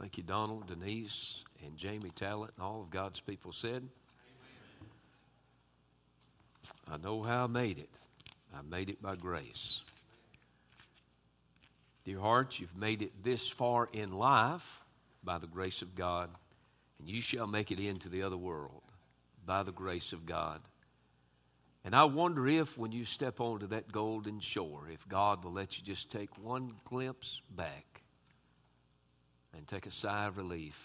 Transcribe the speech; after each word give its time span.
Thank 0.00 0.16
you, 0.16 0.22
Donald, 0.22 0.68
Denise, 0.68 1.42
and 1.64 1.76
Jamie 1.76 2.12
Talent, 2.14 2.52
and 2.56 2.64
all 2.64 2.80
of 2.82 2.90
God's 2.90 3.18
people 3.18 3.52
said. 3.52 3.88
I 6.88 6.98
know 6.98 7.22
how 7.22 7.44
I 7.44 7.46
made 7.48 7.78
it. 7.78 7.98
I 8.54 8.62
made 8.62 8.90
it 8.90 9.02
by 9.02 9.16
grace. 9.16 9.80
Dear 12.04 12.20
hearts, 12.20 12.60
you've 12.60 12.76
made 12.76 13.02
it 13.02 13.24
this 13.24 13.48
far 13.48 13.88
in 13.92 14.12
life 14.12 14.82
by 15.24 15.38
the 15.38 15.48
grace 15.48 15.82
of 15.82 15.96
God, 15.96 16.30
and 17.00 17.08
you 17.08 17.20
shall 17.20 17.48
make 17.48 17.72
it 17.72 17.80
into 17.80 18.08
the 18.08 18.22
other 18.22 18.36
world 18.36 18.82
by 19.44 19.64
the 19.64 19.72
grace 19.72 20.12
of 20.12 20.26
God. 20.26 20.60
And 21.84 21.94
I 21.94 22.04
wonder 22.04 22.46
if, 22.46 22.78
when 22.78 22.92
you 22.92 23.04
step 23.04 23.40
onto 23.40 23.66
that 23.68 23.90
golden 23.90 24.38
shore, 24.38 24.88
if 24.92 25.08
God 25.08 25.42
will 25.42 25.52
let 25.52 25.76
you 25.76 25.84
just 25.84 26.10
take 26.10 26.30
one 26.38 26.74
glimpse 26.84 27.40
back 27.50 27.97
and 29.58 29.68
take 29.68 29.84
a 29.84 29.90
sigh 29.90 30.26
of 30.26 30.38
relief 30.38 30.78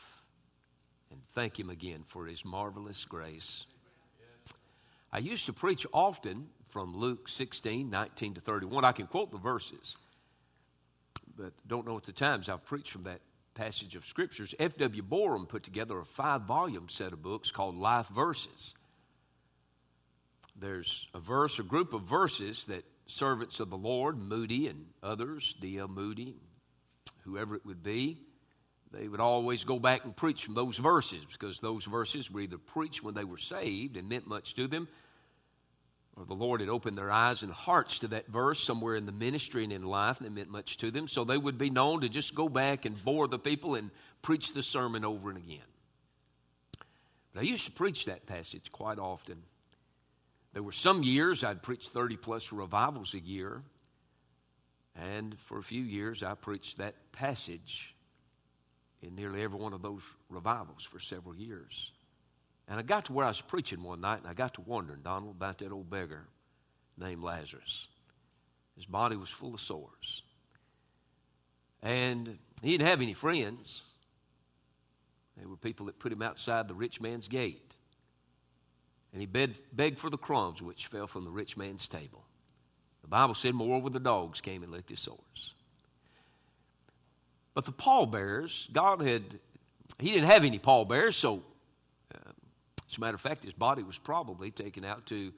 and 1.10 1.22
thank 1.34 1.58
Him 1.58 1.70
again 1.70 2.04
for 2.10 2.26
His 2.26 2.44
marvelous 2.44 3.06
grace. 3.06 3.66
I 5.14 5.20
used 5.20 5.46
to 5.46 5.54
preach 5.54 5.86
often 5.94 6.48
from 6.72 6.98
Luke 6.98 7.30
16, 7.30 7.90
19 7.90 8.34
to 8.34 8.42
31. 8.42 8.84
I 8.84 8.92
can 8.92 9.08
quote 9.08 9.32
the 9.32 9.38
verses, 9.38 9.96
but 11.38 11.54
don't 11.68 11.88
know 11.88 11.96
at 11.96 12.04
the 12.04 12.12
times 12.12 12.50
I've 12.50 12.66
preached 12.66 12.92
from 12.92 13.04
that 13.04 13.22
passage 13.54 13.96
of 13.96 14.06
scriptures. 14.06 14.54
F.W. 14.60 15.04
Boreham 15.04 15.46
put 15.46 15.64
together 15.64 16.00
a 16.00 16.06
five 16.06 16.42
volume 16.42 16.90
set 16.90 17.14
of 17.14 17.22
books 17.22 17.52
called 17.52 17.78
Life 17.78 18.08
Verses 18.08 18.74
there's 20.56 21.08
a 21.14 21.20
verse, 21.20 21.60
a 21.60 21.64
group 21.64 21.94
of 21.94 22.04
verses 22.04 22.66
that 22.66 22.86
servants 23.08 23.60
of 23.60 23.70
the 23.70 23.78
Lord, 23.78 24.18
Moody 24.18 24.68
and 24.68 24.86
others, 25.02 25.56
D.L. 25.60 25.88
Moody, 25.88 26.36
whoever 27.24 27.56
it 27.56 27.66
would 27.66 27.84
be, 27.84 28.18
they 28.94 29.08
would 29.08 29.20
always 29.20 29.64
go 29.64 29.80
back 29.80 30.06
and 30.06 30.16
preach 30.16 30.46
from 30.46 30.54
those 30.54 30.78
verses 30.78 31.26
because 31.32 31.60
those 31.60 31.86
verses 31.86 32.30
were 32.30 32.42
either 32.42 32.58
preached 32.58 33.04
when 33.04 33.16
they 33.16 33.24
were 33.24 33.40
saved 33.40 33.98
and 33.98 34.08
meant 34.08 34.28
much 34.28 34.54
to 34.56 34.68
them, 34.68 34.88
or 36.16 36.26
the 36.26 36.36
Lord 36.36 36.60
had 36.60 36.70
opened 36.70 36.98
their 36.98 37.12
eyes 37.12 37.42
and 37.42 37.52
hearts 37.52 38.00
to 38.00 38.08
that 38.10 38.28
verse 38.28 38.64
somewhere 38.64 38.96
in 38.96 39.08
the 39.08 39.12
ministry 39.12 39.64
and 39.64 39.74
in 39.74 39.84
life, 39.84 40.20
and 40.20 40.28
it 40.28 40.32
meant 40.32 40.50
much 40.50 40.78
to 40.78 40.92
them. 40.92 41.08
So 41.08 41.24
they 41.24 41.38
would 41.38 41.58
be 41.58 41.72
known 41.72 42.02
to 42.02 42.10
just 42.10 42.36
go 42.36 42.48
back 42.48 42.86
and 42.86 43.04
bore 43.04 43.28
the 43.28 43.40
people 43.40 43.74
and 43.74 43.90
preach 44.22 44.54
the 44.54 44.62
sermon 44.62 45.04
over 45.04 45.30
and 45.30 45.40
again. 45.40 45.60
But 47.34 47.42
I 47.42 47.44
used 47.44 47.66
to 47.66 47.72
preach 47.72 48.06
that 48.06 48.28
passage 48.28 48.72
quite 48.72 49.00
often. 49.00 49.42
There 50.54 50.62
were 50.62 50.72
some 50.72 51.02
years 51.02 51.44
I'd 51.44 51.64
preach 51.64 51.88
30 51.88 52.18
plus 52.18 52.52
revivals 52.52 53.16
a 53.16 53.20
year. 53.20 53.64
And 54.96 55.36
for 55.48 55.58
a 55.58 55.64
few 55.64 55.82
years, 55.82 56.22
I 56.22 56.36
preached 56.36 56.78
that 56.78 56.94
passage 57.12 57.93
in 59.04 59.16
nearly 59.16 59.44
every 59.44 59.60
one 59.60 59.74
of 59.74 59.82
those 59.82 60.02
revivals 60.30 60.88
for 60.90 61.00
several 61.00 61.36
years. 61.36 61.92
And 62.68 62.80
I 62.80 62.84
got 62.84 63.06
to 63.06 63.14
where 63.14 63.26
I 63.26 63.30
was 63.30 63.42
preaching 63.42 63.84
one 63.84 64.02
night, 64.02 64.20
and 64.20 64.28
I 64.28 64.34
got 64.34 64.54
to 64.56 64.62
wondering, 64.62 65.02
Donald, 65.04 65.36
about 65.36 65.58
that 65.60 65.72
old 65.72 65.90
beggar 65.90 66.26
named 66.98 67.22
Lazarus. 67.22 67.88
His 68.76 68.86
body 68.86 69.16
was 69.16 69.30
full 69.30 69.54
of 69.54 69.60
sores. 69.60 70.24
And 71.82 72.40
he 72.62 72.72
didn't 72.72 72.88
have 72.88 73.02
any 73.02 73.14
friends. 73.14 73.84
They 75.38 75.46
were 75.46 75.58
people 75.58 75.88
that 75.88 76.00
put 76.00 76.14
him 76.14 76.22
outside 76.22 76.68
the 76.68 76.74
rich 76.74 77.02
man's 77.02 77.28
gate 77.28 77.74
and 79.14 79.22
he 79.22 79.28
begged, 79.28 79.60
begged 79.72 80.00
for 80.00 80.10
the 80.10 80.18
crumbs 80.18 80.62
which 80.62 80.88
fell 80.88 81.08
from 81.08 81.24
the 81.24 81.32
rich 81.32 81.56
man's 81.56 81.88
table. 81.88 82.26
The 83.04 83.08
Bible 83.08 83.36
said, 83.36 83.54
Moreover, 83.54 83.90
the 83.90 84.00
dogs 84.00 84.42
came 84.42 84.64
and 84.64 84.72
licked 84.72 84.90
his 84.90 85.00
sores. 85.00 85.54
But 87.54 87.66
the 87.66 87.72
pallbearers, 87.72 88.68
God 88.74 89.02
had, 89.02 89.24
he 90.00 90.12
didn't 90.12 90.30
have 90.30 90.44
any 90.44 90.60
pallbearers, 90.60 91.16
so 91.16 91.44
uh, 92.14 92.32
as 92.90 92.98
a 92.98 93.00
matter 93.00 93.16
of 93.16 93.22
fact, 93.22 93.44
his 93.44 93.54
body 93.54 93.84
was 93.84 93.98
probably 93.98 94.52
taken 94.52 94.84
out 94.84 95.06
to 95.08 95.32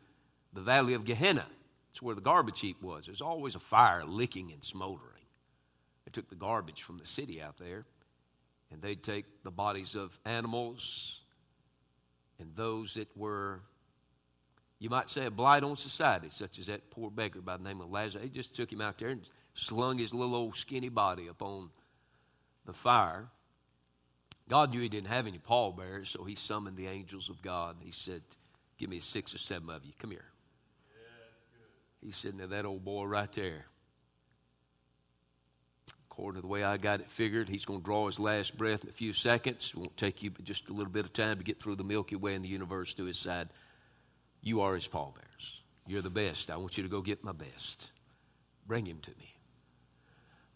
the 0.53 0.61
valley 0.61 0.93
of 0.93 1.03
Gehenna. 1.03 1.45
It's 1.91 2.01
where 2.01 2.15
the 2.15 2.21
garbage 2.21 2.59
heap 2.59 2.81
was. 2.81 3.05
There's 3.05 3.21
always 3.21 3.55
a 3.55 3.59
fire 3.59 4.05
licking 4.05 4.51
and 4.51 4.63
smoldering. 4.63 5.11
They 6.05 6.11
took 6.11 6.29
the 6.29 6.35
garbage 6.35 6.83
from 6.83 6.97
the 6.97 7.05
city 7.05 7.41
out 7.41 7.57
there, 7.57 7.85
and 8.71 8.81
they'd 8.81 9.03
take 9.03 9.25
the 9.43 9.51
bodies 9.51 9.95
of 9.95 10.17
animals, 10.25 11.19
and 12.39 12.51
those 12.55 12.93
that 12.95 13.15
were, 13.17 13.61
you 14.79 14.89
might 14.89 15.09
say, 15.09 15.25
a 15.25 15.31
blight 15.31 15.63
on 15.63 15.77
society, 15.77 16.29
such 16.29 16.59
as 16.59 16.67
that 16.67 16.91
poor 16.91 17.09
beggar 17.09 17.41
by 17.41 17.57
the 17.57 17.63
name 17.63 17.81
of 17.81 17.89
Lazarus. 17.89 18.23
They 18.23 18.29
just 18.29 18.55
took 18.55 18.71
him 18.71 18.81
out 18.81 18.97
there 18.99 19.09
and 19.09 19.21
slung 19.53 19.97
his 19.97 20.13
little 20.13 20.35
old 20.35 20.57
skinny 20.57 20.89
body 20.89 21.27
upon 21.27 21.69
the 22.65 22.73
fire. 22.73 23.27
God 24.49 24.71
knew 24.71 24.81
he 24.81 24.89
didn't 24.89 25.07
have 25.07 25.27
any 25.27 25.39
pallbearers, 25.39 26.09
so 26.09 26.23
he 26.23 26.35
summoned 26.35 26.77
the 26.77 26.87
angels 26.87 27.29
of 27.29 27.41
God. 27.41 27.77
He 27.79 27.91
said, 27.91 28.21
Give 28.77 28.89
me 28.89 28.99
six 28.99 29.33
or 29.33 29.37
seven 29.37 29.69
of 29.69 29.85
you. 29.85 29.93
Come 29.97 30.11
here. 30.11 30.25
Yeah, 30.93 32.07
He's 32.07 32.17
sitting 32.17 32.37
there, 32.37 32.47
that 32.47 32.65
old 32.65 32.83
boy 32.83 33.05
right 33.05 33.31
there 33.33 33.65
according 36.15 36.37
to 36.37 36.41
the 36.41 36.47
way 36.47 36.63
I 36.63 36.77
got 36.77 37.01
it 37.01 37.11
figured, 37.11 37.49
he's 37.49 37.65
going 37.65 37.81
to 37.81 37.85
draw 37.85 38.07
his 38.07 38.19
last 38.19 38.57
breath 38.57 38.83
in 38.83 38.89
a 38.89 38.93
few 38.93 39.11
seconds. 39.11 39.73
It 39.75 39.77
won't 39.77 39.97
take 39.97 40.23
you 40.23 40.31
just 40.43 40.69
a 40.69 40.73
little 40.73 40.91
bit 40.91 41.03
of 41.03 41.11
time 41.11 41.37
to 41.39 41.43
get 41.43 41.61
through 41.61 41.75
the 41.75 41.83
Milky 41.83 42.15
Way 42.15 42.35
and 42.35 42.45
the 42.45 42.47
universe 42.47 42.93
to 42.93 43.03
his 43.03 43.17
side. 43.17 43.49
You 44.41 44.61
are 44.61 44.75
his 44.75 44.87
pallbearers. 44.87 45.61
You're 45.85 46.01
the 46.01 46.09
best. 46.09 46.49
I 46.49 46.55
want 46.55 46.77
you 46.77 46.83
to 46.83 46.89
go 46.89 47.01
get 47.01 47.25
my 47.25 47.33
best. 47.33 47.91
Bring 48.65 48.85
him 48.85 48.99
to 49.01 49.11
me. 49.19 49.34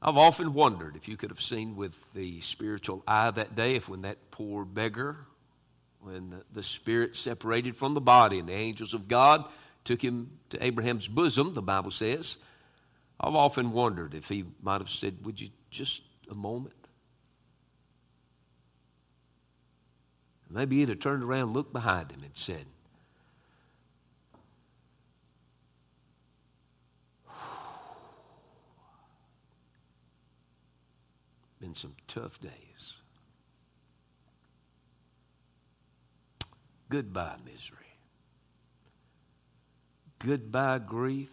I've 0.01 0.17
often 0.17 0.53
wondered 0.53 0.95
if 0.95 1.07
you 1.07 1.17
could 1.17 1.29
have 1.29 1.41
seen 1.41 1.75
with 1.75 1.93
the 2.13 2.39
spiritual 2.41 3.03
eye 3.07 3.31
that 3.31 3.55
day, 3.55 3.75
if 3.75 3.89
when 3.89 4.03
that 4.03 4.31
poor 4.31 4.63
beggar, 4.63 5.17
when 5.99 6.29
the, 6.29 6.43
the 6.53 6.63
spirit 6.63 7.17
separated 7.17 7.75
from 7.75 7.93
the 7.93 8.01
body 8.01 8.39
and 8.39 8.47
the 8.47 8.53
angels 8.53 8.93
of 8.93 9.09
God 9.09 9.43
took 9.83 10.01
him 10.01 10.39
to 10.51 10.63
Abraham's 10.63 11.07
bosom, 11.07 11.53
the 11.53 11.61
Bible 11.61 11.91
says, 11.91 12.37
I've 13.19 13.35
often 13.35 13.73
wondered 13.73 14.13
if 14.13 14.29
he 14.29 14.45
might 14.61 14.79
have 14.79 14.89
said, 14.89 15.17
Would 15.25 15.41
you 15.41 15.49
just 15.69 16.01
a 16.31 16.35
moment? 16.35 16.75
Maybe 20.49 20.79
he'd 20.79 20.89
have 20.89 20.99
turned 20.99 21.23
around, 21.23 21.53
looked 21.53 21.73
behind 21.73 22.11
him, 22.11 22.23
and 22.23 22.31
said, 22.33 22.65
Been 31.59 31.75
some 31.75 31.95
tough 32.07 32.39
days. 32.39 32.93
Goodbye, 36.89 37.35
misery. 37.45 37.77
Goodbye, 40.19 40.79
grief. 40.79 41.29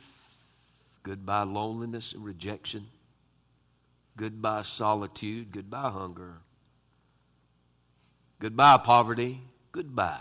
Goodbye, 1.02 1.44
loneliness 1.44 2.12
and 2.12 2.24
rejection. 2.24 2.88
Goodbye, 4.16 4.62
solitude. 4.62 5.52
Goodbye, 5.52 5.90
hunger. 5.90 6.34
Goodbye, 8.38 8.78
poverty. 8.78 9.40
Goodbye. 9.72 10.18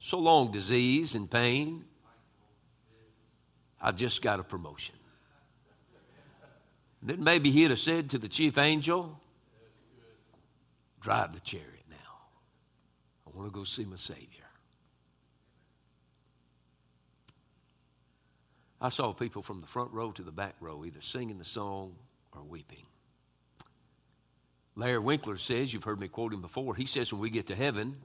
So 0.00 0.18
long, 0.18 0.52
disease 0.52 1.14
and 1.14 1.30
pain. 1.30 1.84
I 3.80 3.92
just 3.92 4.22
got 4.22 4.40
a 4.40 4.42
promotion. 4.42 4.97
Then 7.02 7.22
maybe 7.22 7.50
he'd 7.50 7.70
have 7.70 7.78
said 7.78 8.10
to 8.10 8.18
the 8.18 8.28
chief 8.28 8.58
angel, 8.58 9.20
Drive 11.00 11.32
the 11.32 11.40
chariot 11.40 11.84
now. 11.88 11.96
I 13.26 13.36
want 13.36 13.48
to 13.48 13.54
go 13.54 13.64
see 13.64 13.84
my 13.84 13.96
Savior. 13.96 14.44
I 18.80 18.88
saw 18.90 19.12
people 19.12 19.42
from 19.42 19.60
the 19.60 19.66
front 19.66 19.92
row 19.92 20.12
to 20.12 20.22
the 20.22 20.32
back 20.32 20.54
row 20.60 20.84
either 20.84 21.00
singing 21.00 21.38
the 21.38 21.44
song 21.44 21.94
or 22.32 22.42
weeping. 22.42 22.86
Larry 24.76 25.00
Winkler 25.00 25.38
says, 25.38 25.72
you've 25.72 25.84
heard 25.84 25.98
me 25.98 26.06
quote 26.06 26.32
him 26.32 26.40
before, 26.40 26.76
he 26.76 26.86
says 26.86 27.12
when 27.12 27.20
we 27.20 27.30
get 27.30 27.48
to 27.48 27.56
heaven, 27.56 27.96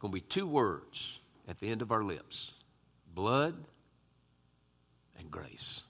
going 0.00 0.12
to 0.12 0.14
be 0.14 0.20
two 0.20 0.46
words 0.46 1.20
at 1.46 1.60
the 1.60 1.68
end 1.68 1.82
of 1.82 1.92
our 1.92 2.02
lips 2.02 2.52
blood 3.14 3.54
and 5.18 5.30
grace. 5.30 5.82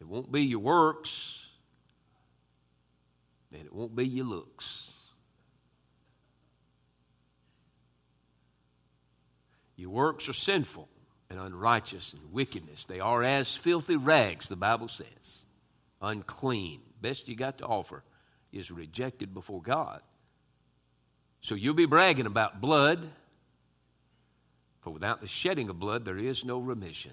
It 0.00 0.06
won't 0.06 0.30
be 0.30 0.42
your 0.42 0.60
works, 0.60 1.46
and 3.52 3.62
it 3.64 3.72
won't 3.72 3.96
be 3.96 4.06
your 4.06 4.26
looks. 4.26 4.92
Your 9.76 9.90
works 9.90 10.28
are 10.28 10.34
sinful 10.34 10.88
and 11.30 11.38
unrighteous 11.38 12.12
and 12.12 12.32
wickedness. 12.32 12.84
They 12.84 13.00
are 13.00 13.22
as 13.22 13.56
filthy 13.56 13.96
rags, 13.96 14.48
the 14.48 14.56
Bible 14.56 14.88
says. 14.88 15.44
Unclean. 16.00 16.80
Best 17.00 17.28
you 17.28 17.36
got 17.36 17.58
to 17.58 17.66
offer 17.66 18.02
is 18.52 18.70
rejected 18.70 19.34
before 19.34 19.62
God. 19.62 20.00
So 21.40 21.54
you'll 21.54 21.74
be 21.74 21.86
bragging 21.86 22.26
about 22.26 22.60
blood, 22.60 23.10
for 24.80 24.90
without 24.90 25.20
the 25.20 25.28
shedding 25.28 25.68
of 25.68 25.78
blood, 25.78 26.04
there 26.04 26.18
is 26.18 26.44
no 26.44 26.58
remission. 26.58 27.12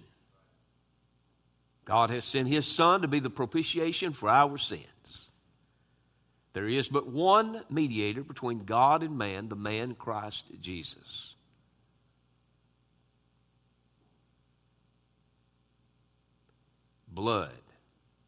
God 1.85 2.09
has 2.09 2.25
sent 2.25 2.47
his 2.47 2.65
Son 2.65 3.01
to 3.01 3.07
be 3.07 3.19
the 3.19 3.29
propitiation 3.29 4.11
for 4.11 4.29
our 4.29 4.57
sins. 4.57 5.29
There 6.53 6.67
is 6.67 6.87
but 6.87 7.07
one 7.07 7.63
mediator 7.69 8.23
between 8.23 8.65
God 8.65 9.03
and 9.03 9.17
man, 9.17 9.49
the 9.49 9.55
man 9.55 9.93
Christ 9.93 10.45
Jesus. 10.61 11.35
Blood 17.07 17.51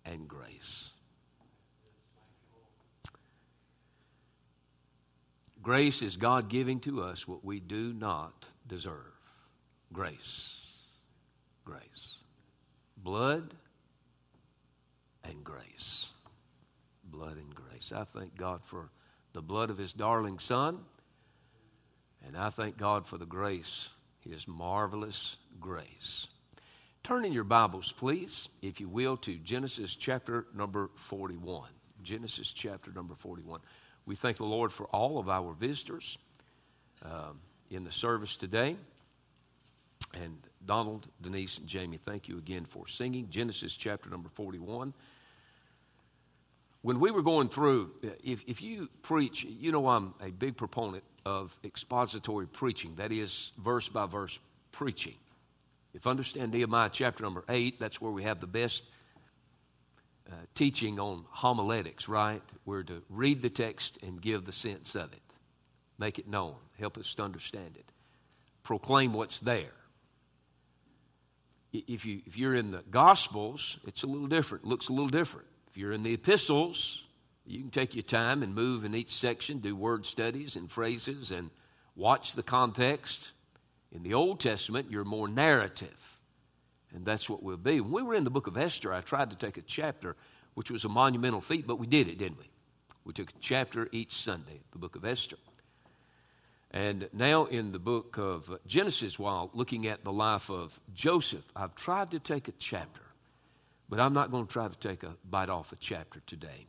and 0.05 0.27
grace. 0.27 0.91
Grace 5.63 6.01
is 6.01 6.15
God 6.15 6.47
giving 6.47 6.79
to 6.81 7.01
us 7.01 7.27
what 7.27 7.43
we 7.43 7.59
do 7.59 7.91
not 7.93 8.45
deserve. 8.67 8.93
Grace. 9.91 10.73
Grace. 11.65 12.16
Blood 12.97 13.53
and 15.23 15.43
grace. 15.43 16.09
Blood 17.03 17.37
and 17.37 17.53
grace. 17.53 17.91
I 17.95 18.03
thank 18.03 18.35
God 18.35 18.61
for 18.65 18.89
the 19.33 19.41
blood 19.41 19.69
of 19.69 19.77
His 19.77 19.93
darling 19.93 20.39
Son, 20.39 20.79
and 22.25 22.35
I 22.35 22.49
thank 22.49 22.77
God 22.77 23.07
for 23.07 23.17
the 23.17 23.25
grace, 23.25 23.89
His 24.19 24.47
marvelous 24.47 25.37
grace. 25.59 26.27
Turn 27.03 27.23
in 27.23 27.31
your 27.31 27.45
Bibles, 27.45 27.93
please, 27.93 28.49
if 28.61 28.81
you 28.81 28.89
will, 28.89 29.15
to 29.17 29.35
Genesis 29.35 29.95
chapter 29.95 30.45
number 30.53 30.89
41. 31.07 31.69
Genesis 32.03 32.51
chapter 32.51 32.91
number 32.91 33.15
41. 33.15 33.61
We 34.05 34.15
thank 34.15 34.37
the 34.37 34.45
Lord 34.45 34.73
for 34.73 34.87
all 34.87 35.19
of 35.19 35.29
our 35.29 35.53
visitors 35.53 36.17
um, 37.03 37.39
in 37.69 37.83
the 37.83 37.91
service 37.91 38.35
today. 38.35 38.75
And 40.13 40.37
Donald, 40.67 41.07
Denise, 41.21 41.57
and 41.57 41.67
Jamie, 41.67 41.97
thank 41.97 42.27
you 42.27 42.37
again 42.37 42.65
for 42.65 42.87
singing. 42.87 43.29
Genesis 43.29 43.75
chapter 43.75 44.09
number 44.09 44.29
41. 44.35 44.93
When 46.81 46.99
we 46.99 47.09
were 47.09 47.23
going 47.23 47.49
through, 47.49 47.91
if, 48.23 48.43
if 48.45 48.61
you 48.61 48.89
preach, 49.01 49.43
you 49.43 49.71
know 49.71 49.87
I'm 49.87 50.13
a 50.21 50.29
big 50.29 50.57
proponent 50.57 51.03
of 51.25 51.57
expository 51.63 52.47
preaching, 52.47 52.95
that 52.97 53.11
is, 53.11 53.51
verse 53.57 53.89
by 53.89 54.05
verse 54.05 54.37
preaching. 54.71 55.15
If 55.93 56.05
understand 56.05 56.51
Nehemiah 56.51 56.89
chapter 56.91 57.23
number 57.23 57.43
8, 57.49 57.79
that's 57.79 57.99
where 57.99 58.11
we 58.11 58.23
have 58.23 58.39
the 58.39 58.47
best 58.47 58.83
uh, 60.29 60.35
teaching 60.53 60.99
on 60.99 61.25
homiletics, 61.29 62.07
right? 62.07 62.41
We're 62.65 62.83
to 62.83 63.01
read 63.09 63.41
the 63.41 63.49
text 63.49 63.97
and 64.03 64.21
give 64.21 64.45
the 64.45 64.53
sense 64.53 64.95
of 64.95 65.13
it, 65.13 65.21
make 65.97 66.19
it 66.19 66.27
known, 66.27 66.55
help 66.77 66.97
us 66.97 67.15
to 67.15 67.23
understand 67.23 67.77
it, 67.77 67.91
proclaim 68.63 69.13
what's 69.13 69.39
there. 69.39 69.71
If, 71.87 72.05
you, 72.05 72.21
if 72.25 72.37
you're 72.37 72.55
in 72.55 72.71
the 72.71 72.83
Gospels, 72.89 73.77
it's 73.85 74.03
a 74.03 74.07
little 74.07 74.27
different, 74.27 74.65
looks 74.65 74.89
a 74.89 74.93
little 74.93 75.09
different. 75.09 75.47
If 75.69 75.77
you're 75.77 75.93
in 75.93 76.03
the 76.03 76.13
epistles, 76.13 77.03
you 77.45 77.59
can 77.59 77.71
take 77.71 77.95
your 77.95 78.03
time 78.03 78.43
and 78.43 78.53
move 78.53 78.83
in 78.83 78.95
each 78.95 79.15
section, 79.15 79.59
do 79.59 79.75
word 79.75 80.05
studies 80.05 80.55
and 80.55 80.71
phrases, 80.71 81.31
and 81.31 81.49
watch 81.95 82.33
the 82.33 82.43
context. 82.43 83.31
In 83.91 84.03
the 84.03 84.13
Old 84.13 84.39
Testament, 84.39 84.91
you're 84.91 85.05
more 85.05 85.27
narrative. 85.27 86.19
And 86.93 87.05
that's 87.05 87.29
what 87.29 87.43
we'll 87.43 87.57
be. 87.57 87.81
When 87.81 87.91
we 87.91 88.03
were 88.03 88.15
in 88.15 88.23
the 88.23 88.29
book 88.29 88.47
of 88.47 88.57
Esther, 88.57 88.93
I 88.93 89.01
tried 89.01 89.29
to 89.31 89.35
take 89.35 89.57
a 89.57 89.61
chapter, 89.61 90.15
which 90.55 90.71
was 90.71 90.83
a 90.85 90.89
monumental 90.89 91.41
feat, 91.41 91.67
but 91.67 91.79
we 91.79 91.87
did 91.87 92.07
it, 92.07 92.17
didn't 92.17 92.37
we? 92.37 92.49
We 93.05 93.13
took 93.13 93.29
a 93.29 93.39
chapter 93.39 93.87
each 93.91 94.15
Sunday, 94.15 94.61
the 94.71 94.79
book 94.79 94.95
of 94.95 95.05
Esther. 95.05 95.37
And 96.71 97.09
now 97.13 97.45
in 97.45 97.71
the 97.71 97.79
book 97.79 98.17
of 98.17 98.59
Genesis, 98.67 99.17
while 99.17 99.49
looking 99.53 99.87
at 99.87 100.03
the 100.03 100.11
life 100.11 100.49
of 100.49 100.79
Joseph, 100.93 101.45
I've 101.55 101.75
tried 101.75 102.11
to 102.11 102.19
take 102.19 102.47
a 102.47 102.53
chapter, 102.59 103.01
but 103.89 103.99
I'm 103.99 104.13
not 104.13 104.31
going 104.31 104.45
to 104.47 104.51
try 104.51 104.67
to 104.67 104.75
take 104.75 105.03
a 105.03 105.15
bite 105.29 105.49
off 105.49 105.71
a 105.71 105.77
chapter 105.77 106.21
today. 106.25 106.67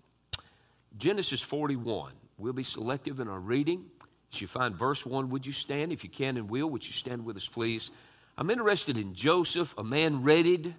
Genesis 0.97 1.41
41. 1.41 2.13
We'll 2.39 2.53
be 2.53 2.63
selective 2.63 3.19
in 3.19 3.29
our 3.29 3.41
reading. 3.41 3.87
As 4.33 4.41
you 4.41 4.47
find 4.47 4.77
verse 4.77 5.05
1, 5.05 5.31
would 5.31 5.47
you 5.47 5.53
stand? 5.53 5.93
If 5.93 6.05
you 6.05 6.11
can 6.11 6.37
and 6.37 6.49
will, 6.49 6.71
would 6.71 6.87
you 6.87 6.93
stand 6.93 7.25
with 7.25 7.37
us, 7.37 7.49
please? 7.49 7.91
I'm 8.37 8.51
interested 8.51 8.97
in 8.97 9.15
Joseph, 9.15 9.75
a 9.77 9.83
man 9.83 10.23
readied 10.23 10.75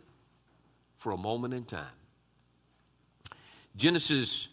for 0.98 1.12
a 1.12 1.18
moment 1.18 1.54
in 1.54 1.66
time. 1.66 1.86
Genesis 3.76 4.48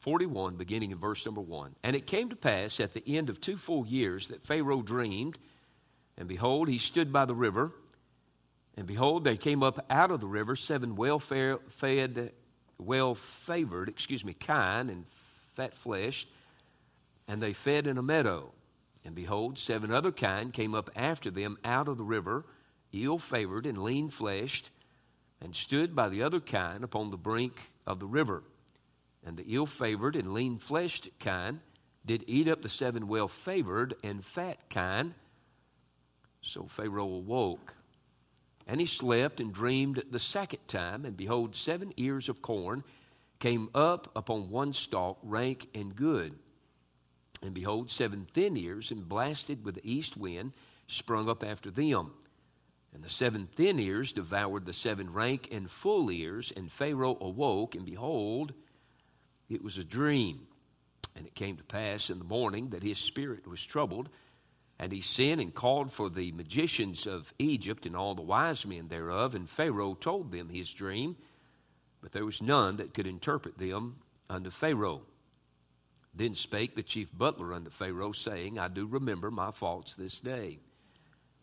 41, 0.00 0.56
beginning 0.56 0.92
in 0.92 0.98
verse 0.98 1.24
number 1.26 1.40
1. 1.40 1.74
And 1.82 1.94
it 1.94 2.06
came 2.06 2.30
to 2.30 2.36
pass 2.36 2.80
at 2.80 2.94
the 2.94 3.16
end 3.16 3.28
of 3.28 3.40
two 3.40 3.56
full 3.56 3.86
years 3.86 4.28
that 4.28 4.42
Pharaoh 4.42 4.82
dreamed, 4.82 5.38
and 6.16 6.26
behold, 6.26 6.68
he 6.68 6.78
stood 6.78 7.12
by 7.12 7.26
the 7.26 7.34
river. 7.34 7.72
And 8.76 8.86
behold, 8.86 9.24
there 9.24 9.36
came 9.36 9.62
up 9.62 9.84
out 9.90 10.10
of 10.10 10.20
the 10.20 10.26
river 10.26 10.56
seven 10.56 10.96
well 10.96 11.18
fed, 11.18 12.32
well 12.78 13.14
favored, 13.14 13.88
excuse 13.88 14.24
me, 14.24 14.32
kine 14.32 14.88
and 14.88 15.04
fat 15.54 15.76
fleshed, 15.76 16.28
and 17.28 17.42
they 17.42 17.52
fed 17.52 17.86
in 17.86 17.98
a 17.98 18.02
meadow. 18.02 18.52
And 19.04 19.14
behold, 19.14 19.58
seven 19.58 19.90
other 19.92 20.12
kine 20.12 20.50
came 20.50 20.74
up 20.74 20.90
after 20.96 21.30
them 21.30 21.58
out 21.64 21.88
of 21.88 21.98
the 21.98 22.04
river, 22.04 22.46
ill 22.92 23.18
favored 23.18 23.66
and 23.66 23.78
lean 23.78 24.08
fleshed, 24.08 24.70
and 25.42 25.54
stood 25.54 25.94
by 25.94 26.08
the 26.08 26.22
other 26.22 26.40
kine 26.40 26.84
upon 26.84 27.10
the 27.10 27.16
brink 27.16 27.72
of 27.86 27.98
the 27.98 28.06
river. 28.06 28.42
And 29.24 29.36
the 29.36 29.44
ill 29.54 29.66
favored 29.66 30.16
and 30.16 30.32
lean 30.32 30.58
fleshed 30.58 31.08
kine 31.18 31.60
did 32.04 32.24
eat 32.26 32.48
up 32.48 32.62
the 32.62 32.68
seven 32.68 33.08
well 33.08 33.28
favored 33.28 33.94
and 34.02 34.24
fat 34.24 34.70
kine. 34.70 35.14
So 36.42 36.66
Pharaoh 36.66 37.04
awoke, 37.04 37.74
and 38.66 38.80
he 38.80 38.86
slept 38.86 39.40
and 39.40 39.52
dreamed 39.52 40.02
the 40.10 40.18
second 40.18 40.66
time, 40.68 41.04
and 41.04 41.16
behold, 41.16 41.54
seven 41.54 41.92
ears 41.96 42.28
of 42.28 42.40
corn 42.40 42.82
came 43.38 43.68
up 43.74 44.10
upon 44.16 44.50
one 44.50 44.72
stalk, 44.72 45.18
rank 45.22 45.68
and 45.74 45.94
good. 45.94 46.38
And 47.42 47.54
behold, 47.54 47.90
seven 47.90 48.26
thin 48.32 48.56
ears, 48.56 48.90
and 48.90 49.08
blasted 49.08 49.64
with 49.64 49.76
the 49.76 49.90
east 49.90 50.16
wind, 50.16 50.52
sprung 50.86 51.28
up 51.28 51.42
after 51.42 51.70
them. 51.70 52.12
And 52.92 53.02
the 53.02 53.08
seven 53.08 53.48
thin 53.54 53.78
ears 53.78 54.12
devoured 54.12 54.66
the 54.66 54.72
seven 54.72 55.12
rank 55.12 55.48
and 55.50 55.70
full 55.70 56.10
ears, 56.10 56.52
and 56.54 56.70
Pharaoh 56.70 57.16
awoke, 57.20 57.74
and 57.74 57.84
behold, 57.84 58.52
it 59.50 59.62
was 59.62 59.76
a 59.76 59.84
dream. 59.84 60.46
And 61.16 61.26
it 61.26 61.34
came 61.34 61.56
to 61.56 61.64
pass 61.64 62.08
in 62.08 62.18
the 62.18 62.24
morning 62.24 62.70
that 62.70 62.82
his 62.82 62.98
spirit 62.98 63.46
was 63.46 63.62
troubled, 63.62 64.08
and 64.78 64.92
he 64.92 65.02
sent 65.02 65.40
and 65.40 65.54
called 65.54 65.92
for 65.92 66.08
the 66.08 66.32
magicians 66.32 67.06
of 67.06 67.34
Egypt 67.38 67.84
and 67.84 67.94
all 67.94 68.14
the 68.14 68.22
wise 68.22 68.64
men 68.64 68.88
thereof, 68.88 69.34
and 69.34 69.50
Pharaoh 69.50 69.94
told 69.94 70.32
them 70.32 70.48
his 70.48 70.72
dream, 70.72 71.16
but 72.00 72.12
there 72.12 72.24
was 72.24 72.40
none 72.40 72.76
that 72.76 72.94
could 72.94 73.06
interpret 73.06 73.58
them 73.58 73.96
unto 74.30 74.50
Pharaoh. 74.50 75.02
Then 76.14 76.34
spake 76.34 76.74
the 76.74 76.82
chief 76.82 77.10
butler 77.16 77.52
unto 77.52 77.70
Pharaoh, 77.70 78.12
saying, 78.12 78.58
I 78.58 78.68
do 78.68 78.86
remember 78.86 79.30
my 79.30 79.50
faults 79.50 79.94
this 79.94 80.18
day. 80.20 80.58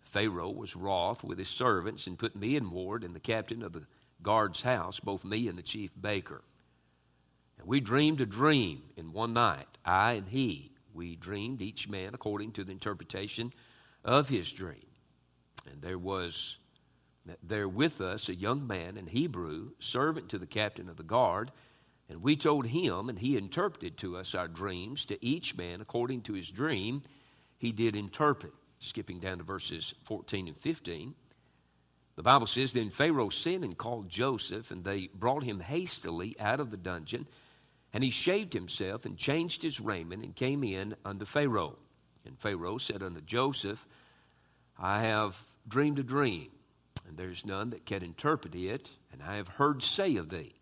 Pharaoh 0.01 0.49
was 0.49 0.75
wroth 0.75 1.23
with 1.23 1.37
his 1.37 1.49
servants 1.49 2.07
and 2.07 2.17
put 2.17 2.35
me 2.35 2.55
in 2.55 2.71
ward 2.71 3.03
in 3.03 3.13
the 3.13 3.19
captain 3.19 3.61
of 3.61 3.73
the 3.73 3.85
guard's 4.23 4.61
house, 4.61 4.99
both 4.99 5.23
me 5.23 5.47
and 5.47 5.57
the 5.57 5.63
chief 5.63 5.91
baker. 5.99 6.41
We 7.67 7.79
dreamed 7.79 8.21
a 8.21 8.25
dream 8.25 8.81
in 8.95 9.13
one 9.13 9.33
night, 9.33 9.67
I 9.85 10.13
and 10.13 10.27
he. 10.27 10.71
We 10.93 11.15
dreamed, 11.15 11.61
each 11.61 11.87
man 11.87 12.15
according 12.15 12.53
to 12.53 12.63
the 12.63 12.71
interpretation 12.71 13.53
of 14.03 14.29
his 14.29 14.51
dream. 14.51 14.87
And 15.69 15.81
there 15.81 15.99
was 15.99 16.57
there 17.43 17.67
with 17.67 17.99
us 17.99 18.29
a 18.29 18.35
young 18.35 18.65
man, 18.65 18.95
an 18.95 19.07
Hebrew, 19.07 19.71
servant 19.79 20.29
to 20.29 20.37
the 20.39 20.47
captain 20.47 20.87
of 20.87 20.95
the 20.95 21.03
guard 21.03 21.51
and 22.09 22.21
we 22.21 22.35
told 22.35 22.67
him, 22.67 23.09
and 23.09 23.19
he 23.19 23.35
interpreted 23.35 23.97
to 23.97 24.17
us 24.17 24.33
our 24.33 24.47
dreams, 24.47 25.05
to 25.05 25.23
each 25.25 25.57
man 25.57 25.81
according 25.81 26.21
to 26.23 26.33
his 26.33 26.49
dream, 26.49 27.03
he 27.57 27.71
did 27.71 27.95
interpret. 27.95 28.53
Skipping 28.79 29.19
down 29.19 29.39
to 29.39 29.43
verses 29.43 29.93
14 30.05 30.47
and 30.47 30.57
15. 30.57 31.15
The 32.15 32.23
Bible 32.23 32.47
says, 32.47 32.73
Then 32.73 32.91
Pharaoh 32.91 33.29
sent 33.29 33.63
and 33.63 33.77
called 33.77 34.09
Joseph, 34.09 34.71
and 34.71 34.83
they 34.83 35.09
brought 35.13 35.43
him 35.43 35.59
hastily 35.59 36.35
out 36.39 36.59
of 36.59 36.71
the 36.71 36.77
dungeon. 36.77 37.27
And 37.97 38.03
he 38.03 38.11
shaved 38.11 38.53
himself 38.53 39.05
and 39.05 39.17
changed 39.17 39.63
his 39.63 39.79
raiment 39.79 40.23
and 40.23 40.35
came 40.35 40.63
in 40.63 40.95
unto 41.03 41.25
Pharaoh. 41.25 41.79
And 42.27 42.37
Pharaoh 42.37 42.77
said 42.77 43.01
unto 43.01 43.21
Joseph, 43.21 43.87
I 44.77 45.01
have 45.01 45.35
dreamed 45.67 45.97
a 45.97 46.03
dream, 46.03 46.51
and 47.07 47.17
there 47.17 47.31
is 47.31 47.43
none 47.43 47.71
that 47.71 47.87
can 47.87 48.03
interpret 48.03 48.53
it, 48.53 48.91
and 49.11 49.23
I 49.23 49.37
have 49.37 49.47
heard 49.47 49.81
say 49.81 50.15
of 50.15 50.29
thee 50.29 50.53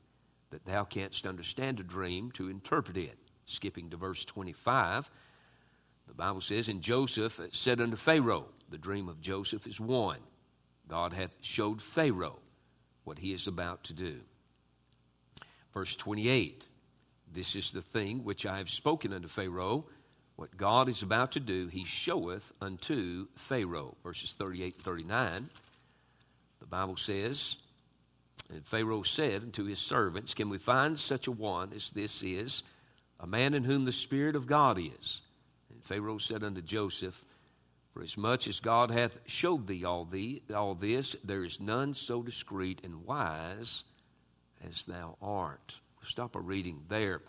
that 0.52 0.64
thou 0.64 0.86
canst 0.86 1.28
understand 1.28 1.82
a 1.82 1.84
dream 1.84 2.32
to 2.36 2.48
interpret 2.48 2.96
it. 2.96 3.18
Skipping 3.48 3.90
to 3.90 3.98
verse 3.98 4.24
25, 4.24 5.12
the 6.08 6.14
Bible 6.14 6.40
says, 6.40 6.70
And 6.70 6.82
Joseph 6.82 7.38
said 7.52 7.82
unto 7.82 7.98
Pharaoh, 7.98 8.48
The 8.70 8.78
dream 8.78 9.10
of 9.10 9.20
Joseph 9.20 9.68
is 9.68 9.78
one. 9.78 10.22
God 10.88 11.12
hath 11.12 11.36
showed 11.42 11.82
Pharaoh 11.82 12.40
what 13.04 13.20
he 13.20 13.34
is 13.34 13.46
about 13.46 13.84
to 13.84 13.94
do. 13.94 14.22
Verse 15.74 15.98
28, 15.98 16.68
This 17.36 17.54
is 17.54 17.72
the 17.72 17.82
thing 17.82 18.24
which 18.24 18.46
I 18.46 18.60
have 18.60 18.70
spoken 18.70 19.12
unto 19.12 19.28
Pharaoh. 19.28 19.86
What 20.38 20.56
God 20.56 20.88
is 20.88 21.04
about 21.04 21.34
to 21.34 21.42
do, 21.42 21.68
he 21.68 21.84
showeth 21.84 22.50
unto 22.62 23.28
Pharaoh. 23.36 23.98
Verses 24.04 24.34
38 24.34 24.76
and 24.76 24.84
39, 24.84 25.50
the 26.62 26.66
Bible 26.66 26.96
says, 26.96 27.58
And 28.50 28.66
Pharaoh 28.66 29.04
said 29.04 29.44
unto 29.44 29.66
his 29.66 29.80
servants, 29.80 30.34
Can 30.34 30.50
we 30.50 30.58
find 30.58 30.98
such 30.98 31.28
a 31.28 31.32
one 31.32 31.74
as 31.76 31.90
this 31.90 32.24
is, 32.24 32.64
a 33.20 33.28
man 33.28 33.54
in 33.54 33.66
whom 33.66 33.84
the 33.84 33.92
Spirit 33.92 34.38
of 34.38 34.48
God 34.48 34.80
is? 34.80 35.20
And 35.70 35.84
Pharaoh 35.84 36.20
said 36.20 36.42
unto 36.42 36.62
Joseph, 36.62 37.22
For 37.94 38.02
as 38.02 38.16
much 38.16 38.48
as 38.48 38.62
God 38.62 38.92
hath 38.92 39.20
showed 39.26 39.68
thee 39.68 39.84
all, 39.84 40.06
thee 40.06 40.42
all 40.54 40.74
this, 40.74 41.18
there 41.22 41.44
is 41.44 41.60
none 41.60 41.96
so 41.96 42.24
discreet 42.24 42.80
and 42.82 43.06
wise 43.06 43.84
as 44.66 44.86
thou 44.86 45.18
art. 45.22 45.76
Stop 46.06 46.36
our 46.36 46.42
reading 46.42 46.82
there. 46.88 47.22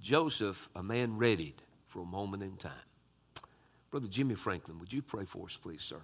Joseph, 0.00 0.68
a 0.74 0.82
man 0.82 1.16
readied 1.16 1.62
for 1.88 2.00
a 2.00 2.06
moment 2.06 2.42
in 2.42 2.56
time. 2.56 2.72
Brother 3.90 4.08
Jimmy 4.08 4.34
Franklin, 4.34 4.78
would 4.78 4.92
you 4.92 5.02
pray 5.02 5.24
for 5.24 5.46
us, 5.46 5.58
please, 5.60 5.82
sir? 5.82 6.00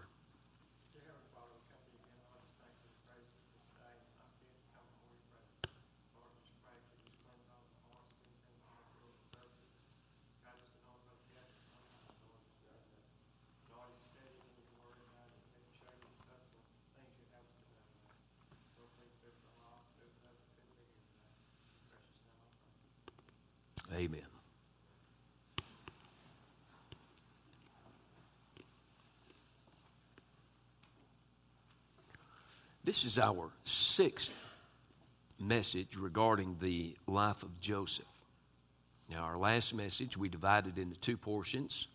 Amen. 23.96 24.20
This 32.84 33.04
is 33.04 33.18
our 33.18 33.50
sixth 33.64 34.34
message 35.40 35.96
regarding 35.96 36.58
the 36.60 36.94
life 37.06 37.42
of 37.42 37.58
Joseph. 37.58 38.04
Now, 39.10 39.22
our 39.22 39.38
last 39.38 39.72
message 39.72 40.16
we 40.16 40.28
divided 40.28 40.78
into 40.78 40.98
two 41.00 41.16
portions. 41.16 41.86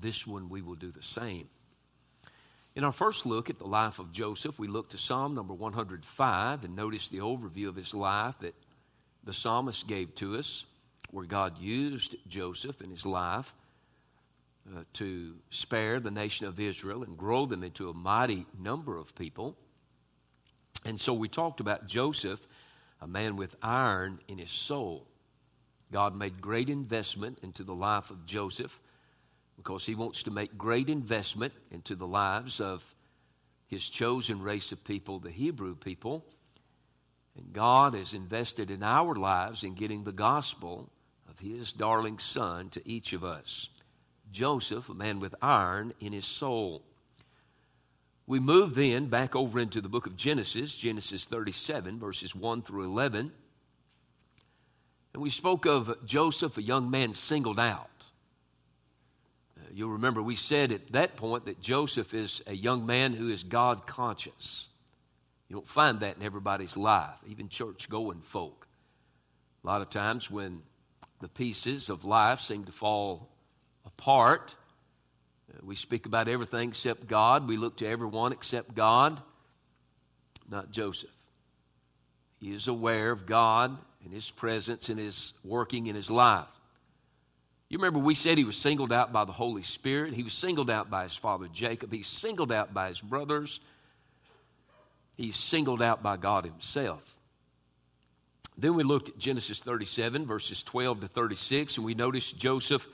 This 0.00 0.26
one 0.26 0.48
we 0.48 0.62
will 0.62 0.74
do 0.74 0.90
the 0.90 1.02
same. 1.02 1.48
In 2.74 2.84
our 2.84 2.92
first 2.92 3.26
look 3.26 3.50
at 3.50 3.58
the 3.58 3.66
life 3.66 3.98
of 3.98 4.10
Joseph, 4.10 4.58
we 4.58 4.68
looked 4.68 4.92
to 4.92 4.98
Psalm 4.98 5.34
number 5.34 5.52
105 5.52 6.64
and 6.64 6.74
noticed 6.74 7.10
the 7.12 7.18
overview 7.18 7.68
of 7.68 7.76
his 7.76 7.92
life 7.92 8.36
that 8.40 8.54
the 9.24 9.32
psalmist 9.32 9.86
gave 9.86 10.14
to 10.16 10.36
us, 10.36 10.64
where 11.10 11.26
God 11.26 11.58
used 11.58 12.16
Joseph 12.26 12.80
in 12.80 12.90
his 12.90 13.06
life 13.06 13.54
uh, 14.74 14.82
to 14.94 15.34
spare 15.50 16.00
the 16.00 16.10
nation 16.10 16.46
of 16.46 16.58
Israel 16.58 17.02
and 17.02 17.16
grow 17.18 17.46
them 17.46 17.62
into 17.62 17.88
a 17.88 17.94
mighty 17.94 18.46
number 18.58 18.96
of 18.96 19.14
people. 19.14 19.56
And 20.84 21.00
so 21.00 21.12
we 21.12 21.28
talked 21.28 21.60
about 21.60 21.86
Joseph, 21.86 22.40
a 23.00 23.06
man 23.06 23.36
with 23.36 23.56
iron 23.62 24.20
in 24.28 24.38
his 24.38 24.50
soul. 24.50 25.06
God 25.92 26.16
made 26.16 26.40
great 26.40 26.68
investment 26.68 27.38
into 27.42 27.64
the 27.64 27.74
life 27.74 28.10
of 28.10 28.24
Joseph 28.24 28.80
because 29.56 29.84
he 29.84 29.94
wants 29.94 30.22
to 30.24 30.30
make 30.30 30.56
great 30.56 30.88
investment 30.88 31.52
into 31.70 31.94
the 31.94 32.06
lives 32.06 32.60
of 32.60 32.82
his 33.66 33.88
chosen 33.88 34.42
race 34.42 34.72
of 34.72 34.84
people, 34.84 35.18
the 35.18 35.30
Hebrew 35.30 35.74
people. 35.74 36.24
And 37.36 37.52
God 37.52 37.94
has 37.94 38.12
invested 38.12 38.70
in 38.70 38.82
our 38.82 39.14
lives 39.14 39.62
in 39.62 39.74
getting 39.74 40.04
the 40.04 40.12
gospel 40.12 40.90
of 41.28 41.38
his 41.38 41.72
darling 41.72 42.18
son 42.18 42.68
to 42.70 42.88
each 42.88 43.12
of 43.12 43.24
us. 43.24 43.68
Joseph, 44.30 44.88
a 44.88 44.94
man 44.94 45.20
with 45.20 45.34
iron 45.40 45.92
in 46.00 46.12
his 46.12 46.26
soul. 46.26 46.82
We 48.26 48.38
move 48.38 48.74
then 48.74 49.06
back 49.06 49.34
over 49.34 49.58
into 49.58 49.80
the 49.80 49.88
book 49.88 50.06
of 50.06 50.16
Genesis, 50.16 50.74
Genesis 50.74 51.24
37, 51.24 51.98
verses 51.98 52.34
1 52.34 52.62
through 52.62 52.84
11. 52.84 53.32
And 55.12 55.22
we 55.22 55.30
spoke 55.30 55.66
of 55.66 56.04
Joseph, 56.06 56.56
a 56.56 56.62
young 56.62 56.90
man 56.90 57.14
singled 57.14 57.60
out. 57.60 57.90
Uh, 59.58 59.64
you'll 59.72 59.90
remember 59.90 60.22
we 60.22 60.36
said 60.36 60.72
at 60.72 60.92
that 60.92 61.16
point 61.16 61.44
that 61.44 61.60
Joseph 61.60 62.14
is 62.14 62.42
a 62.46 62.54
young 62.54 62.86
man 62.86 63.12
who 63.12 63.28
is 63.28 63.42
God 63.42 63.86
conscious. 63.86 64.68
You 65.52 65.56
don't 65.56 65.68
find 65.68 66.00
that 66.00 66.16
in 66.16 66.22
everybody's 66.22 66.78
life, 66.78 67.18
even 67.28 67.50
church 67.50 67.90
going 67.90 68.22
folk. 68.22 68.66
A 69.62 69.66
lot 69.66 69.82
of 69.82 69.90
times 69.90 70.30
when 70.30 70.62
the 71.20 71.28
pieces 71.28 71.90
of 71.90 72.06
life 72.06 72.40
seem 72.40 72.64
to 72.64 72.72
fall 72.72 73.28
apart, 73.84 74.56
uh, 75.52 75.58
we 75.62 75.76
speak 75.76 76.06
about 76.06 76.26
everything 76.26 76.70
except 76.70 77.06
God. 77.06 77.46
We 77.46 77.58
look 77.58 77.76
to 77.76 77.86
everyone 77.86 78.32
except 78.32 78.74
God. 78.74 79.20
Not 80.48 80.70
Joseph. 80.70 81.10
He 82.40 82.54
is 82.54 82.66
aware 82.66 83.10
of 83.10 83.26
God 83.26 83.76
and 84.04 84.10
His 84.10 84.30
presence 84.30 84.88
and 84.88 84.98
His 84.98 85.34
working 85.44 85.86
in 85.86 85.94
his 85.94 86.10
life. 86.10 86.48
You 87.68 87.76
remember 87.76 87.98
we 87.98 88.14
said 88.14 88.38
he 88.38 88.44
was 88.44 88.56
singled 88.56 88.90
out 88.90 89.12
by 89.12 89.26
the 89.26 89.32
Holy 89.32 89.64
Spirit. 89.64 90.14
He 90.14 90.22
was 90.22 90.32
singled 90.32 90.70
out 90.70 90.88
by 90.88 91.02
his 91.02 91.16
father 91.16 91.48
Jacob. 91.52 91.92
He's 91.92 92.06
singled 92.06 92.52
out 92.52 92.72
by 92.72 92.88
his 92.88 93.02
brothers. 93.02 93.60
He's 95.16 95.36
singled 95.36 95.82
out 95.82 96.02
by 96.02 96.16
God 96.16 96.44
Himself. 96.44 97.02
Then 98.56 98.74
we 98.74 98.82
looked 98.82 99.08
at 99.08 99.18
Genesis 99.18 99.60
37, 99.60 100.26
verses 100.26 100.62
12 100.62 101.00
to 101.00 101.08
36, 101.08 101.76
and 101.76 101.86
we 101.86 101.94
noticed 101.94 102.36
Joseph, 102.36 102.86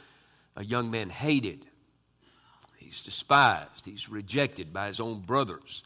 a 0.57 0.65
young 0.65 0.91
man, 0.91 1.11
hated. 1.11 1.67
He's 2.77 3.03
despised. 3.03 3.85
He's 3.85 4.09
rejected 4.09 4.73
by 4.73 4.87
his 4.87 5.01
own 5.01 5.21
brothers. 5.21 5.83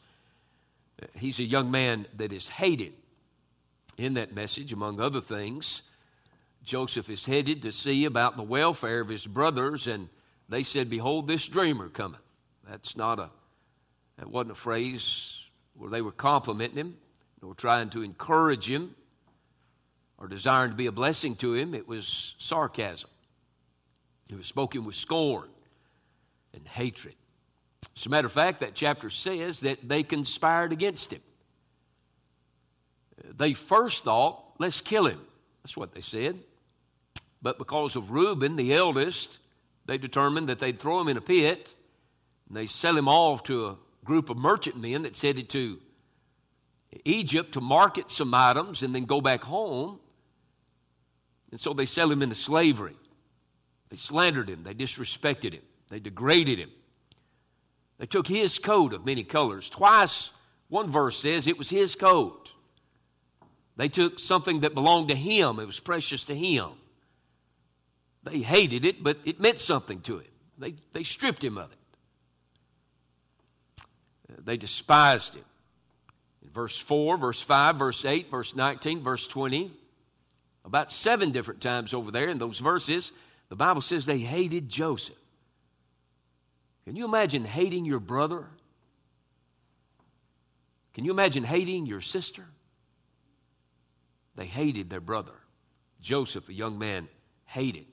He's 1.14 1.40
a 1.40 1.44
young 1.44 1.70
man 1.70 2.06
that 2.16 2.32
is 2.32 2.48
hated. 2.48 2.92
In 3.98 4.14
that 4.14 4.34
message, 4.34 4.72
among 4.72 5.00
other 5.00 5.20
things, 5.20 5.82
Joseph 6.64 7.10
is 7.10 7.26
headed 7.26 7.62
to 7.62 7.72
see 7.72 8.04
about 8.04 8.36
the 8.36 8.42
welfare 8.42 9.00
of 9.00 9.08
his 9.08 9.26
brothers, 9.26 9.86
and 9.86 10.08
they 10.48 10.62
said, 10.62 10.88
Behold, 10.88 11.26
this 11.26 11.46
dreamer 11.48 11.88
cometh. 11.88 12.20
That's 12.68 12.96
not 12.96 13.18
a, 13.18 13.30
that 14.18 14.30
wasn't 14.30 14.52
a 14.52 14.56
phrase 14.56 15.41
where 15.76 15.90
they 15.90 16.02
were 16.02 16.12
complimenting 16.12 16.78
him 16.78 16.96
or 17.42 17.54
trying 17.54 17.90
to 17.90 18.02
encourage 18.02 18.70
him 18.70 18.94
or 20.18 20.28
desiring 20.28 20.70
to 20.70 20.76
be 20.76 20.86
a 20.86 20.92
blessing 20.92 21.34
to 21.36 21.54
him. 21.54 21.74
It 21.74 21.88
was 21.88 22.34
sarcasm. 22.38 23.10
It 24.30 24.36
was 24.36 24.46
spoken 24.46 24.84
with 24.84 24.94
scorn 24.94 25.48
and 26.54 26.66
hatred. 26.66 27.14
As 27.96 28.06
a 28.06 28.08
matter 28.08 28.26
of 28.26 28.32
fact, 28.32 28.60
that 28.60 28.74
chapter 28.74 29.10
says 29.10 29.60
that 29.60 29.86
they 29.86 30.02
conspired 30.02 30.72
against 30.72 31.12
him. 31.12 31.20
They 33.36 33.52
first 33.52 34.04
thought, 34.04 34.42
let's 34.58 34.80
kill 34.80 35.06
him. 35.06 35.20
That's 35.62 35.76
what 35.76 35.94
they 35.94 36.00
said. 36.00 36.38
But 37.42 37.58
because 37.58 37.96
of 37.96 38.10
Reuben, 38.10 38.56
the 38.56 38.72
eldest, 38.72 39.38
they 39.86 39.98
determined 39.98 40.48
that 40.48 40.60
they'd 40.60 40.78
throw 40.78 41.00
him 41.00 41.08
in 41.08 41.16
a 41.16 41.20
pit 41.20 41.74
and 42.48 42.56
they 42.56 42.66
sell 42.66 42.96
him 42.96 43.08
off 43.08 43.42
to 43.44 43.66
a 43.66 43.76
group 44.04 44.30
of 44.30 44.36
merchant 44.36 44.76
men 44.76 45.02
that 45.02 45.18
headed 45.18 45.48
to 45.50 45.78
Egypt 47.04 47.52
to 47.52 47.60
market 47.60 48.10
some 48.10 48.34
items 48.34 48.82
and 48.82 48.94
then 48.94 49.04
go 49.04 49.20
back 49.20 49.44
home. 49.44 49.98
And 51.50 51.60
so 51.60 51.72
they 51.72 51.86
sell 51.86 52.10
him 52.10 52.22
into 52.22 52.34
slavery. 52.34 52.96
They 53.88 53.96
slandered 53.96 54.48
him, 54.48 54.62
they 54.62 54.74
disrespected 54.74 55.52
him, 55.52 55.62
they 55.90 56.00
degraded 56.00 56.58
him. 56.58 56.70
They 57.98 58.06
took 58.06 58.26
his 58.26 58.58
coat 58.58 58.94
of 58.94 59.04
many 59.04 59.22
colors. 59.22 59.68
Twice, 59.68 60.30
one 60.68 60.90
verse 60.90 61.20
says 61.20 61.46
it 61.46 61.58
was 61.58 61.68
his 61.68 61.94
coat. 61.94 62.50
They 63.76 63.88
took 63.88 64.18
something 64.18 64.60
that 64.60 64.74
belonged 64.74 65.10
to 65.10 65.14
him, 65.14 65.58
it 65.58 65.66
was 65.66 65.78
precious 65.78 66.24
to 66.24 66.34
him. 66.34 66.70
They 68.24 68.38
hated 68.38 68.86
it, 68.86 69.02
but 69.02 69.18
it 69.24 69.40
meant 69.40 69.58
something 69.58 70.00
to 70.02 70.18
him. 70.18 70.30
They, 70.56 70.74
they 70.92 71.04
stripped 71.04 71.44
him 71.44 71.58
of 71.58 71.70
it 71.72 71.78
they 74.38 74.56
despised 74.56 75.34
him. 75.34 75.44
In 76.42 76.50
verse 76.50 76.76
4, 76.76 77.16
verse 77.16 77.40
5, 77.40 77.76
verse 77.76 78.04
8, 78.04 78.30
verse 78.30 78.54
19, 78.54 79.02
verse 79.02 79.26
20, 79.26 79.72
about 80.64 80.92
seven 80.92 81.30
different 81.32 81.60
times 81.60 81.92
over 81.92 82.10
there 82.10 82.28
in 82.28 82.38
those 82.38 82.58
verses, 82.58 83.12
the 83.48 83.56
Bible 83.56 83.80
says 83.80 84.06
they 84.06 84.18
hated 84.18 84.68
Joseph. 84.68 85.16
Can 86.84 86.96
you 86.96 87.04
imagine 87.04 87.44
hating 87.44 87.84
your 87.84 88.00
brother? 88.00 88.46
Can 90.94 91.04
you 91.04 91.10
imagine 91.10 91.44
hating 91.44 91.86
your 91.86 92.00
sister? 92.00 92.44
They 94.36 94.46
hated 94.46 94.90
their 94.90 95.00
brother. 95.00 95.32
Joseph, 96.00 96.48
a 96.48 96.52
young 96.52 96.78
man, 96.78 97.08
hated. 97.44 97.86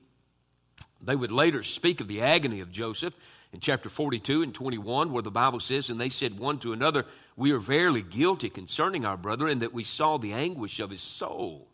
They 1.02 1.16
would 1.16 1.30
later 1.30 1.62
speak 1.62 2.00
of 2.00 2.08
the 2.08 2.22
agony 2.22 2.60
of 2.60 2.70
Joseph 2.70 3.14
in 3.52 3.60
chapter 3.60 3.88
42 3.88 4.42
and 4.42 4.54
21, 4.54 5.12
where 5.12 5.22
the 5.22 5.30
Bible 5.30 5.60
says, 5.60 5.90
And 5.90 6.00
they 6.00 6.08
said 6.08 6.38
one 6.38 6.58
to 6.60 6.72
another, 6.72 7.04
We 7.36 7.50
are 7.52 7.58
verily 7.58 8.02
guilty 8.02 8.48
concerning 8.48 9.04
our 9.04 9.16
brother, 9.16 9.48
and 9.48 9.60
that 9.62 9.72
we 9.72 9.84
saw 9.84 10.18
the 10.18 10.32
anguish 10.32 10.78
of 10.78 10.90
his 10.90 11.02
soul 11.02 11.66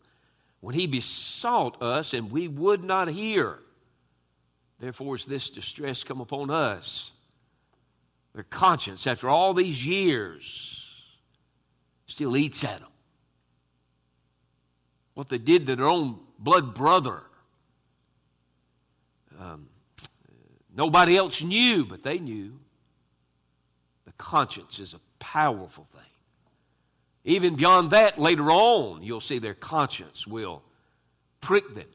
when 0.59 0.73
he 0.73 0.87
besought 0.87 1.81
us, 1.81 2.13
and 2.13 2.31
we 2.31 2.47
would 2.47 2.83
not 2.83 3.07
hear. 3.09 3.59
Therefore 4.79 5.15
is 5.15 5.25
this 5.25 5.49
distress 5.49 6.03
come 6.03 6.19
upon 6.19 6.49
us. 6.49 7.11
Their 8.33 8.43
conscience, 8.43 9.07
after 9.07 9.29
all 9.29 9.53
these 9.53 9.85
years, 9.85 10.83
still 12.07 12.37
eats 12.37 12.63
at 12.63 12.79
them. 12.79 12.89
What 15.13 15.29
they 15.29 15.39
did 15.39 15.65
to 15.67 15.75
their 15.75 15.87
own 15.87 16.19
blood 16.37 16.75
brother. 16.75 17.23
Um, 19.39 19.69
nobody 20.77 21.17
else 21.17 21.41
knew, 21.41 21.85
but 21.85 22.03
they 22.03 22.19
knew. 22.19 22.53
The 24.05 24.13
conscience 24.13 24.79
is 24.79 24.93
a 24.93 25.01
powerful 25.19 25.85
thing. 25.91 26.01
Even 27.25 27.55
beyond 27.55 27.91
that, 27.91 28.17
later 28.17 28.49
on, 28.49 29.03
you'll 29.03 29.19
see 29.19 29.39
their 29.39 29.53
conscience 29.53 30.25
will 30.25 30.63
prick 31.41 31.75
them. 31.75 31.87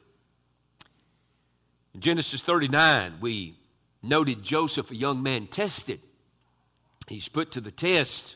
In 1.95 2.01
Genesis 2.01 2.43
39, 2.43 3.15
we 3.19 3.57
noted 4.03 4.43
Joseph, 4.43 4.91
a 4.91 4.95
young 4.95 5.23
man, 5.23 5.47
tested. 5.47 6.01
He's 7.07 7.27
put 7.27 7.53
to 7.53 7.61
the 7.61 7.71
test. 7.71 8.35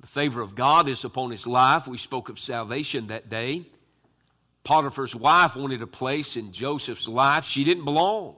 The 0.00 0.06
favor 0.06 0.42
of 0.42 0.54
God 0.54 0.88
is 0.88 1.04
upon 1.04 1.30
his 1.30 1.46
life. 1.46 1.86
We 1.86 1.98
spoke 1.98 2.28
of 2.28 2.38
salvation 2.38 3.06
that 3.06 3.30
day. 3.30 3.66
Potiphar's 4.64 5.14
wife 5.14 5.56
wanted 5.56 5.80
a 5.80 5.86
place 5.86 6.36
in 6.36 6.52
Joseph's 6.52 7.08
life. 7.08 7.44
She 7.44 7.64
didn't 7.64 7.84
belong. 7.84 8.36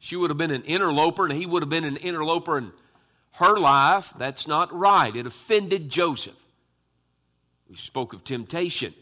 She 0.00 0.16
would 0.16 0.30
have 0.30 0.38
been 0.38 0.50
an 0.50 0.64
interloper, 0.64 1.26
and 1.26 1.32
he 1.32 1.46
would 1.46 1.62
have 1.62 1.70
been 1.70 1.84
an 1.84 1.96
interloper 1.96 2.58
in 2.58 2.72
her 3.32 3.56
life. 3.56 4.12
That's 4.18 4.48
not 4.48 4.76
right. 4.76 5.14
It 5.14 5.26
offended 5.26 5.88
Joseph. 5.90 6.34
We 7.68 7.76
spoke 7.76 8.12
of 8.12 8.24
temptation. 8.24 8.94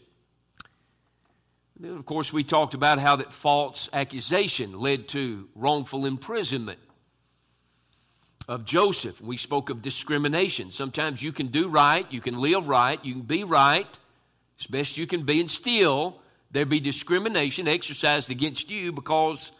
Then, 1.79 1.97
of 1.97 2.05
course, 2.05 2.33
we 2.33 2.43
talked 2.43 2.73
about 2.73 2.99
how 2.99 3.15
that 3.15 3.31
false 3.31 3.89
accusation 3.93 4.77
led 4.79 5.07
to 5.09 5.47
wrongful 5.55 6.05
imprisonment 6.05 6.79
of 8.49 8.65
Joseph. 8.65 9.21
We 9.21 9.37
spoke 9.37 9.69
of 9.69 9.81
discrimination. 9.81 10.71
Sometimes 10.71 11.21
you 11.21 11.31
can 11.31 11.47
do 11.47 11.69
right, 11.69 12.05
you 12.11 12.19
can 12.19 12.37
live 12.37 12.67
right, 12.67 13.03
you 13.05 13.13
can 13.13 13.21
be 13.21 13.45
right 13.45 13.87
as 14.59 14.67
best 14.67 14.97
you 14.97 15.07
can 15.07 15.25
be, 15.25 15.39
and 15.39 15.49
still 15.49 16.19
there 16.51 16.65
be 16.65 16.81
discrimination 16.81 17.67
exercised 17.67 18.29
against 18.29 18.69
you 18.69 18.91
because 18.91 19.53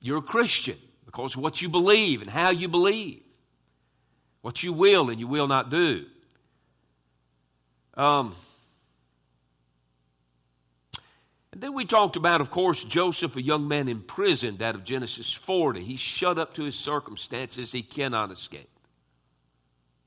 you're 0.00 0.18
a 0.18 0.22
Christian, 0.22 0.78
because 1.04 1.34
of 1.34 1.42
what 1.42 1.60
you 1.62 1.68
believe 1.68 2.22
and 2.22 2.30
how 2.30 2.50
you 2.50 2.68
believe, 2.68 3.22
what 4.42 4.62
you 4.62 4.72
will 4.72 5.10
and 5.10 5.18
you 5.18 5.26
will 5.26 5.48
not 5.48 5.70
do. 5.70 6.06
Um, 7.94 8.36
and 11.52 11.60
then 11.60 11.74
we 11.74 11.84
talked 11.84 12.14
about, 12.14 12.40
of 12.40 12.50
course, 12.50 12.84
Joseph, 12.84 13.34
a 13.34 13.42
young 13.42 13.66
man 13.66 13.88
imprisoned 13.88 14.62
out 14.62 14.76
of 14.76 14.84
Genesis 14.84 15.32
40. 15.32 15.82
He's 15.82 15.98
shut 15.98 16.38
up 16.38 16.54
to 16.54 16.62
his 16.62 16.76
circumstances. 16.76 17.72
He 17.72 17.82
cannot 17.82 18.30
escape. 18.30 18.70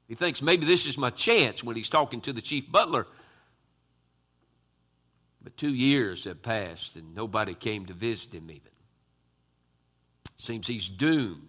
He 0.07 0.15
thinks 0.15 0.41
maybe 0.41 0.65
this 0.65 0.85
is 0.85 0.97
my 0.97 1.09
chance 1.09 1.63
when 1.63 1.75
he's 1.75 1.89
talking 1.89 2.21
to 2.21 2.33
the 2.33 2.41
chief 2.41 2.71
butler. 2.71 3.05
But 5.43 5.57
two 5.57 5.73
years 5.73 6.25
have 6.25 6.41
passed 6.41 6.95
and 6.95 7.15
nobody 7.15 7.53
came 7.53 7.85
to 7.87 7.93
visit 7.93 8.33
him 8.33 8.49
even. 8.51 8.70
Seems 10.41 10.67
he's 10.67 10.89
doomed. 10.89 11.47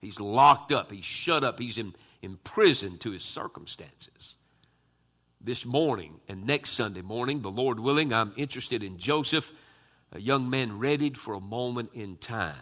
He's 0.00 0.20
locked 0.20 0.72
up. 0.72 0.90
He's 0.90 1.04
shut 1.04 1.44
up. 1.44 1.58
He's 1.58 1.78
in, 1.78 1.94
imprisoned 2.22 3.00
to 3.00 3.10
his 3.12 3.22
circumstances 3.22 4.34
this 5.44 5.66
morning 5.66 6.20
and 6.26 6.46
next 6.46 6.70
Sunday 6.70 7.02
morning, 7.02 7.42
the 7.42 7.50
Lord 7.50 7.78
willing, 7.78 8.12
I'm 8.12 8.32
interested 8.36 8.82
in 8.82 8.98
Joseph, 8.98 9.50
a 10.12 10.20
young 10.20 10.48
man 10.48 10.78
readied 10.78 11.18
for 11.18 11.34
a 11.34 11.40
moment 11.40 11.90
in 11.92 12.16
time. 12.16 12.54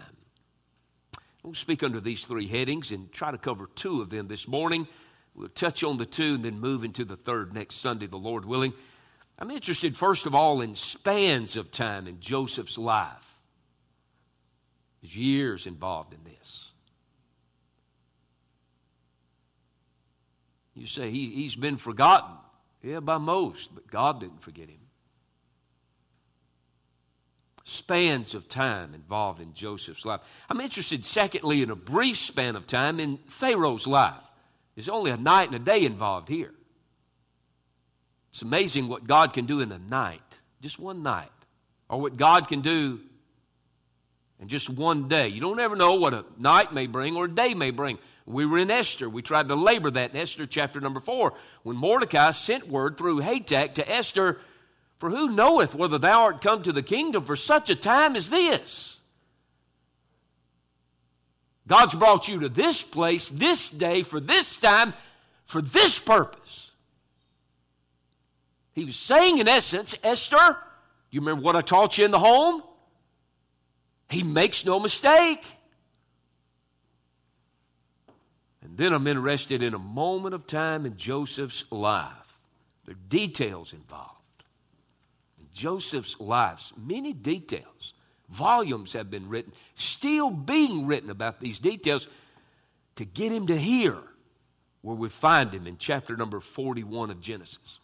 We'll 1.43 1.55
speak 1.55 1.83
under 1.83 2.00
these 2.00 2.25
three 2.25 2.49
headings 2.49 2.91
and 2.91 3.12
try 3.12 3.31
to 3.31 3.38
cover 3.38 3.69
two 3.75 4.02
of 4.02 4.11
them 4.11 4.29
this 4.29 4.49
morning. 4.49 4.88
We'll 5.35 5.49
touch 5.49 5.85
on 5.85 5.97
the 5.97 6.07
two 6.07 6.35
and 6.35 6.45
then 6.45 6.61
move 6.61 6.85
into 6.85 7.05
the 7.05 7.17
third 7.17 7.55
next 7.55 7.76
Sunday, 7.76 8.07
the 8.07 8.17
Lord 8.17 8.45
willing. 8.45 8.73
I'm 9.38 9.50
interested, 9.50 9.97
first 9.97 10.26
of 10.26 10.35
all, 10.35 10.61
in 10.61 10.75
spans 10.75 11.57
of 11.57 11.73
time 11.73 12.07
in 12.07 12.21
Joseph's 12.21 12.79
life. 12.79 13.32
There's 15.03 15.17
years 15.17 15.67
involved 15.67 16.15
in 16.15 16.21
this. 16.25 16.71
You 20.75 20.87
say 20.87 21.11
he, 21.11 21.31
he's 21.31 21.57
been 21.57 21.77
forgotten. 21.77 22.37
Yeah, 22.83 23.01
by 23.01 23.19
most, 23.19 23.75
but 23.75 23.88
God 23.88 24.21
didn't 24.21 24.43
forget 24.43 24.69
him. 24.69 24.79
Spans 27.65 28.35
of 28.35 28.49
time 28.49 28.93
involved 28.95 29.41
in 29.41 29.55
Joseph's 29.55 30.05
life. 30.05 30.21
I'm 30.49 30.61
interested, 30.61 31.05
secondly, 31.05 31.62
in 31.62 31.71
a 31.71 31.77
brief 31.77 32.19
span 32.19 32.57
of 32.57 32.67
time 32.67 32.99
in 32.99 33.19
Pharaoh's 33.27 33.87
life. 33.87 34.15
There's 34.75 34.88
only 34.88 35.11
a 35.11 35.17
night 35.17 35.49
and 35.49 35.57
a 35.57 35.59
day 35.59 35.85
involved 35.85 36.29
here. 36.29 36.53
It's 38.33 38.43
amazing 38.43 38.88
what 38.88 39.07
God 39.07 39.33
can 39.33 39.47
do 39.47 39.61
in 39.61 39.71
a 39.71 39.79
night, 39.79 40.38
just 40.61 40.79
one 40.79 41.03
night, 41.03 41.31
or 41.88 42.01
what 42.01 42.17
God 42.17 42.49
can 42.49 42.62
do 42.62 43.01
in 44.42 44.48
just 44.48 44.68
one 44.68 45.07
day. 45.07 45.28
You 45.28 45.40
don't 45.40 45.61
ever 45.61 45.76
know 45.76 45.94
what 45.94 46.12
a 46.12 46.24
night 46.37 46.74
may 46.74 46.88
bring 46.88 47.16
or 47.16 47.26
a 47.26 47.35
day 47.35 47.55
may 47.55 47.70
bring. 47.70 47.98
We 48.26 48.44
were 48.44 48.59
in 48.59 48.72
Esther. 48.72 49.09
We 49.09 49.22
tried 49.22 49.48
to 49.48 49.55
labor 49.55 49.90
that 49.92 50.11
in 50.11 50.16
Esther 50.16 50.46
chapter 50.46 50.81
number 50.81 51.00
four. 51.00 51.35
When 51.62 51.76
Mordecai 51.76 52.33
sent 52.33 52.68
word 52.68 52.98
through 52.98 53.20
Hathach 53.20 53.74
to 53.74 53.90
Esther, 53.90 54.40
For 54.98 55.11
who 55.11 55.31
knoweth 55.31 55.74
whether 55.74 55.98
thou 55.98 56.22
art 56.22 56.42
come 56.42 56.62
to 56.64 56.72
the 56.72 56.83
kingdom 56.83 57.24
for 57.24 57.37
such 57.37 57.70
a 57.70 57.76
time 57.76 58.16
as 58.16 58.31
this? 58.31 58.98
God's 61.68 61.94
brought 61.94 62.28
you 62.28 62.40
to 62.40 62.48
this 62.48 62.83
place, 62.83 63.28
this 63.28 63.70
day, 63.70 64.02
for 64.02 64.20
this 64.20 64.57
time, 64.57 64.92
for 65.46 65.62
this 65.62 65.98
purpose. 66.00 66.70
He 68.74 68.85
was 68.85 68.96
saying, 68.96 69.38
in 69.38 69.48
essence, 69.48 69.94
Esther, 70.02 70.57
you 71.11 71.20
remember 71.20 71.42
what 71.42 71.57
I 71.57 71.62
taught 71.62 71.98
you 71.98 72.05
in 72.05 72.11
the 72.11 72.18
home? 72.18 72.62
He 74.12 74.22
makes 74.22 74.66
no 74.66 74.79
mistake. 74.79 75.42
And 78.62 78.77
then 78.77 78.92
I'm 78.92 79.07
interested 79.07 79.62
in 79.62 79.72
a 79.72 79.79
moment 79.79 80.35
of 80.35 80.46
time 80.46 80.85
in 80.85 80.98
Joseph's 80.98 81.64
life. 81.70 82.12
There 82.85 82.94
are 82.94 83.09
details 83.09 83.72
involved. 83.72 84.11
In 85.38 85.46
Joseph's 85.55 86.20
life, 86.20 86.72
many 86.77 87.14
details. 87.14 87.94
Volumes 88.29 88.92
have 88.92 89.11
been 89.11 89.31
written, 89.31 89.53
still 89.77 90.31
being 90.31 90.87
written 90.87 91.09
about 91.09 91.40
these 91.40 91.59
details 91.59 92.07
to 92.96 93.07
get 93.07 93.33
him 93.33 93.46
to 93.46 93.57
here 93.57 94.03
where 94.83 94.96
we 94.96 95.09
find 95.09 95.55
him 95.55 95.66
in 95.66 95.79
chapter 95.79 96.16
number 96.16 96.40
41 96.40 97.11
of 97.11 97.20
Genesis. 97.22 97.79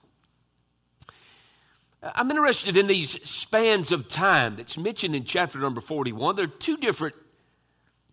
I'm 2.03 2.31
interested 2.31 2.77
in 2.77 2.87
these 2.87 3.21
spans 3.29 3.91
of 3.91 4.09
time 4.09 4.57
that's 4.57 4.79
mentioned 4.79 5.17
in 5.17 5.25
chapter 5.25 5.59
number 5.59 5.81
41. 5.81 6.37
There 6.37 6.45
are 6.45 6.49
two 6.49 6.77
different 6.77 7.17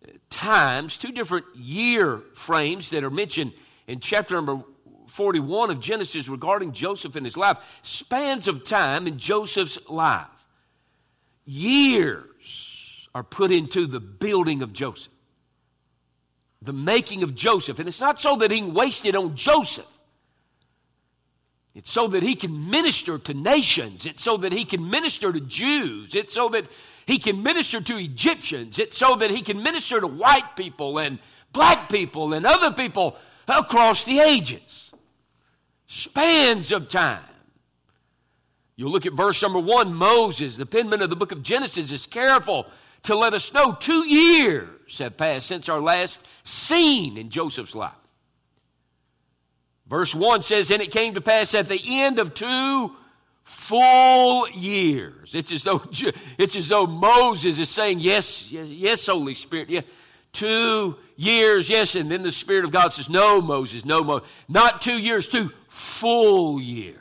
uh, 0.04 0.12
times, 0.28 0.96
two 0.96 1.12
different 1.12 1.44
year 1.54 2.20
frames 2.34 2.90
that 2.90 3.04
are 3.04 3.10
mentioned 3.10 3.52
in 3.86 4.00
chapter 4.00 4.34
number 4.34 4.64
41 5.08 5.70
of 5.70 5.80
Genesis 5.80 6.28
regarding 6.28 6.72
Joseph 6.72 7.14
and 7.14 7.24
his 7.24 7.36
life. 7.36 7.58
Spans 7.82 8.48
of 8.48 8.64
time 8.66 9.06
in 9.06 9.18
Joseph's 9.18 9.78
life. 9.88 10.26
Years 11.44 13.08
are 13.14 13.22
put 13.22 13.52
into 13.52 13.86
the 13.86 14.00
building 14.00 14.62
of 14.62 14.72
Joseph, 14.72 15.12
the 16.60 16.72
making 16.72 17.22
of 17.22 17.36
Joseph. 17.36 17.78
And 17.78 17.86
it's 17.86 18.00
not 18.00 18.18
so 18.18 18.36
that 18.36 18.50
he 18.50 18.62
wasted 18.62 19.14
on 19.14 19.36
Joseph. 19.36 19.86
It's 21.76 21.92
so 21.92 22.08
that 22.08 22.22
he 22.22 22.34
can 22.34 22.70
minister 22.70 23.18
to 23.18 23.34
nations. 23.34 24.06
It's 24.06 24.22
so 24.22 24.38
that 24.38 24.52
he 24.52 24.64
can 24.64 24.88
minister 24.88 25.30
to 25.30 25.40
Jews. 25.40 26.14
It's 26.14 26.32
so 26.32 26.48
that 26.48 26.64
he 27.04 27.18
can 27.18 27.42
minister 27.42 27.82
to 27.82 27.98
Egyptians. 27.98 28.78
It's 28.78 28.96
so 28.96 29.14
that 29.16 29.30
he 29.30 29.42
can 29.42 29.62
minister 29.62 30.00
to 30.00 30.06
white 30.06 30.56
people 30.56 30.96
and 30.96 31.18
black 31.52 31.90
people 31.90 32.32
and 32.32 32.46
other 32.46 32.72
people 32.72 33.18
across 33.46 34.04
the 34.04 34.20
ages. 34.20 34.90
Spans 35.86 36.72
of 36.72 36.88
time. 36.88 37.22
You 38.76 38.88
look 38.88 39.04
at 39.04 39.12
verse 39.12 39.42
number 39.42 39.60
one 39.60 39.92
Moses, 39.92 40.56
the 40.56 40.64
penman 40.64 41.02
of 41.02 41.10
the 41.10 41.16
book 41.16 41.30
of 41.30 41.42
Genesis, 41.42 41.90
is 41.90 42.06
careful 42.06 42.66
to 43.02 43.14
let 43.14 43.34
us 43.34 43.52
know 43.52 43.76
two 43.78 44.08
years 44.08 44.96
have 44.96 45.18
passed 45.18 45.46
since 45.46 45.68
our 45.68 45.80
last 45.82 46.20
scene 46.42 47.18
in 47.18 47.28
Joseph's 47.28 47.74
life. 47.74 47.92
Verse 49.88 50.14
1 50.14 50.42
says, 50.42 50.70
And 50.70 50.82
it 50.82 50.90
came 50.90 51.14
to 51.14 51.20
pass 51.20 51.54
at 51.54 51.68
the 51.68 51.80
end 51.84 52.18
of 52.18 52.34
two 52.34 52.92
full 53.44 54.48
years. 54.50 55.34
It's 55.34 55.52
as 55.52 55.62
though, 55.62 55.82
it's 56.38 56.56
as 56.56 56.68
though 56.68 56.86
Moses 56.86 57.58
is 57.58 57.68
saying, 57.68 58.00
Yes, 58.00 58.50
yes, 58.50 58.66
yes 58.66 59.06
Holy 59.06 59.34
Spirit. 59.34 59.70
Yeah. 59.70 59.82
Two 60.32 60.96
years, 61.16 61.70
yes. 61.70 61.94
And 61.94 62.10
then 62.10 62.22
the 62.22 62.32
Spirit 62.32 62.64
of 62.64 62.72
God 62.72 62.92
says, 62.92 63.08
No, 63.08 63.40
Moses, 63.40 63.84
no, 63.84 64.02
Moses. 64.02 64.28
Not 64.48 64.82
two 64.82 64.98
years, 64.98 65.26
two 65.26 65.50
full 65.68 66.60
years. 66.60 66.98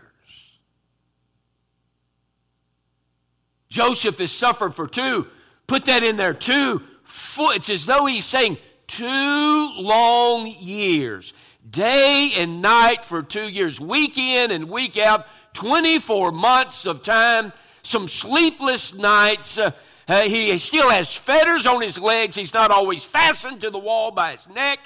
Joseph 3.69 4.19
has 4.19 4.32
suffered 4.32 4.74
for 4.74 4.88
two. 4.88 5.28
Put 5.67 5.86
that 5.86 6.04
in 6.04 6.15
there, 6.15 6.34
two 6.34 6.82
full. 7.04 7.50
It's 7.50 7.69
as 7.69 7.86
though 7.86 8.06
he's 8.06 8.26
saying, 8.26 8.58
Two 8.88 9.71
long 9.76 10.48
years. 10.48 11.34
Day 11.69 12.32
and 12.36 12.62
night 12.62 13.06
for 13.06 13.23
two 13.23 13.47
years, 13.47 13.80
week 13.80 14.17
in 14.17 14.51
and 14.51 14.69
week 14.69 14.97
out, 14.97 15.25
24 15.54 16.32
months 16.32 16.86
of 16.86 17.04
time, 17.04 17.54
some 17.84 18.08
sleepless 18.08 18.93
nights. 18.93 19.58
Uh, 19.58 19.71
uh, 20.08 20.21
he 20.21 20.58
still 20.60 20.89
has 20.89 21.15
fetters 21.15 21.65
on 21.65 21.82
his 21.82 21.97
legs. 21.97 22.36
He's 22.36 22.54
not 22.54 22.71
always 22.71 23.04
fastened 23.04 23.62
to 23.62 23.69
the 23.69 23.80
wall 23.80 24.12
by 24.12 24.34
his 24.34 24.47
neck. 24.49 24.80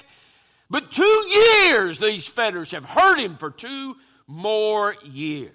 But 0.70 0.92
two 0.92 1.26
years 1.28 1.98
these 1.98 2.26
fetters 2.26 2.70
have 2.70 2.84
hurt 2.84 3.18
him 3.18 3.36
for 3.36 3.50
two 3.50 3.96
more 4.26 4.94
years. 5.04 5.52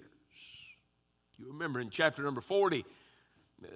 You 1.38 1.47
remember 1.47 1.79
in 1.79 1.89
chapter 1.89 2.21
number 2.21 2.41
40, 2.41 2.85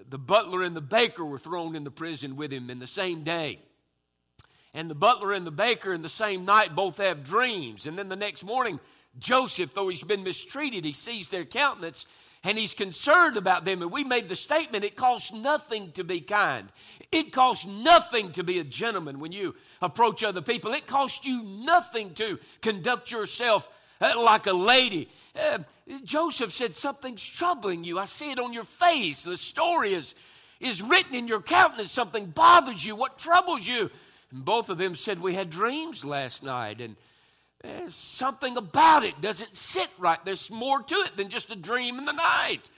the 0.09 0.17
butler 0.17 0.63
and 0.63 0.75
the 0.75 0.81
baker 0.81 1.25
were 1.25 1.39
thrown 1.39 1.75
in 1.75 1.83
the 1.83 1.91
prison 1.91 2.35
with 2.35 2.51
him 2.51 2.69
in 2.69 2.79
the 2.79 2.88
same 2.88 3.23
day. 3.23 3.59
And 4.73 4.89
the 4.89 4.95
butler 4.95 5.34
and 5.34 5.47
the 5.47 5.51
baker 5.51 5.93
in 5.93 6.01
the 6.01 6.10
same 6.10 6.45
night 6.45 6.75
both 6.75 6.97
have 6.97 7.23
dreams. 7.23 7.88
And 7.88 7.97
then 7.97 8.10
the 8.10 8.15
next 8.15 8.43
morning, 8.43 8.79
Joseph, 9.17 9.73
though 9.73 9.89
he's 9.89 10.03
been 10.03 10.23
mistreated, 10.23 10.86
he 10.86 10.93
sees 10.93 11.29
their 11.29 11.45
countenance 11.45 12.05
and 12.43 12.58
he's 12.58 12.73
concerned 12.73 13.36
about 13.36 13.65
them. 13.65 13.82
And 13.82 13.91
we 13.91 14.03
made 14.03 14.29
the 14.29 14.36
statement 14.36 14.84
it 14.84 14.95
costs 14.95 15.34
nothing 15.34 15.91
to 15.93 16.03
be 16.03 16.21
kind, 16.21 16.71
it 17.12 17.34
costs 17.34 17.65
nothing 17.65 18.32
to 18.34 18.43
be 18.43 18.60
a 18.60 18.63
gentleman 18.63 19.19
when 19.19 19.32
you 19.32 19.55
approach 19.82 20.23
other 20.23 20.41
people, 20.41 20.73
it 20.73 20.88
costs 20.88 21.25
you 21.25 21.43
nothing 21.43 22.13
to 22.15 22.39
conduct 22.62 23.12
yourself 23.12 23.67
uh, 24.01 24.13
like 24.19 24.47
a 24.47 24.53
lady. 24.53 25.10
Uh, 25.36 25.60
Joseph 26.03 26.53
said, 26.53 26.75
Something's 26.75 27.25
troubling 27.25 27.84
you. 27.84 27.99
I 27.99 28.05
see 28.05 28.32
it 28.32 28.39
on 28.39 28.53
your 28.53 28.63
face. 28.63 29.23
The 29.23 29.38
story 29.38 29.93
is, 29.93 30.15
is 30.60 30.82
written 30.82 31.15
in 31.15 31.27
your 31.27 31.41
countenance. 31.41 31.91
Something 31.91 32.27
bothers 32.27 32.86
you. 32.86 32.95
What 32.95 33.17
troubles 33.17 33.67
you? 33.67 33.89
And 34.31 34.45
both 34.45 34.69
of 34.69 34.77
them 34.77 34.95
said, 34.95 35.19
We 35.19 35.33
had 35.33 35.49
dreams 35.49 36.05
last 36.05 36.43
night. 36.43 36.81
And 36.81 36.95
there's 37.61 37.95
something 37.95 38.57
about 38.57 39.03
it 39.03 39.19
doesn't 39.21 39.57
sit 39.57 39.89
right. 39.97 40.23
There's 40.23 40.49
more 40.49 40.81
to 40.81 40.95
it 40.95 41.17
than 41.17 41.29
just 41.29 41.51
a 41.51 41.55
dream 41.55 41.97
in 41.97 42.05
the 42.05 42.13
night. 42.13 42.69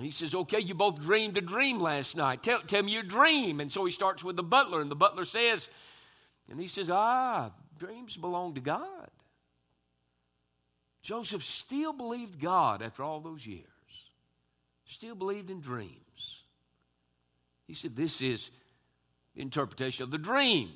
He 0.00 0.10
says, 0.10 0.34
Okay, 0.34 0.60
you 0.60 0.74
both 0.74 1.00
dreamed 1.00 1.36
a 1.36 1.40
dream 1.40 1.80
last 1.80 2.16
night. 2.16 2.42
Tell, 2.42 2.60
tell 2.60 2.82
me 2.82 2.92
your 2.92 3.02
dream. 3.02 3.60
And 3.60 3.72
so 3.72 3.84
he 3.84 3.92
starts 3.92 4.22
with 4.22 4.36
the 4.36 4.42
butler, 4.42 4.80
and 4.80 4.90
the 4.90 4.96
butler 4.96 5.24
says, 5.24 5.68
and 6.50 6.60
he 6.60 6.68
says, 6.68 6.88
Ah, 6.90 7.50
dreams 7.78 8.16
belong 8.16 8.54
to 8.54 8.60
God. 8.60 9.10
Joseph 11.02 11.44
still 11.44 11.92
believed 11.92 12.40
God 12.40 12.82
after 12.82 13.02
all 13.02 13.20
those 13.20 13.46
years, 13.46 13.64
still 14.86 15.14
believed 15.14 15.50
in 15.50 15.60
dreams. 15.60 16.42
He 17.66 17.74
said, 17.74 17.96
This 17.96 18.20
is 18.20 18.50
interpretation 19.38 20.04
of 20.04 20.10
the 20.10 20.18
dream. 20.18 20.70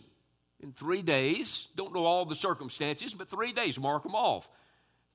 In 0.61 0.73
three 0.73 1.03
days, 1.03 1.67
don't 1.75 1.93
know 1.93 2.05
all 2.05 2.25
the 2.25 2.37
circumstances, 2.37 3.13
but 3.15 3.29
three 3.29 3.53
days, 3.53 3.79
mark 3.79 4.05
them 4.05 4.15
off. 4.15 4.49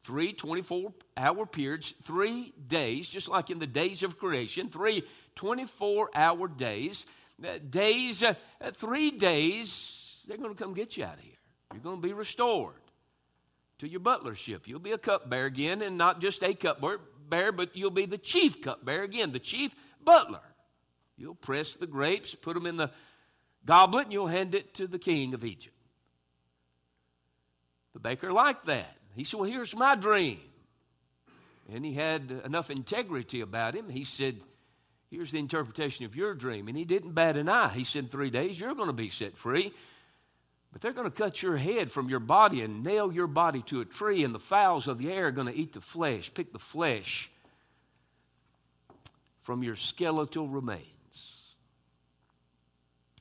Three 0.04 0.34
24 0.34 0.94
hour 1.18 1.46
periods, 1.46 1.94
three 2.04 2.54
days, 2.68 3.10
just 3.10 3.28
like 3.28 3.50
in 3.50 3.60
the 3.60 3.68
days 3.68 4.04
of 4.04 4.18
creation, 4.18 4.70
three 4.70 5.04
24 5.36 6.10
hour 6.14 6.48
days. 6.48 7.06
Uh, 7.44 7.60
days, 7.70 8.24
uh, 8.24 8.34
uh, 8.60 8.72
three 8.72 9.12
days, 9.12 10.24
they're 10.28 10.38
going 10.38 10.54
to 10.54 10.62
come 10.62 10.74
get 10.74 10.98
you 10.98 11.04
out 11.04 11.16
of 11.16 11.20
here. 11.20 11.34
You're 11.72 11.84
going 11.84 12.02
to 12.02 12.08
be 12.08 12.14
restored 12.14 12.82
to 13.80 13.88
your 13.88 14.00
butlership. 14.00 14.62
You'll 14.66 14.80
be 14.80 14.92
a 14.92 14.98
cupbearer 14.98 15.46
again, 15.46 15.82
and 15.82 15.98
not 15.98 16.20
just 16.20 16.42
a 16.42 16.54
cupbearer, 16.54 17.52
but 17.52 17.76
you'll 17.76 17.92
be 17.92 18.06
the 18.06 18.18
chief 18.18 18.62
cupbearer 18.62 19.04
again, 19.04 19.32
the 19.32 19.40
chief 19.40 19.76
butler. 20.04 20.42
You'll 21.18 21.36
press 21.36 21.76
the 21.76 21.88
grapes, 21.88 22.34
put 22.34 22.54
them 22.54 22.66
in 22.66 22.78
the 22.78 22.92
goblet, 23.68 24.06
and 24.06 24.14
you'll 24.14 24.28
hand 24.28 24.56
it 24.56 24.74
to 24.76 24.88
the 24.88 24.98
king 24.98 25.36
of 25.36 25.46
Egypt. 25.46 25.76
The 27.94 28.00
baker 28.00 28.32
liked 28.32 28.66
that. 28.66 28.96
He 29.16 29.24
said, 29.24 29.40
Well, 29.40 29.50
here's 29.50 29.76
my 29.76 29.96
dream. 29.96 30.40
And 31.72 31.84
he 31.84 31.94
had 31.94 32.42
enough 32.46 32.70
integrity 32.70 33.42
about 33.42 33.76
him. 33.76 33.90
He 33.90 34.06
said, 34.06 34.40
Here's 35.10 35.32
the 35.32 35.40
interpretation 35.40 36.06
of 36.06 36.16
your 36.16 36.34
dream. 36.34 36.68
And 36.68 36.78
he 36.78 36.86
didn't 36.86 37.14
bat 37.14 37.38
an 37.38 37.48
eye. 37.48 37.70
He 37.70 37.84
said, 37.84 38.12
three 38.12 38.30
days, 38.30 38.60
you're 38.60 38.76
going 38.76 38.88
to 38.88 38.94
be 38.94 39.10
set 39.10 39.38
free. 39.38 39.74
But 40.72 40.82
they're 40.82 40.94
going 40.94 41.10
to 41.10 41.18
cut 41.18 41.42
your 41.42 41.56
head 41.56 41.92
from 41.92 42.10
your 42.10 42.20
body 42.20 42.62
and 42.62 42.84
nail 42.84 43.12
your 43.12 43.28
body 43.28 43.64
to 43.68 43.80
a 43.80 43.86
tree, 43.86 44.24
and 44.24 44.36
the 44.36 44.40
fowls 44.40 44.88
of 44.88 44.98
the 44.98 45.12
air 45.12 45.28
are 45.28 45.32
going 45.32 45.48
to 45.48 45.56
eat 45.56 45.74
the 45.74 45.82
flesh, 45.82 46.32
pick 46.34 46.52
the 46.52 46.60
flesh 46.60 47.32
from 49.44 49.64
your 49.64 49.78
skeletal 49.78 50.48
remains. 50.50 50.97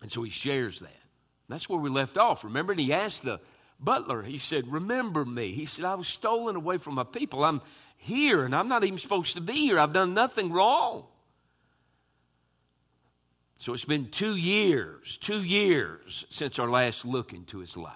And 0.07 0.13
so 0.13 0.23
he 0.23 0.31
shares 0.31 0.79
that. 0.79 1.03
That's 1.49 1.69
where 1.69 1.81
we 1.81 1.91
left 1.91 2.17
off. 2.17 2.45
Remember, 2.45 2.71
and 2.71 2.79
he 2.79 2.93
asked 2.93 3.25
the 3.25 3.41
butler, 3.81 4.23
he 4.23 4.39
said, 4.39 4.71
Remember 4.71 5.25
me. 5.25 5.51
He 5.51 5.67
said, 5.67 5.85
I 5.85 5.97
was 5.97 6.07
stolen 6.07 6.55
away 6.55 6.79
from 6.79 6.95
my 6.95 7.03
people. 7.03 7.43
I'm 7.43 7.61
here, 7.97 8.45
and 8.45 8.55
I'm 8.55 8.69
not 8.69 8.85
even 8.85 8.99
supposed 8.99 9.35
to 9.35 9.41
be 9.41 9.55
here. 9.55 9.81
I've 9.81 9.93
done 9.93 10.15
nothing 10.15 10.53
wrong. 10.53 11.07
So 13.59 13.75
it's 13.75 13.85
been 13.85 14.11
two 14.13 14.37
years, 14.37 15.19
two 15.21 15.43
years 15.43 16.25
since 16.31 16.61
our 16.61 16.71
last 16.71 17.05
look 17.05 17.33
into 17.33 17.59
his 17.59 17.77
life. 17.77 17.93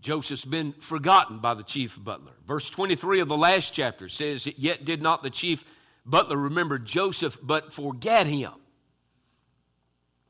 Joseph's 0.00 0.46
been 0.46 0.72
forgotten 0.80 1.40
by 1.40 1.52
the 1.52 1.64
chief 1.64 2.02
butler. 2.02 2.32
Verse 2.48 2.70
23 2.70 3.20
of 3.20 3.28
the 3.28 3.36
last 3.36 3.74
chapter 3.74 4.08
says, 4.08 4.46
Yet 4.56 4.86
did 4.86 5.02
not 5.02 5.22
the 5.22 5.28
chief 5.28 5.66
butler 6.06 6.38
remember 6.38 6.78
Joseph, 6.78 7.36
but 7.42 7.74
forget 7.74 8.26
him. 8.26 8.52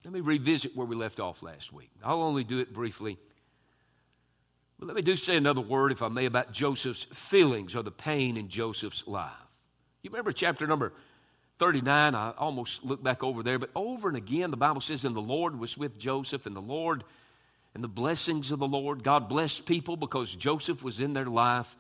Let 0.05 0.13
me 0.13 0.21
revisit 0.21 0.77
where 0.77 0.87
we 0.87 0.97
left 0.97 1.21
off 1.21 1.43
last 1.43 1.73
week. 1.73 1.91
I'll 2.03 2.23
only 2.23 2.45
do 2.45 2.59
it 2.59 2.73
briefly. 2.73 3.19
But 4.79 4.87
let 4.87 4.97
me 4.97 5.03
do 5.03 5.17
say 5.17 5.37
another 5.37 5.61
word, 5.61 5.93
if 5.93 6.03
I 6.03 6.09
may, 6.09 6.25
about 6.25 6.53
Joseph's 6.53 7.05
feelings 7.13 7.77
or 7.77 7.83
the 7.83 7.93
pain 7.93 8.37
in 8.37 8.49
Joseph's 8.49 9.07
life. 9.07 9.31
You 10.03 10.11
remember 10.11 10.33
chapter 10.33 10.67
number 10.67 10.93
39, 11.61 12.17
I 12.17 12.33
almost 12.37 12.83
look 12.83 13.01
back 13.01 13.23
over 13.23 13.45
there, 13.45 13.61
but 13.61 13.71
over 13.77 14.09
and 14.09 14.17
again, 14.17 14.51
the 14.51 14.57
Bible 14.57 14.81
says, 14.81 15.05
and 15.05 15.15
the 15.15 15.21
Lord 15.21 15.59
was 15.59 15.79
with 15.79 15.99
Joseph, 15.99 16.47
and 16.47 16.57
the 16.57 16.61
Lord 16.61 17.05
and 17.75 17.85
the 17.85 17.89
blessings 17.89 18.51
of 18.51 18.59
the 18.59 18.67
Lord. 18.67 19.05
God 19.05 19.29
blessed 19.29 19.65
people 19.65 19.97
because 19.97 20.35
Joseph 20.35 20.83
was 20.83 21.01
in 21.01 21.15
their 21.15 21.27
life. 21.27 21.77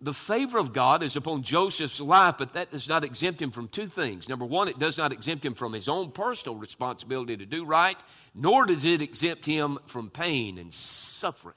The 0.00 0.14
favor 0.14 0.58
of 0.58 0.72
God 0.72 1.02
is 1.02 1.16
upon 1.16 1.42
Joseph's 1.42 2.00
life, 2.00 2.36
but 2.38 2.52
that 2.52 2.70
does 2.70 2.88
not 2.88 3.04
exempt 3.04 3.42
him 3.42 3.50
from 3.50 3.68
two 3.68 3.88
things. 3.88 4.28
Number 4.28 4.44
one, 4.44 4.68
it 4.68 4.78
does 4.78 4.96
not 4.96 5.12
exempt 5.12 5.44
him 5.44 5.54
from 5.54 5.72
his 5.72 5.88
own 5.88 6.12
personal 6.12 6.56
responsibility 6.56 7.36
to 7.36 7.46
do 7.46 7.64
right, 7.64 7.96
nor 8.34 8.64
does 8.66 8.84
it 8.84 9.02
exempt 9.02 9.44
him 9.44 9.78
from 9.86 10.10
pain 10.10 10.58
and 10.58 10.72
suffering. 10.72 11.56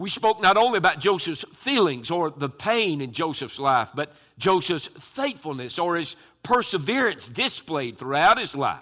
we 0.00 0.08
spoke 0.08 0.40
not 0.40 0.56
only 0.56 0.78
about 0.78 0.98
Joseph's 0.98 1.44
feelings 1.54 2.10
or 2.10 2.30
the 2.30 2.48
pain 2.48 3.02
in 3.02 3.12
Joseph's 3.12 3.58
life, 3.58 3.90
but 3.94 4.10
Joseph's 4.38 4.88
faithfulness 4.98 5.78
or 5.78 5.96
his 5.96 6.16
perseverance 6.42 7.28
displayed 7.28 7.98
throughout 7.98 8.38
his 8.38 8.54
life. 8.54 8.80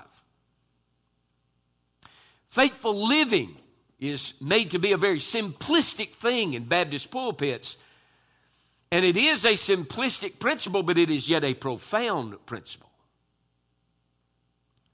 Faithful 2.51 3.09
living 3.09 3.57
is 4.01 4.35
made 4.41 4.71
to 4.71 4.79
be 4.79 4.93
a 4.93 4.97
very 4.97 5.19
simplistic 5.19 6.15
thing 6.15 6.55
in 6.55 6.65
Baptist 6.65 7.11
pulpits. 7.11 7.77
And 8.91 9.05
it 9.05 9.17
is 9.17 9.45
a 9.45 9.53
simplistic 9.53 10.39
principle, 10.39 10.83
but 10.83 10.99
it 10.99 11.11
is 11.11 11.29
yet 11.29 11.45
a 11.45 11.55
profound 11.55 12.35
principle. 12.47 12.91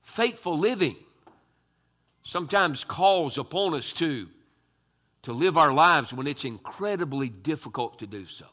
Faithful 0.03 0.59
living 0.59 0.97
sometimes 2.23 2.83
calls 2.85 3.37
upon 3.39 3.75
us 3.75 3.93
to 3.93 4.29
to 5.23 5.33
live 5.33 5.57
our 5.57 5.73
lives 5.73 6.13
when 6.13 6.27
it's 6.27 6.45
incredibly 6.45 7.31
difficult 7.31 7.99
to 7.99 8.07
do 8.07 8.27
so, 8.27 8.45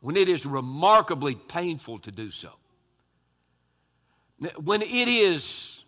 when 0.00 0.14
it 0.14 0.28
is 0.28 0.44
remarkably 0.44 1.34
painful 1.34 1.98
to 1.98 2.12
do 2.12 2.30
so, 2.30 2.50
when 4.62 4.82
it 4.82 5.08
is 5.08 5.82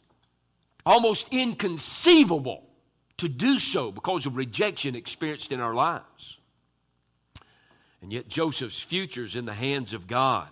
almost 0.86 1.28
inconceivable 1.30 2.64
to 3.18 3.28
do 3.28 3.58
so 3.58 3.92
because 3.92 4.26
of 4.26 4.36
rejection 4.36 4.94
experienced 4.94 5.52
in 5.52 5.60
our 5.60 5.74
lives. 5.74 6.38
And 8.02 8.12
yet, 8.12 8.28
Joseph's 8.28 8.80
future 8.80 9.24
is 9.24 9.34
in 9.34 9.46
the 9.46 9.54
hands 9.54 9.94
of 9.94 10.06
God. 10.06 10.48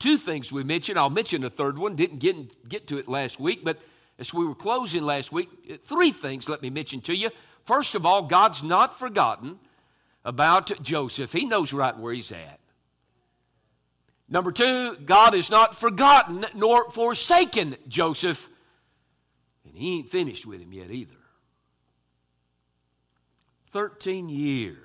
Two 0.00 0.16
things 0.16 0.50
we 0.50 0.64
mentioned. 0.64 0.98
I'll 0.98 1.10
mention 1.10 1.44
a 1.44 1.50
third 1.50 1.78
one. 1.78 1.94
Didn't 1.94 2.18
get, 2.18 2.68
get 2.68 2.86
to 2.88 2.98
it 2.98 3.06
last 3.06 3.38
week, 3.38 3.60
but 3.62 3.78
as 4.18 4.34
we 4.34 4.46
were 4.46 4.54
closing 4.54 5.02
last 5.02 5.30
week, 5.30 5.48
uh, 5.70 5.76
three 5.84 6.10
things 6.10 6.48
let 6.48 6.62
me 6.62 6.70
mention 6.70 7.00
to 7.02 7.14
you. 7.14 7.30
First 7.64 7.94
of 7.94 8.04
all, 8.04 8.22
God's 8.22 8.62
not 8.62 8.98
forgotten 8.98 9.58
about 10.24 10.82
Joseph, 10.82 11.32
He 11.32 11.44
knows 11.44 11.72
right 11.72 11.96
where 11.96 12.12
he's 12.12 12.32
at. 12.32 12.58
Number 14.28 14.52
two, 14.52 14.96
God 14.96 15.34
has 15.34 15.50
not 15.50 15.78
forgotten 15.78 16.46
nor 16.54 16.90
forsaken 16.90 17.76
Joseph, 17.88 18.48
and 19.64 19.74
He 19.74 19.98
ain't 19.98 20.10
finished 20.10 20.46
with 20.46 20.60
him 20.60 20.72
yet 20.72 20.90
either. 20.90 21.19
13 23.72 24.28
years 24.28 24.76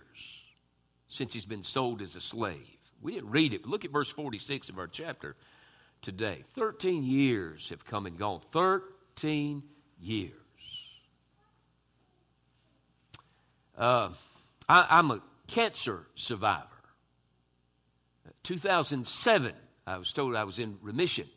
since 1.08 1.34
he's 1.34 1.46
been 1.46 1.64
sold 1.64 2.02
as 2.02 2.16
a 2.16 2.22
slave. 2.22 2.78
We 3.02 3.14
didn't 3.14 3.32
read 3.32 3.54
it, 3.54 3.64
but 3.64 3.70
look 3.70 3.86
at 3.86 3.92
verse 3.92 4.10
46 4.10 4.70
of 4.70 4.80
our 4.80 4.88
chapter 4.88 5.36
today. 6.02 6.44
13 6.56 7.04
years 7.04 7.70
have 7.70 7.86
come 7.86 8.06
and 8.06 8.18
gone. 8.18 8.42
13 8.52 9.64
years. 10.00 10.32
Uh, 13.78 14.10
I, 14.70 14.88
I'm 14.90 15.12
a 15.12 15.22
cancer 15.48 16.06
survivor. 16.16 16.68
2007, 18.44 19.54
I 19.88 19.98
was 19.98 20.12
told 20.12 20.36
I 20.36 20.44
was 20.44 20.60
in 20.60 20.78
remission. 20.82 21.28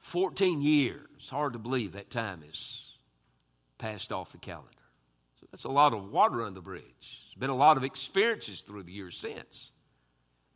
14 0.00 0.60
years. 0.60 1.28
Hard 1.30 1.54
to 1.54 1.58
believe 1.58 1.92
that 1.92 2.10
time 2.10 2.44
is 2.48 2.82
passed 3.78 4.12
off 4.12 4.30
the 4.30 4.38
calendar. 4.38 4.75
That's 5.50 5.64
a 5.64 5.70
lot 5.70 5.94
of 5.94 6.10
water 6.10 6.42
on 6.42 6.54
the 6.54 6.60
bridge. 6.60 6.84
There's 7.00 7.38
been 7.38 7.50
a 7.50 7.56
lot 7.56 7.76
of 7.76 7.84
experiences 7.84 8.60
through 8.60 8.84
the 8.84 8.92
years 8.92 9.16
since. 9.16 9.70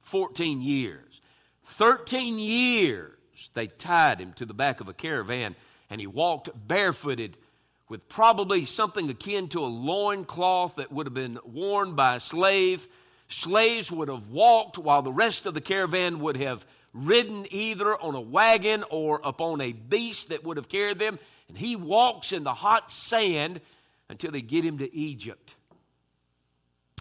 14 0.03 0.61
years. 0.61 1.21
13 1.67 2.39
years 2.39 3.17
they 3.55 3.69
tied 3.69 4.21
him 4.21 4.33
to 4.35 4.45
the 4.45 4.55
back 4.55 4.81
of 4.81 4.89
a 4.89 4.93
caravan 4.93 5.57
and 5.89 6.01
he 6.01 6.07
walked 6.07 6.51
barefooted 6.69 7.37
with 7.89 8.09
probably 8.09 8.65
something 8.65 9.09
akin 9.11 9.49
to 9.49 9.61
a 9.61 9.67
loin 9.67 10.25
cloth 10.25 10.77
that 10.77 10.93
would 10.93 11.07
have 11.07 11.15
been 11.15 11.39
worn 11.45 11.97
by 11.97 12.17
a 12.17 12.21
slave. 12.21 12.87
Slaves 13.29 13.91
would 13.91 14.09
have 14.09 14.29
walked 14.29 14.79
while 14.79 15.03
the 15.03 15.13
rest 15.13 15.47
of 15.47 15.55
the 15.55 15.61
caravan 15.61 16.21
would 16.21 16.37
have 16.37 16.65
ridden 16.93 17.47
either 17.51 17.97
on 18.01 18.15
a 18.15 18.21
wagon 18.21 18.85
or 18.91 19.21
upon 19.25 19.61
a 19.61 19.73
beast 19.73 20.29
that 20.29 20.45
would 20.45 20.57
have 20.57 20.69
carried 20.69 20.99
them. 20.99 21.19
And 21.49 21.59
he 21.59 21.75
walks 21.75 22.33
in 22.33 22.45
the 22.45 22.55
hot 22.55 22.93
sand 22.93 23.61
until 24.11 24.33
they 24.33 24.43
get 24.43 24.65
him 24.65 24.79
to 24.79 24.95
Egypt. 24.95 25.55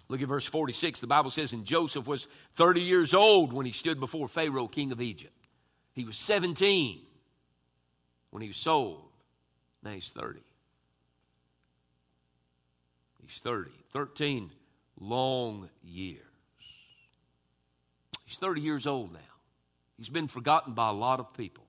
Look 0.08 0.22
at 0.22 0.28
verse 0.28 0.46
46. 0.46 1.00
The 1.00 1.08
Bible 1.08 1.32
says, 1.32 1.52
And 1.52 1.66
Joseph 1.66 2.08
was 2.08 2.28
30 2.56 2.82
years 2.82 3.14
old 3.14 3.52
when 3.52 3.66
he 3.66 3.72
stood 3.72 4.00
before 4.00 4.28
Pharaoh, 4.28 4.68
king 4.68 4.92
of 4.92 5.02
Egypt. 5.02 5.34
He 5.94 6.06
was 6.06 6.18
17 6.18 7.02
when 8.30 8.42
he 8.42 8.48
was 8.48 8.58
sold. 8.58 9.10
Now 9.84 9.92
he's 9.92 10.10
30. 10.10 10.40
He's 13.28 13.40
30. 13.42 13.72
13 13.92 14.52
long 15.00 15.70
years. 15.84 16.22
He's 18.26 18.38
30 18.38 18.62
years 18.62 18.86
old 18.86 19.14
now. 19.14 19.20
He's 19.98 20.10
been 20.10 20.28
forgotten 20.28 20.74
by 20.74 20.90
a 20.90 20.94
lot 20.94 21.20
of 21.20 21.34
people. 21.34 21.64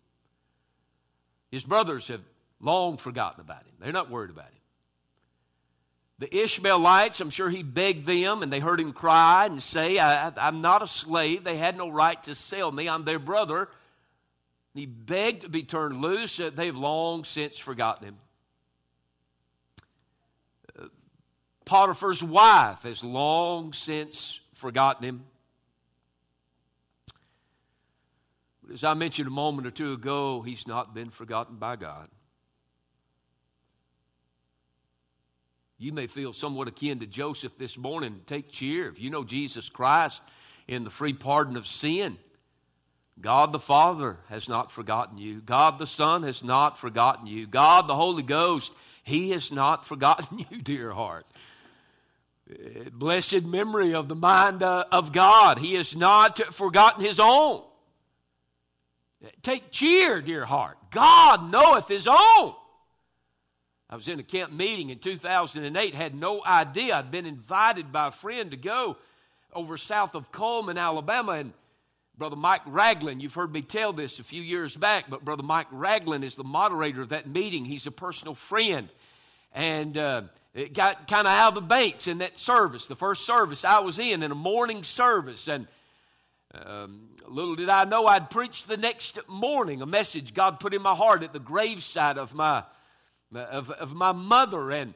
His 1.50 1.64
brothers 1.64 2.08
have 2.08 2.20
long 2.60 2.98
forgotten 2.98 3.40
about 3.40 3.62
him. 3.62 3.72
They're 3.80 3.92
not 3.92 4.10
worried 4.10 4.30
about 4.30 4.44
him. 4.44 4.59
The 6.20 6.42
Ishmaelites, 6.42 7.18
I'm 7.20 7.30
sure 7.30 7.48
he 7.48 7.62
begged 7.62 8.06
them 8.06 8.42
and 8.42 8.52
they 8.52 8.60
heard 8.60 8.78
him 8.78 8.92
cry 8.92 9.46
and 9.46 9.62
say, 9.62 9.98
I, 9.98 10.30
am 10.48 10.60
not 10.60 10.82
a 10.82 10.86
slave. 10.86 11.44
They 11.44 11.56
had 11.56 11.78
no 11.78 11.88
right 11.88 12.22
to 12.24 12.34
sell 12.34 12.70
me. 12.70 12.90
I'm 12.90 13.06
their 13.06 13.18
brother. 13.18 13.70
He 14.74 14.84
begged 14.84 15.42
to 15.42 15.48
be 15.48 15.62
turned 15.62 16.02
loose. 16.02 16.38
They've 16.54 16.76
long 16.76 17.24
since 17.24 17.56
forgotten 17.58 18.08
him. 18.08 18.18
Uh, 20.78 20.84
Potiphar's 21.64 22.22
wife 22.22 22.82
has 22.82 23.02
long 23.02 23.72
since 23.72 24.40
forgotten 24.52 25.04
him. 25.04 25.24
As 28.70 28.84
I 28.84 28.92
mentioned 28.92 29.26
a 29.26 29.32
moment 29.32 29.66
or 29.66 29.70
two 29.70 29.94
ago, 29.94 30.42
he's 30.42 30.66
not 30.66 30.94
been 30.94 31.08
forgotten 31.08 31.56
by 31.56 31.76
God. 31.76 32.10
You 35.80 35.94
may 35.94 36.08
feel 36.08 36.34
somewhat 36.34 36.68
akin 36.68 37.00
to 37.00 37.06
Joseph 37.06 37.56
this 37.56 37.78
morning. 37.78 38.20
Take 38.26 38.52
cheer. 38.52 38.90
If 38.90 39.00
you 39.00 39.08
know 39.08 39.24
Jesus 39.24 39.70
Christ 39.70 40.22
in 40.68 40.84
the 40.84 40.90
free 40.90 41.14
pardon 41.14 41.56
of 41.56 41.66
sin, 41.66 42.18
God 43.18 43.50
the 43.50 43.58
Father 43.58 44.18
has 44.28 44.46
not 44.46 44.70
forgotten 44.70 45.16
you. 45.16 45.40
God 45.40 45.78
the 45.78 45.86
Son 45.86 46.22
has 46.24 46.44
not 46.44 46.78
forgotten 46.78 47.26
you. 47.26 47.46
God 47.46 47.88
the 47.88 47.96
Holy 47.96 48.22
Ghost, 48.22 48.72
He 49.04 49.30
has 49.30 49.50
not 49.50 49.86
forgotten 49.88 50.44
you, 50.50 50.60
dear 50.60 50.92
heart 50.92 51.24
blessed 52.92 53.44
memory 53.44 53.94
of 53.94 54.08
the 54.08 54.14
mind 54.14 54.62
uh, 54.62 54.84
of 54.90 55.12
God. 55.12 55.58
He 55.58 55.74
has 55.74 55.94
not 55.94 56.54
forgotten 56.54 57.04
his 57.04 57.20
own. 57.20 57.62
Take 59.42 59.70
cheer, 59.70 60.20
dear 60.20 60.44
heart. 60.44 60.76
God 60.90 61.50
knoweth 61.50 61.88
his 61.88 62.08
own. 62.08 62.54
I 63.90 63.96
was 63.96 64.06
in 64.06 64.20
a 64.20 64.22
camp 64.22 64.52
meeting 64.52 64.90
in 64.90 65.00
2008, 65.00 65.94
had 65.94 66.14
no 66.14 66.44
idea. 66.44 66.94
I'd 66.94 67.10
been 67.10 67.26
invited 67.26 67.90
by 67.90 68.06
a 68.08 68.12
friend 68.12 68.52
to 68.52 68.56
go 68.56 68.96
over 69.52 69.76
south 69.76 70.14
of 70.14 70.30
Cullman, 70.30 70.78
Alabama, 70.78 71.32
and 71.32 71.52
Brother 72.16 72.36
Mike 72.36 72.60
Ragland, 72.66 73.22
you've 73.22 73.32
heard 73.32 73.50
me 73.50 73.62
tell 73.62 73.94
this 73.94 74.18
a 74.18 74.22
few 74.22 74.42
years 74.42 74.76
back, 74.76 75.06
but 75.08 75.24
Brother 75.24 75.42
Mike 75.42 75.68
Ragland 75.72 76.22
is 76.22 76.36
the 76.36 76.44
moderator 76.44 77.00
of 77.00 77.08
that 77.08 77.26
meeting. 77.26 77.64
He's 77.64 77.86
a 77.86 77.90
personal 77.90 78.34
friend. 78.34 78.90
And 79.54 79.96
uh, 79.96 80.22
it 80.54 80.74
got 80.74 81.08
kind 81.08 81.26
of 81.26 81.32
out 81.32 81.48
of 81.48 81.54
the 81.54 81.62
banks 81.62 82.06
in 82.06 82.18
that 82.18 82.36
service, 82.36 82.84
the 82.84 82.94
first 82.94 83.24
service 83.24 83.64
I 83.64 83.80
was 83.80 83.98
in, 83.98 84.22
in 84.22 84.30
a 84.30 84.34
morning 84.34 84.84
service. 84.84 85.48
And 85.48 85.66
um, 86.54 87.08
little 87.26 87.56
did 87.56 87.70
I 87.70 87.84
know 87.84 88.06
I'd 88.06 88.28
preach 88.28 88.64
the 88.64 88.76
next 88.76 89.18
morning 89.26 89.80
a 89.80 89.86
message 89.86 90.34
God 90.34 90.60
put 90.60 90.74
in 90.74 90.82
my 90.82 90.94
heart 90.94 91.22
at 91.22 91.32
the 91.32 91.40
graveside 91.40 92.18
of 92.18 92.34
my, 92.34 92.64
of, 93.34 93.70
of 93.70 93.92
my 93.92 94.12
mother. 94.12 94.70
And, 94.70 94.94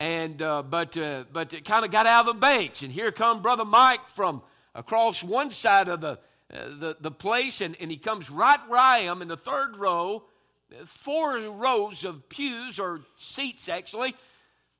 and 0.00 0.40
uh, 0.42 0.62
but, 0.62 0.96
uh, 0.96 1.24
but 1.32 1.52
it 1.52 1.64
kind 1.64 1.84
of 1.84 1.90
got 1.90 2.06
out 2.06 2.28
of 2.28 2.34
the 2.34 2.40
banks. 2.40 2.82
And 2.82 2.92
here 2.92 3.12
come 3.12 3.42
Brother 3.42 3.64
Mike 3.64 4.08
from 4.14 4.42
across 4.74 5.22
one 5.22 5.50
side 5.50 5.88
of 5.88 6.00
the, 6.00 6.18
uh, 6.52 6.68
the, 6.78 6.96
the 7.00 7.10
place, 7.10 7.60
and, 7.60 7.76
and 7.80 7.90
he 7.90 7.96
comes 7.96 8.30
right 8.30 8.60
where 8.68 8.80
I 8.80 9.00
am 9.00 9.22
in 9.22 9.28
the 9.28 9.36
third 9.36 9.76
row, 9.76 10.24
four 10.86 11.38
rows 11.38 12.04
of 12.04 12.28
pews 12.28 12.78
or 12.78 13.00
seats 13.18 13.68
actually 13.68 14.14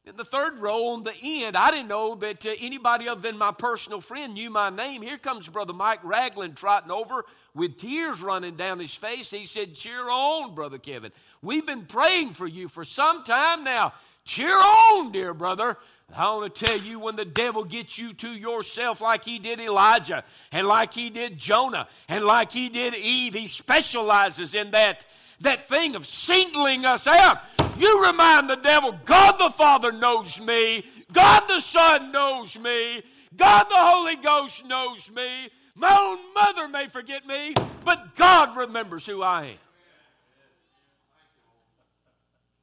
in 0.09 0.17
the 0.17 0.25
third 0.25 0.59
row 0.59 0.89
on 0.89 1.03
the 1.03 1.15
end, 1.23 1.55
I 1.55 1.71
didn't 1.71 1.89
know 1.89 2.15
that 2.17 2.47
uh, 2.47 2.51
anybody 2.59 3.09
other 3.09 3.21
than 3.21 3.37
my 3.37 3.53
personal 3.53 4.01
friend 4.01 4.33
knew 4.33 4.49
my 4.49 4.71
name. 4.71 5.03
Here 5.03 5.19
comes 5.19 5.49
Brother 5.49 5.75
Mike 5.75 6.03
Ragland 6.03 6.57
trotting 6.57 6.91
over 6.91 7.27
with 7.55 7.79
tears 7.79 8.23
running 8.23 8.57
down 8.57 8.79
his 8.79 8.95
face. 8.95 9.31
He 9.31 9.45
said, 9.45 9.75
Cheer 9.75 10.09
on, 10.09 10.55
Brother 10.55 10.79
Kevin. 10.79 11.13
We've 11.43 11.67
been 11.67 11.85
praying 11.85 12.33
for 12.33 12.47
you 12.47 12.69
for 12.69 12.87
some 12.87 13.23
time 13.25 13.65
now. 13.65 13.93
Cheer 14.25 14.57
on, 14.57 15.13
dear 15.13 15.35
brother. 15.35 15.77
I 16.17 16.35
want 16.35 16.55
to 16.55 16.65
tell 16.67 16.81
you 16.81 16.99
when 16.99 17.17
the 17.17 17.27
devil 17.27 17.65
gets 17.65 17.99
you 17.99 18.15
to 18.15 18.31
yourself 18.31 19.03
like 19.03 19.25
he 19.25 19.39
did 19.39 19.61
Elijah 19.61 20.25
and 20.51 20.67
like 20.67 20.95
he 20.95 21.11
did 21.11 21.37
Jonah 21.37 21.87
and 22.09 22.25
like 22.25 22.51
he 22.51 22.71
did 22.71 22.95
Eve, 22.95 23.35
he 23.35 23.47
specializes 23.47 24.55
in 24.55 24.71
that, 24.71 25.05
that 25.41 25.69
thing 25.69 25.95
of 25.95 26.07
singling 26.07 26.87
us 26.87 27.07
out. 27.07 27.41
You 27.79 28.05
remind 28.05 28.51
the 28.51 28.57
devil, 28.57 28.99
God 29.05 29.39
the 29.39 29.51
Father 29.51 29.93
knows 29.93 30.41
me, 30.41 30.85
God 31.13 31.45
the 31.47 31.61
Son 31.61 32.11
knows 32.11 32.59
me, 32.59 33.03
God 33.37 33.65
the 33.65 33.77
Holy 33.77 34.17
Ghost 34.17 34.65
knows 34.65 35.11
me. 35.11 35.49
My 35.77 35.97
own 35.97 36.35
mother 36.35 36.67
may 36.67 36.89
forget 36.89 37.25
me, 37.25 37.55
but 37.85 38.17
God 38.17 38.57
remembers 38.57 39.07
who 39.07 39.23
I 39.23 39.45
am. 39.45 39.59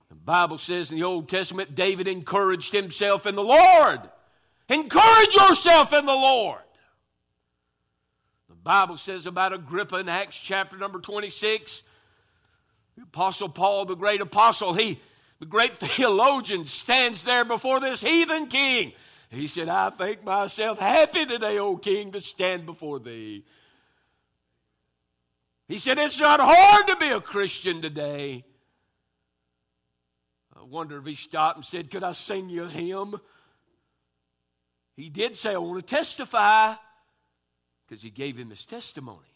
The 0.10 0.16
Bible 0.16 0.58
says 0.58 0.92
in 0.92 0.98
the 0.98 1.04
Old 1.06 1.30
Testament, 1.30 1.76
David 1.76 2.10
encouraged 2.10 2.74
himself 2.74 3.26
in 3.26 3.36
the 3.36 3.44
Lord. 3.44 4.02
Encourage 4.68 5.34
yourself 5.34 5.94
in 5.94 6.06
the 6.06 6.12
Lord. 6.12 6.60
The 8.50 8.56
Bible 8.56 8.98
says 8.98 9.26
about 9.26 9.54
Agrippa 9.54 9.98
in 9.98 10.10
Acts 10.10 10.38
chapter 10.38 10.76
number 10.78 11.00
26 11.00 11.84
the 12.96 13.04
Apostle 13.04 13.50
Paul, 13.50 13.86
the 13.86 13.96
great 13.96 14.22
apostle, 14.22 14.74
he, 14.74 15.00
the 15.40 15.46
great 15.46 15.78
theologian, 15.78 16.66
stands 16.66 17.24
there 17.24 17.46
before 17.46 17.80
this 17.80 18.02
heathen 18.02 18.48
king. 18.48 18.94
He 19.30 19.48
said, 19.48 19.70
I 19.70 19.90
think 19.90 20.24
myself 20.24 20.80
happy 20.80 21.26
today, 21.26 21.58
O 21.60 21.78
king, 21.78 22.12
to 22.12 22.22
stand 22.22 22.66
before 22.66 23.00
thee. 23.00 23.44
He 25.68 25.78
said, 25.78 25.98
It's 25.98 26.20
not 26.20 26.40
hard 26.40 26.88
to 26.88 26.96
be 26.96 27.10
a 27.10 27.20
Christian 27.20 27.82
today. 27.82 28.46
I 30.56 30.64
wonder 30.64 30.98
if 30.98 31.06
he 31.06 31.16
stopped 31.16 31.58
and 31.58 31.66
said, 31.66 31.92
Could 31.92 32.04
I 32.04 32.14
sing 32.14 32.50
you 32.50 32.64
a 32.64 32.70
hymn? 32.70 33.20
He 34.96 35.10
did 35.10 35.38
say, 35.38 35.54
I 35.54 35.58
want 35.58 35.86
to 35.86 35.96
testify 35.96 36.76
because 37.86 38.02
he 38.02 38.10
gave 38.10 38.38
him 38.38 38.52
his 38.52 38.66
testimony. 38.66 39.35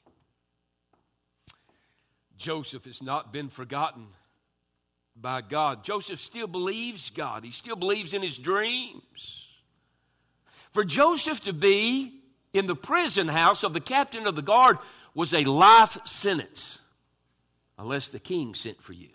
Joseph 2.40 2.86
has 2.86 3.04
not 3.04 3.32
been 3.32 3.50
forgotten 3.50 4.08
by 5.16 5.42
God. 5.42 5.84
Joseph 5.84 6.22
still 6.22 6.48
believes 6.48 7.12
God, 7.12 7.44
he 7.44 7.52
still 7.52 7.76
believes 7.76 8.14
in 8.14 8.24
his 8.24 8.38
dreams. 8.38 9.46
For 10.74 10.84
Joseph 10.84 11.42
to 11.42 11.54
be 11.54 12.14
in 12.54 12.66
the 12.66 12.76
prison 12.76 13.28
house 13.28 13.64
of 13.64 13.74
the 13.74 13.80
captain 13.80 14.26
of 14.26 14.36
the 14.36 14.42
guard 14.42 14.78
was 15.14 15.34
a 15.34 15.44
life 15.44 15.98
sentence, 16.06 16.80
unless 17.78 18.10
the 18.10 18.20
king 18.20 18.56
sent 18.56 18.82
for 18.82 18.94
you. 18.94 19.10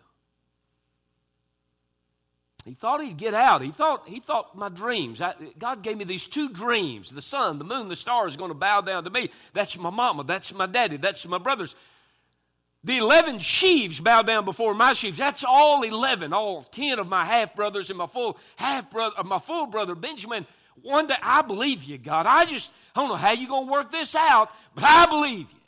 He 2.64 2.74
thought 2.74 3.02
he'd 3.02 3.18
get 3.18 3.34
out. 3.34 3.60
He 3.60 3.72
thought, 3.72 4.08
he 4.08 4.20
thought 4.20 4.56
my 4.56 4.70
dreams. 4.70 5.20
I, 5.20 5.34
God 5.58 5.82
gave 5.82 5.98
me 5.98 6.04
these 6.04 6.26
two 6.26 6.48
dreams. 6.48 7.10
The 7.10 7.20
sun, 7.20 7.58
the 7.58 7.64
moon, 7.64 7.88
the 7.88 7.96
stars 7.96 8.36
going 8.36 8.50
to 8.50 8.54
bow 8.54 8.80
down 8.80 9.04
to 9.04 9.10
me. 9.10 9.30
That's 9.52 9.76
my 9.76 9.90
mama. 9.90 10.24
That's 10.24 10.52
my 10.52 10.64
daddy. 10.64 10.96
That's 10.96 11.26
my 11.26 11.36
brothers. 11.36 11.74
The 12.84 12.98
11 12.98 13.38
sheaves 13.38 13.98
bow 13.98 14.20
down 14.20 14.44
before 14.44 14.74
my 14.74 14.92
sheaves. 14.92 15.16
That's 15.16 15.42
all 15.42 15.82
11, 15.82 16.34
all 16.34 16.62
10 16.62 16.98
of 16.98 17.08
my 17.08 17.24
half 17.24 17.56
brothers 17.56 17.88
and 17.88 17.96
my 17.96 18.06
full 18.06 18.38
half 18.56 18.90
brother, 18.90 19.24
my 19.24 19.38
full 19.38 19.66
brother 19.66 19.94
Benjamin. 19.94 20.46
One 20.82 21.06
day, 21.06 21.16
I 21.22 21.40
believe 21.40 21.82
you, 21.82 21.96
God. 21.96 22.26
I 22.26 22.44
just, 22.44 22.68
I 22.94 23.00
don't 23.00 23.08
know 23.08 23.16
how 23.16 23.32
you're 23.32 23.48
going 23.48 23.66
to 23.66 23.72
work 23.72 23.90
this 23.90 24.14
out, 24.14 24.50
but 24.74 24.84
I 24.84 25.06
believe 25.06 25.50
you. 25.50 25.60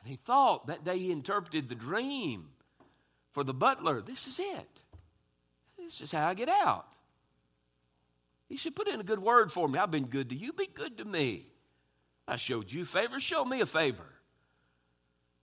And 0.00 0.08
he 0.08 0.16
thought 0.16 0.68
that 0.68 0.82
day 0.82 0.98
he 0.98 1.12
interpreted 1.12 1.68
the 1.68 1.74
dream 1.74 2.48
for 3.32 3.44
the 3.44 3.52
butler. 3.52 4.00
This 4.00 4.26
is 4.26 4.38
it. 4.38 4.80
This 5.76 6.00
is 6.00 6.10
how 6.10 6.26
I 6.26 6.32
get 6.32 6.48
out. 6.48 6.86
He 8.48 8.56
should 8.56 8.74
put 8.74 8.88
in 8.88 8.98
a 8.98 9.04
good 9.04 9.20
word 9.20 9.52
for 9.52 9.68
me. 9.68 9.78
I've 9.78 9.90
been 9.90 10.06
good 10.06 10.30
to 10.30 10.34
you. 10.34 10.54
Be 10.54 10.68
good 10.72 10.96
to 10.98 11.04
me. 11.04 11.48
I 12.26 12.36
showed 12.36 12.72
you 12.72 12.86
favor. 12.86 13.20
Show 13.20 13.44
me 13.44 13.60
a 13.60 13.66
favor. 13.66 14.06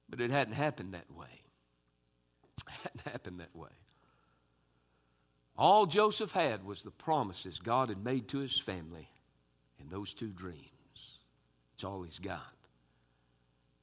But 0.10 0.22
it 0.22 0.32
hadn't 0.32 0.54
happened 0.54 0.94
that 0.94 1.12
way. 1.12 1.28
It 2.68 2.82
hadn't 2.84 3.12
happened 3.12 3.40
that 3.40 3.56
way. 3.56 3.70
All 5.58 5.86
Joseph 5.86 6.32
had 6.32 6.66
was 6.66 6.82
the 6.82 6.92
promises 6.92 7.60
God 7.60 7.90
had 7.90 8.04
made 8.04 8.28
to 8.30 8.40
his 8.40 8.58
family 8.60 9.10
in 9.80 9.90
those 9.90 10.14
two 10.14 10.30
dreams. 10.30 10.70
It's 11.74 11.84
all 11.84 12.04
he's 12.04 12.20
got. 12.20 12.42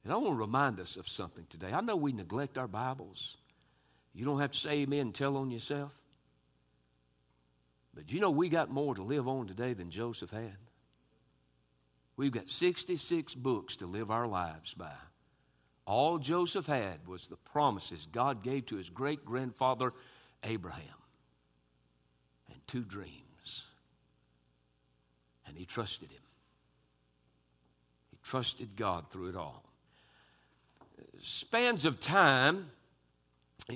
And 0.03 0.11
I 0.11 0.17
want 0.17 0.35
to 0.35 0.39
remind 0.39 0.79
us 0.79 0.97
of 0.97 1.07
something 1.07 1.45
today. 1.49 1.71
I 1.71 1.81
know 1.81 1.95
we 1.95 2.11
neglect 2.11 2.57
our 2.57 2.67
Bibles. 2.67 3.37
You 4.13 4.25
don't 4.25 4.39
have 4.39 4.51
to 4.51 4.59
say 4.59 4.71
amen 4.81 4.99
and 4.99 5.15
tell 5.15 5.37
on 5.37 5.49
yourself. 5.49 5.91
But 7.93 8.11
you 8.11 8.19
know 8.19 8.31
we 8.31 8.49
got 8.49 8.69
more 8.69 8.95
to 8.95 9.03
live 9.03 9.27
on 9.27 9.47
today 9.47 9.73
than 9.73 9.91
Joseph 9.91 10.31
had. 10.31 10.57
We've 12.17 12.31
got 12.31 12.49
66 12.49 13.33
books 13.35 13.77
to 13.77 13.87
live 13.87 14.11
our 14.11 14.27
lives 14.27 14.73
by. 14.73 14.91
All 15.85 16.17
Joseph 16.17 16.65
had 16.65 17.07
was 17.07 17.27
the 17.27 17.35
promises 17.35 18.07
God 18.11 18.41
gave 18.41 18.67
to 18.67 18.77
his 18.77 18.89
great 18.89 19.25
grandfather 19.25 19.93
Abraham 20.43 20.83
and 22.49 22.59
two 22.67 22.83
dreams. 22.83 23.63
And 25.45 25.57
he 25.57 25.65
trusted 25.65 26.09
him. 26.09 26.21
He 28.11 28.17
trusted 28.23 28.75
God 28.77 29.05
through 29.11 29.29
it 29.29 29.35
all. 29.35 29.63
Spans 31.21 31.85
of 31.85 31.99
time 31.99 32.69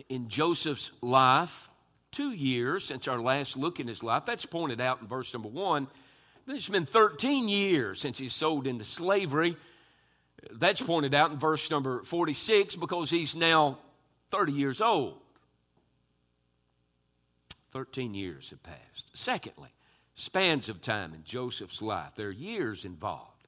in 0.10 0.30
Joseph's 0.30 0.92
life, 1.02 1.70
two 2.12 2.32
years 2.32 2.86
since 2.86 3.08
our 3.08 3.20
last 3.20 3.58
look 3.58 3.80
in 3.80 3.88
his 3.88 4.02
life. 4.02 4.24
That's 4.26 4.46
pointed 4.46 4.80
out 4.80 5.02
in 5.02 5.08
verse 5.08 5.34
number 5.34 5.50
one. 5.50 5.88
It's 6.48 6.70
been 6.70 6.86
13 6.86 7.50
years 7.50 8.00
since 8.00 8.18
he's 8.18 8.34
sold 8.34 8.68
into 8.68 8.86
slavery. 8.86 9.58
That's 10.52 10.82
pointed 10.82 11.14
out 11.14 11.32
in 11.32 11.40
verse 11.40 11.70
number 11.72 12.04
46 12.04 12.76
because 12.76 13.10
he's 13.10 13.36
now 13.36 13.80
30 14.32 14.52
years 14.54 14.82
old. 14.82 15.18
13 17.74 18.14
years 18.14 18.50
have 18.52 18.64
passed. 18.64 19.06
Secondly, 19.14 19.70
spans 20.16 20.70
of 20.70 20.82
time 20.82 21.14
in 21.14 21.24
Joseph's 21.24 21.82
life. 21.82 22.14
There 22.16 22.28
are 22.28 22.32
years 22.32 22.86
involved. 22.86 23.48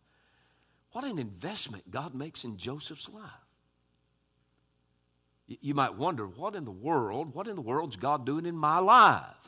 What 0.91 1.03
an 1.03 1.19
investment 1.19 1.89
God 1.91 2.13
makes 2.13 2.43
in 2.43 2.57
Joseph's 2.57 3.09
life. 3.09 3.23
You 5.47 5.73
might 5.73 5.95
wonder, 5.95 6.27
what 6.27 6.55
in 6.55 6.65
the 6.65 6.71
world, 6.71 7.33
what 7.33 7.47
in 7.47 7.55
the 7.55 7.61
world's 7.61 7.95
God 7.95 8.25
doing 8.25 8.45
in 8.45 8.55
my 8.55 8.79
life? 8.79 9.38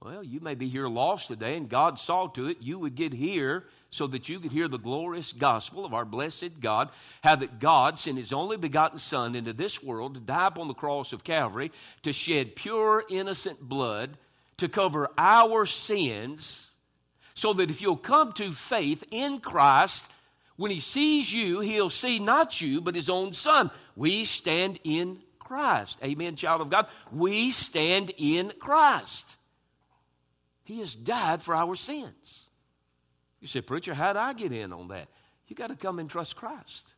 Well, 0.00 0.22
you 0.22 0.38
may 0.38 0.54
be 0.54 0.68
here 0.68 0.86
lost 0.86 1.26
today, 1.26 1.56
and 1.56 1.68
God 1.68 1.98
saw 1.98 2.28
to 2.28 2.46
it 2.46 2.58
you 2.60 2.78
would 2.78 2.94
get 2.94 3.12
here 3.12 3.64
so 3.90 4.06
that 4.06 4.28
you 4.28 4.38
could 4.38 4.52
hear 4.52 4.68
the 4.68 4.78
glorious 4.78 5.32
gospel 5.32 5.84
of 5.84 5.92
our 5.92 6.04
blessed 6.04 6.60
God, 6.60 6.90
how 7.24 7.34
that 7.34 7.58
God 7.58 7.98
sent 7.98 8.16
his 8.16 8.32
only 8.32 8.56
begotten 8.56 9.00
Son 9.00 9.34
into 9.34 9.52
this 9.52 9.82
world 9.82 10.14
to 10.14 10.20
die 10.20 10.46
upon 10.46 10.68
the 10.68 10.74
cross 10.74 11.12
of 11.12 11.24
Calvary, 11.24 11.72
to 12.02 12.12
shed 12.12 12.54
pure, 12.54 13.02
innocent 13.10 13.60
blood, 13.60 14.16
to 14.58 14.68
cover 14.68 15.08
our 15.18 15.66
sins, 15.66 16.70
so 17.34 17.52
that 17.54 17.70
if 17.70 17.80
you'll 17.80 17.96
come 17.96 18.32
to 18.34 18.52
faith 18.52 19.02
in 19.10 19.40
Christ, 19.40 20.08
when 20.56 20.70
he 20.70 20.80
sees 20.80 21.32
you, 21.32 21.58
he'll 21.58 21.90
see 21.90 22.20
not 22.20 22.60
you, 22.60 22.80
but 22.80 22.94
his 22.94 23.10
own 23.10 23.32
Son. 23.32 23.68
We 23.96 24.26
stand 24.26 24.78
in 24.84 25.22
Christ. 25.40 25.98
Amen, 26.04 26.36
child 26.36 26.60
of 26.60 26.70
God. 26.70 26.86
We 27.10 27.50
stand 27.50 28.12
in 28.16 28.52
Christ. 28.60 29.36
He 30.68 30.80
has 30.80 30.94
died 30.94 31.42
for 31.42 31.54
our 31.54 31.74
sins. 31.76 32.44
You 33.40 33.48
say, 33.48 33.62
Preacher, 33.62 33.94
how 33.94 34.12
do 34.12 34.18
I 34.18 34.34
get 34.34 34.52
in 34.52 34.70
on 34.70 34.88
that? 34.88 35.08
You 35.46 35.56
got 35.56 35.68
to 35.68 35.76
come 35.76 35.98
and 35.98 36.10
trust 36.10 36.36
Christ. 36.36 36.92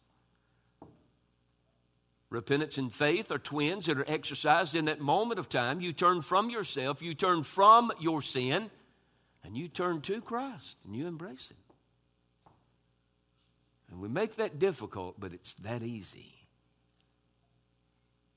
Repentance 2.31 2.79
and 2.79 2.93
faith 2.93 3.31
are 3.31 3.39
twins 3.39 3.87
that 3.87 3.97
are 3.97 4.11
exercised 4.11 4.75
in 4.75 4.87
that 4.87 4.99
moment 4.99 5.39
of 5.39 5.49
time. 5.49 5.81
You 5.81 5.93
turn 5.93 6.21
from 6.21 6.51
yourself, 6.51 7.01
you 7.01 7.15
turn 7.15 7.45
from 7.45 7.93
your 8.01 8.23
sin, 8.23 8.73
and 9.45 9.57
you 9.57 9.69
turn 9.69 10.01
to 10.01 10.21
Christ 10.21 10.77
and 10.85 10.97
you 10.97 11.07
embrace 11.07 11.49
Him. 11.49 11.57
And 13.93 14.01
we 14.01 14.09
make 14.09 14.35
that 14.35 14.59
difficult, 14.59 15.21
but 15.21 15.33
it's 15.33 15.55
that 15.63 15.85
easy. 15.85 16.35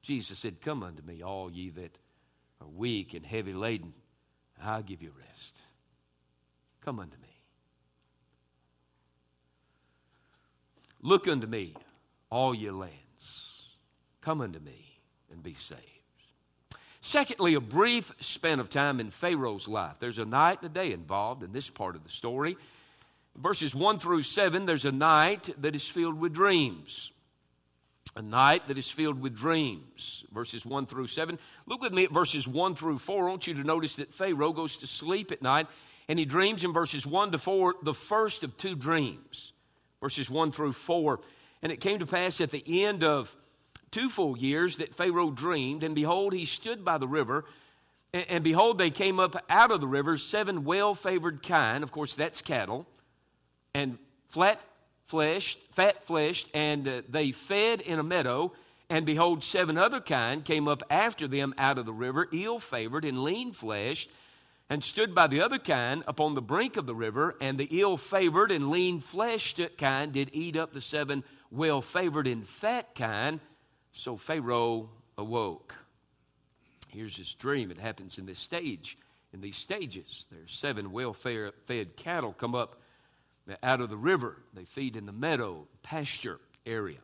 Jesus 0.03 0.37
said, 0.37 0.61
Come 0.61 0.83
unto 0.83 1.01
me, 1.01 1.23
all 1.23 1.51
ye 1.51 1.71
that 1.71 1.97
are 2.61 2.67
weak 2.67 3.15
and 3.15 3.25
heavy 3.25 3.53
laden, 3.53 3.93
I'll 4.61 4.83
give 4.83 5.01
you 5.01 5.11
rest. 5.27 5.57
Come 6.83 6.99
unto 6.99 7.17
me. 7.17 7.27
Look 11.01 11.27
unto 11.27 11.47
me, 11.47 11.75
all 12.29 12.55
ye 12.55 12.69
lands. 12.71 12.93
Come 14.21 14.41
unto 14.41 14.59
me 14.59 14.99
and 15.31 15.43
be 15.43 15.53
saved. 15.53 15.81
Secondly, 17.01 17.53
a 17.53 17.59
brief 17.59 18.13
span 18.21 18.61
of 18.61 18.69
time 18.69 19.01
in 19.01 19.11
Pharaoh's 19.11 19.67
life. 19.67 19.95
There's 19.99 20.19
a 20.19 20.25
night 20.25 20.61
and 20.61 20.71
a 20.71 20.73
day 20.73 20.93
involved 20.93 21.43
in 21.43 21.51
this 21.51 21.69
part 21.69 21.97
of 21.97 22.05
the 22.05 22.09
story. 22.09 22.55
Verses 23.35 23.75
1 23.75 23.99
through 23.99 24.23
7, 24.23 24.65
there's 24.65 24.85
a 24.85 24.91
night 24.91 25.53
that 25.61 25.75
is 25.75 25.85
filled 25.85 26.19
with 26.19 26.33
dreams. 26.33 27.11
A 28.15 28.21
night 28.21 28.67
that 28.67 28.77
is 28.77 28.89
filled 28.89 29.21
with 29.21 29.35
dreams. 29.35 30.23
Verses 30.31 30.65
1 30.65 30.85
through 30.85 31.07
7. 31.07 31.39
Look 31.65 31.81
with 31.81 31.93
me 31.93 32.03
at 32.03 32.11
verses 32.11 32.47
1 32.47 32.75
through 32.75 32.99
4. 32.99 33.27
I 33.27 33.29
want 33.29 33.47
you 33.47 33.55
to 33.55 33.63
notice 33.63 33.95
that 33.95 34.13
Pharaoh 34.13 34.53
goes 34.53 34.77
to 34.77 34.87
sleep 34.87 35.31
at 35.31 35.41
night 35.41 35.67
and 36.07 36.19
he 36.19 36.25
dreams 36.25 36.63
in 36.63 36.73
verses 36.73 37.05
1 37.05 37.31
to 37.31 37.39
4 37.39 37.75
the 37.81 37.93
first 37.93 38.43
of 38.43 38.57
two 38.57 38.75
dreams 38.75 39.53
verses 40.03 40.29
1 40.29 40.51
through 40.51 40.73
4. 40.73 41.21
And 41.61 41.71
it 41.71 41.79
came 41.79 41.99
to 41.99 42.05
pass 42.05 42.41
at 42.41 42.51
the 42.51 42.83
end 42.83 43.05
of 43.05 43.33
two 43.89 44.09
full 44.09 44.37
years 44.37 44.75
that 44.75 44.93
Pharaoh 44.95 45.31
dreamed, 45.31 45.81
and 45.81 45.95
behold, 45.95 46.33
he 46.33 46.45
stood 46.45 46.83
by 46.83 46.97
the 46.97 47.07
river. 47.07 47.45
And, 48.13 48.43
behold, 48.43 48.77
they 48.77 48.91
came 48.91 49.19
up 49.19 49.43
out 49.49 49.71
of 49.71 49.79
the 49.81 49.87
river 49.87 50.17
seven 50.17 50.65
well 50.65 50.93
favored 50.93 51.41
kine, 51.41 51.81
of 51.81 51.91
course, 51.91 52.13
that's 52.13 52.41
cattle, 52.41 52.85
and 53.73 53.97
flat 54.29 54.61
fleshed, 55.05 55.59
fat 55.71 56.05
fleshed, 56.05 56.49
and 56.53 56.87
uh, 56.87 57.01
they 57.09 57.31
fed 57.31 57.81
in 57.81 57.99
a 57.99 58.03
meadow. 58.03 58.53
And 58.89 59.05
behold, 59.05 59.43
seven 59.43 59.77
other 59.77 59.99
kine 59.99 60.41
came 60.41 60.67
up 60.67 60.83
after 60.89 61.27
them 61.27 61.53
out 61.57 61.77
of 61.77 61.85
the 61.85 61.93
river, 61.93 62.27
ill 62.31 62.59
favored 62.59 63.05
and 63.05 63.23
lean 63.23 63.53
fleshed 63.53 64.09
and 64.69 64.83
stood 64.83 65.13
by 65.13 65.27
the 65.27 65.41
other 65.41 65.59
kine 65.59 66.03
upon 66.07 66.35
the 66.35 66.41
brink 66.41 66.77
of 66.77 66.85
the 66.85 66.95
river, 66.95 67.35
and 67.41 67.57
the 67.57 67.67
ill 67.79 67.97
favored 67.97 68.51
and 68.51 68.71
lean 68.71 68.99
fleshed 69.01 69.61
kine 69.77 70.11
did 70.11 70.29
eat 70.33 70.55
up 70.55 70.73
the 70.73 70.81
seven 70.81 71.23
well 71.51 71.81
favored 71.81 72.27
and 72.27 72.47
fat 72.47 72.95
kine. 72.95 73.39
So 73.91 74.17
Pharaoh 74.17 74.89
awoke. 75.17 75.75
Here's 76.87 77.17
his 77.17 77.33
dream. 77.33 77.71
It 77.71 77.77
happens 77.77 78.17
in 78.17 78.25
this 78.25 78.39
stage, 78.39 78.97
in 79.33 79.41
these 79.41 79.57
stages. 79.57 80.25
There's 80.31 80.51
seven 80.51 80.91
well 80.91 81.13
fed 81.13 81.95
cattle 81.95 82.33
come 82.33 82.55
up 82.55 82.79
out 83.61 83.81
of 83.81 83.89
the 83.89 83.97
river. 83.97 84.37
They 84.53 84.65
feed 84.65 84.95
in 84.95 85.05
the 85.05 85.11
meadow, 85.11 85.67
pasture 85.81 86.39
area. 86.65 86.99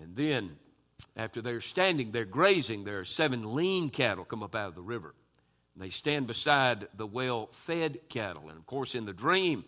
And 0.00 0.16
then, 0.16 0.56
after 1.16 1.42
they're 1.42 1.60
standing 1.60 2.12
they're 2.12 2.24
grazing, 2.24 2.84
there 2.84 2.98
are 2.98 3.04
seven 3.04 3.54
lean 3.54 3.90
cattle 3.90 4.24
come 4.24 4.42
up 4.42 4.54
out 4.54 4.68
of 4.68 4.74
the 4.74 4.82
river. 4.82 5.14
They 5.76 5.90
stand 5.90 6.26
beside 6.26 6.88
the 6.96 7.06
well 7.06 7.50
fed 7.66 8.00
cattle. 8.08 8.48
And 8.48 8.58
of 8.58 8.66
course, 8.66 8.94
in 8.94 9.04
the 9.04 9.12
dream, 9.12 9.64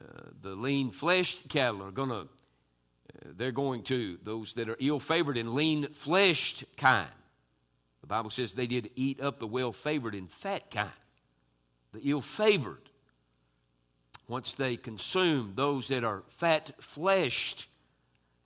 uh, 0.00 0.30
the 0.42 0.50
lean 0.50 0.90
fleshed 0.90 1.48
cattle 1.48 1.82
are 1.82 1.92
going 1.92 2.10
to, 2.10 2.16
uh, 2.16 3.32
they're 3.36 3.52
going 3.52 3.84
to, 3.84 4.18
those 4.24 4.54
that 4.54 4.68
are 4.68 4.76
ill 4.80 5.00
favored 5.00 5.36
and 5.36 5.54
lean 5.54 5.92
fleshed 5.92 6.64
kind. 6.76 7.08
The 8.00 8.08
Bible 8.08 8.30
says 8.30 8.52
they 8.52 8.66
did 8.66 8.90
eat 8.94 9.20
up 9.20 9.38
the 9.38 9.46
well 9.46 9.72
favored 9.72 10.14
and 10.14 10.30
fat 10.30 10.70
kind. 10.70 10.90
The 11.92 12.00
ill 12.10 12.20
favored. 12.20 12.82
Once 14.28 14.54
they 14.54 14.76
consume 14.76 15.52
those 15.54 15.88
that 15.88 16.04
are 16.04 16.22
fat 16.38 16.72
fleshed, 16.80 17.66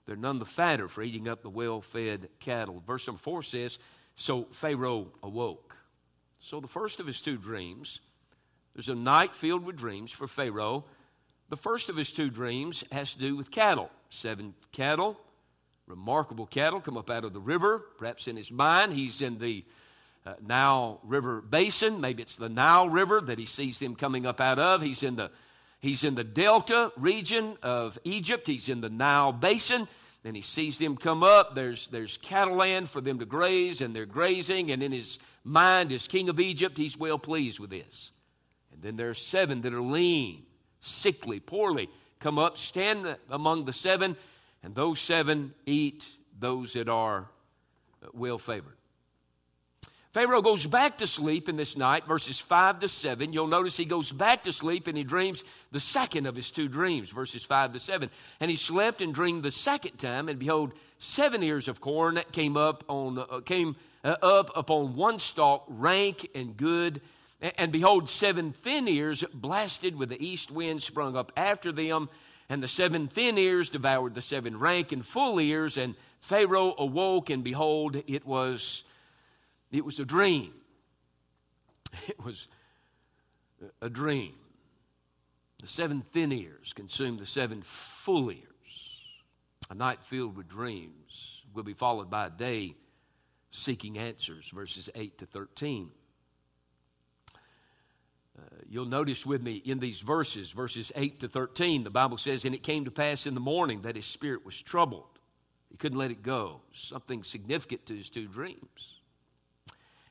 they're 0.05 0.15
none 0.15 0.39
the 0.39 0.45
fatter 0.45 0.87
for 0.87 1.01
eating 1.01 1.27
up 1.27 1.41
the 1.41 1.49
well 1.49 1.81
fed 1.81 2.29
cattle. 2.39 2.83
Verse 2.85 3.07
number 3.07 3.21
four 3.21 3.43
says, 3.43 3.79
So 4.15 4.47
Pharaoh 4.51 5.07
awoke. 5.23 5.75
So, 6.39 6.59
the 6.59 6.67
first 6.67 6.99
of 6.99 7.05
his 7.05 7.21
two 7.21 7.37
dreams, 7.37 7.99
there's 8.73 8.89
a 8.89 8.95
night 8.95 9.35
filled 9.35 9.63
with 9.63 9.77
dreams 9.77 10.11
for 10.11 10.27
Pharaoh. 10.27 10.85
The 11.49 11.57
first 11.57 11.89
of 11.89 11.97
his 11.97 12.11
two 12.11 12.29
dreams 12.29 12.83
has 12.91 13.13
to 13.13 13.19
do 13.19 13.35
with 13.35 13.51
cattle. 13.51 13.91
Seven 14.09 14.53
cattle 14.71 15.19
remarkable 15.91 16.45
cattle 16.45 16.79
come 16.79 16.97
up 16.97 17.09
out 17.09 17.25
of 17.25 17.33
the 17.33 17.39
river. 17.39 17.79
Perhaps 17.97 18.27
in 18.27 18.35
his 18.35 18.51
mind, 18.51 18.93
he's 18.93 19.21
in 19.21 19.37
the 19.37 19.63
uh, 20.25 20.33
Nile 20.41 20.99
River 21.03 21.41
basin. 21.41 22.01
Maybe 22.01 22.23
it's 22.23 22.37
the 22.37 22.49
Nile 22.49 22.89
River 22.89 23.21
that 23.21 23.37
he 23.37 23.45
sees 23.45 23.77
them 23.77 23.95
coming 23.95 24.25
up 24.25 24.39
out 24.39 24.57
of. 24.57 24.81
He's 24.81 25.03
in 25.03 25.17
the 25.17 25.29
he's 25.81 26.05
in 26.05 26.15
the 26.15 26.23
delta 26.23 26.93
region 26.95 27.57
of 27.61 27.99
Egypt. 28.05 28.47
He's 28.47 28.69
in 28.69 28.79
the 28.79 28.89
Nile 28.89 29.33
basin. 29.33 29.87
And 30.23 30.35
he 30.35 30.43
sees 30.43 30.77
them 30.77 30.97
come 30.97 31.23
up. 31.23 31.55
There's 31.55 31.87
there's 31.87 32.17
cattle 32.17 32.55
land 32.55 32.91
for 32.91 33.01
them 33.01 33.17
to 33.19 33.25
graze, 33.25 33.81
and 33.81 33.95
they're 33.95 34.05
grazing. 34.05 34.69
And 34.69 34.83
in 34.83 34.91
his 34.91 35.17
mind, 35.43 35.91
as 35.91 36.07
king 36.07 36.29
of 36.29 36.39
Egypt, 36.39 36.77
he's 36.77 36.95
well 36.95 37.17
pleased 37.17 37.57
with 37.59 37.71
this. 37.71 38.11
And 38.71 38.83
then 38.83 38.97
there 38.97 39.09
are 39.09 39.15
seven 39.15 39.61
that 39.63 39.73
are 39.73 39.81
lean, 39.81 40.43
sickly, 40.79 41.39
poorly, 41.39 41.89
come 42.19 42.37
up, 42.37 42.59
stand 42.59 43.17
among 43.31 43.65
the 43.65 43.73
seven, 43.73 44.15
and 44.61 44.75
those 44.75 45.01
seven 45.01 45.55
eat 45.65 46.05
those 46.39 46.73
that 46.73 46.87
are 46.87 47.27
well 48.13 48.37
favored. 48.37 48.77
Pharaoh 50.13 50.41
goes 50.41 50.67
back 50.67 50.97
to 50.97 51.07
sleep 51.07 51.47
in 51.47 51.55
this 51.55 51.77
night, 51.77 52.05
verses 52.05 52.37
5 52.37 52.81
to 52.81 52.89
7. 52.89 53.31
You'll 53.31 53.47
notice 53.47 53.77
he 53.77 53.85
goes 53.85 54.11
back 54.11 54.43
to 54.43 54.51
sleep 54.51 54.87
and 54.87 54.97
he 54.97 55.05
dreams 55.05 55.41
the 55.71 55.79
second 55.79 56.25
of 56.25 56.35
his 56.35 56.51
two 56.51 56.67
dreams, 56.67 57.09
verses 57.09 57.45
5 57.45 57.73
to 57.73 57.79
7. 57.79 58.09
And 58.41 58.51
he 58.51 58.57
slept 58.57 59.01
and 59.01 59.13
dreamed 59.13 59.43
the 59.43 59.51
second 59.51 59.99
time, 59.99 60.27
and 60.27 60.37
behold, 60.37 60.73
seven 60.99 61.41
ears 61.43 61.69
of 61.69 61.79
corn 61.79 62.21
came 62.33 62.57
up 62.57 62.83
on 62.89 63.19
uh, 63.19 63.39
came 63.39 63.77
uh, 64.03 64.17
up 64.21 64.51
upon 64.53 64.95
one 64.95 65.19
stalk, 65.19 65.63
rank 65.69 66.29
and 66.35 66.57
good. 66.57 66.99
And, 67.41 67.53
and 67.57 67.71
behold, 67.71 68.09
seven 68.09 68.51
thin 68.51 68.89
ears 68.89 69.23
blasted 69.33 69.95
with 69.95 70.09
the 70.09 70.21
east 70.21 70.51
wind 70.51 70.83
sprung 70.83 71.15
up 71.15 71.31
after 71.37 71.71
them, 71.71 72.09
and 72.49 72.61
the 72.61 72.67
seven 72.67 73.07
thin 73.07 73.37
ears 73.37 73.69
devoured 73.69 74.15
the 74.15 74.21
seven 74.21 74.59
rank 74.59 74.91
and 74.91 75.05
full 75.05 75.39
ears. 75.39 75.77
And 75.77 75.95
Pharaoh 76.19 76.75
awoke, 76.77 77.29
and 77.29 77.45
behold, 77.45 77.95
it 78.07 78.25
was 78.25 78.83
it 79.71 79.85
was 79.85 79.99
a 79.99 80.05
dream. 80.05 80.53
It 82.07 82.23
was 82.23 82.47
a 83.81 83.89
dream. 83.89 84.33
The 85.61 85.67
seven 85.67 86.01
thin 86.01 86.31
ears 86.31 86.73
consumed 86.73 87.19
the 87.19 87.25
seven 87.25 87.63
full 87.63 88.31
ears. 88.31 88.45
A 89.69 89.75
night 89.75 90.03
filled 90.03 90.35
with 90.35 90.47
dreams 90.47 91.41
will 91.53 91.63
be 91.63 91.73
followed 91.73 92.09
by 92.09 92.27
a 92.27 92.29
day 92.29 92.75
seeking 93.51 93.97
answers, 93.97 94.49
verses 94.53 94.89
8 94.95 95.17
to 95.19 95.25
13. 95.25 95.91
Uh, 98.37 98.41
you'll 98.67 98.85
notice 98.85 99.25
with 99.25 99.41
me 99.41 99.55
in 99.55 99.79
these 99.79 99.99
verses, 99.99 100.51
verses 100.51 100.91
8 100.95 101.19
to 101.19 101.27
13, 101.27 101.83
the 101.83 101.89
Bible 101.89 102.17
says, 102.17 102.45
And 102.45 102.55
it 102.55 102.63
came 102.63 102.85
to 102.85 102.91
pass 102.91 103.27
in 103.27 103.33
the 103.33 103.39
morning 103.39 103.81
that 103.81 103.95
his 103.95 104.05
spirit 104.05 104.45
was 104.45 104.59
troubled. 104.59 105.19
He 105.69 105.77
couldn't 105.77 105.99
let 105.99 106.11
it 106.11 106.23
go. 106.23 106.61
Something 106.73 107.23
significant 107.23 107.85
to 107.87 107.95
his 107.95 108.09
two 108.09 108.27
dreams. 108.27 109.00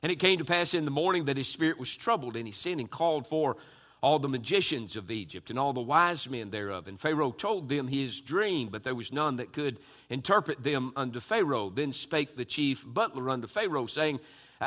And 0.03 0.11
it 0.11 0.19
came 0.19 0.39
to 0.39 0.45
pass 0.45 0.73
in 0.73 0.85
the 0.85 0.91
morning 0.91 1.25
that 1.25 1.37
his 1.37 1.47
spirit 1.47 1.79
was 1.79 1.95
troubled, 1.95 2.35
and 2.35 2.47
he 2.47 2.51
sent 2.51 2.79
and 2.79 2.89
called 2.89 3.27
for 3.27 3.57
all 4.01 4.17
the 4.17 4.27
magicians 4.27 4.95
of 4.95 5.11
Egypt 5.11 5.51
and 5.51 5.59
all 5.59 5.73
the 5.73 5.79
wise 5.79 6.27
men 6.27 6.49
thereof. 6.49 6.87
And 6.87 6.99
Pharaoh 6.99 7.31
told 7.31 7.69
them 7.69 7.87
his 7.87 8.19
dream, 8.19 8.69
but 8.71 8.83
there 8.83 8.95
was 8.95 9.13
none 9.13 9.35
that 9.35 9.53
could 9.53 9.77
interpret 10.09 10.63
them 10.63 10.91
unto 10.95 11.19
Pharaoh. 11.19 11.69
Then 11.69 11.93
spake 11.93 12.35
the 12.35 12.45
chief 12.45 12.83
butler 12.85 13.29
unto 13.29 13.47
Pharaoh, 13.47 13.85
saying, 13.85 14.19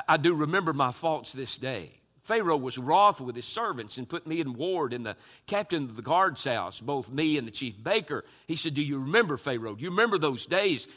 I 0.08 0.16
do 0.16 0.34
remember 0.34 0.72
my 0.72 0.92
faults 0.92 1.32
this 1.32 1.58
day. 1.58 1.90
Pharaoh 2.22 2.56
was 2.56 2.78
wroth 2.78 3.20
with 3.20 3.36
his 3.36 3.44
servants 3.44 3.98
and 3.98 4.08
put 4.08 4.26
me 4.26 4.40
in 4.40 4.54
ward 4.54 4.94
in 4.94 5.02
the 5.02 5.16
captain 5.46 5.84
of 5.84 5.96
the 5.96 6.02
guard's 6.02 6.44
house, 6.44 6.80
both 6.80 7.10
me 7.10 7.36
and 7.36 7.46
the 7.46 7.52
chief 7.52 7.74
baker. 7.82 8.24
He 8.46 8.56
said, 8.56 8.74
Do 8.74 8.82
you 8.82 8.98
remember, 8.98 9.36
Pharaoh? 9.36 9.74
Do 9.74 9.82
you 9.82 9.90
remember 9.90 10.18
those 10.18 10.46
days? 10.46 10.88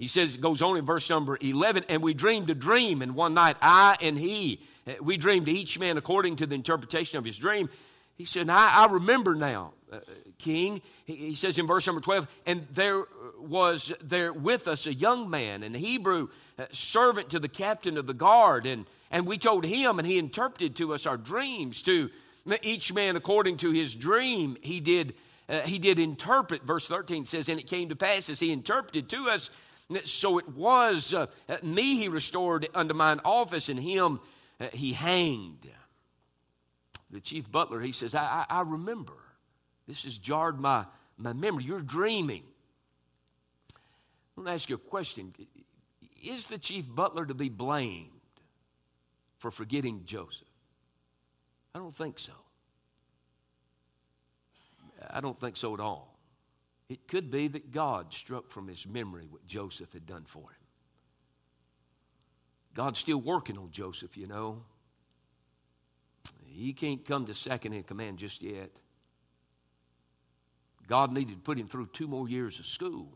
He 0.00 0.06
says, 0.06 0.34
it 0.34 0.40
goes 0.40 0.62
on 0.62 0.78
in 0.78 0.86
verse 0.86 1.10
number 1.10 1.36
11, 1.38 1.84
and 1.90 2.02
we 2.02 2.14
dreamed 2.14 2.48
a 2.48 2.54
dream, 2.54 3.02
and 3.02 3.14
one 3.14 3.34
night 3.34 3.56
I 3.60 3.98
and 4.00 4.16
he, 4.16 4.62
eh, 4.86 4.94
we 4.98 5.18
dreamed 5.18 5.46
each 5.46 5.78
man 5.78 5.98
according 5.98 6.36
to 6.36 6.46
the 6.46 6.54
interpretation 6.54 7.18
of 7.18 7.24
his 7.26 7.36
dream. 7.36 7.68
He 8.16 8.24
said, 8.24 8.48
I, 8.48 8.76
I 8.76 8.86
remember 8.86 9.34
now, 9.34 9.74
uh, 9.92 9.98
King. 10.38 10.80
He, 11.04 11.16
he, 11.16 11.34
says 11.34 11.58
in 11.58 11.66
verse 11.66 11.86
number 11.86 12.00
12, 12.00 12.26
and 12.46 12.66
there 12.72 13.04
was 13.38 13.92
there 14.02 14.32
with 14.32 14.68
us 14.68 14.86
a 14.86 14.94
young 14.94 15.28
man, 15.28 15.62
an 15.62 15.74
Hebrew 15.74 16.28
uh, 16.58 16.64
servant 16.72 17.28
to 17.30 17.38
the 17.38 17.48
captain 17.48 17.98
of 17.98 18.06
the 18.06 18.14
guard, 18.14 18.64
and, 18.64 18.86
and 19.10 19.26
we 19.26 19.36
told 19.36 19.66
him, 19.66 19.98
and 19.98 20.08
he 20.08 20.16
interpreted 20.16 20.76
to 20.76 20.94
us 20.94 21.04
our 21.04 21.18
dreams, 21.18 21.82
to 21.82 22.08
each 22.62 22.90
man 22.94 23.16
according 23.16 23.58
to 23.58 23.70
his 23.70 23.94
dream. 23.94 24.56
He 24.62 24.80
did, 24.80 25.12
uh, 25.46 25.60
he 25.60 25.78
did 25.78 25.98
interpret, 25.98 26.62
verse 26.62 26.88
13 26.88 27.26
says, 27.26 27.50
and 27.50 27.60
it 27.60 27.66
came 27.66 27.90
to 27.90 27.96
pass 27.96 28.30
as 28.30 28.40
he 28.40 28.50
interpreted 28.50 29.10
to 29.10 29.28
us 29.28 29.50
so 30.04 30.38
it 30.38 30.48
was 30.48 31.12
uh, 31.14 31.26
me 31.62 31.96
he 31.96 32.08
restored 32.08 32.68
unto 32.74 32.94
mine 32.94 33.20
office, 33.24 33.68
and 33.68 33.78
him 33.78 34.20
uh, 34.60 34.68
he 34.72 34.92
hanged. 34.92 35.68
The 37.10 37.20
chief 37.20 37.50
butler, 37.50 37.80
he 37.80 37.92
says, 37.92 38.14
I, 38.14 38.44
I, 38.48 38.58
I 38.58 38.60
remember. 38.62 39.14
This 39.88 40.04
has 40.04 40.16
jarred 40.16 40.60
my, 40.60 40.84
my 41.16 41.32
memory. 41.32 41.64
You're 41.64 41.80
dreaming. 41.80 42.44
I 43.74 44.40
want 44.40 44.46
to 44.46 44.52
ask 44.52 44.68
you 44.68 44.76
a 44.76 44.78
question. 44.78 45.34
Is 46.22 46.46
the 46.46 46.58
chief 46.58 46.84
butler 46.88 47.26
to 47.26 47.34
be 47.34 47.48
blamed 47.48 48.10
for 49.38 49.50
forgetting 49.50 50.02
Joseph? 50.04 50.46
I 51.74 51.78
don't 51.78 51.96
think 51.96 52.18
so. 52.18 52.32
I 55.08 55.20
don't 55.20 55.40
think 55.40 55.56
so 55.56 55.74
at 55.74 55.80
all. 55.80 56.09
It 56.90 57.06
could 57.06 57.30
be 57.30 57.46
that 57.46 57.70
God 57.70 58.12
struck 58.12 58.50
from 58.50 58.66
his 58.66 58.84
memory 58.84 59.24
what 59.30 59.46
Joseph 59.46 59.92
had 59.92 60.06
done 60.06 60.24
for 60.26 60.40
him. 60.40 60.66
God's 62.74 62.98
still 62.98 63.20
working 63.20 63.56
on 63.56 63.70
Joseph, 63.70 64.16
you 64.16 64.26
know. 64.26 64.64
He 66.44 66.72
can't 66.72 67.06
come 67.06 67.26
to 67.26 67.34
second 67.34 67.74
in 67.74 67.84
command 67.84 68.18
just 68.18 68.42
yet. 68.42 68.72
God 70.88 71.12
needed 71.12 71.36
to 71.36 71.40
put 71.40 71.58
him 71.58 71.68
through 71.68 71.90
two 71.92 72.08
more 72.08 72.28
years 72.28 72.58
of 72.58 72.66
school. 72.66 73.12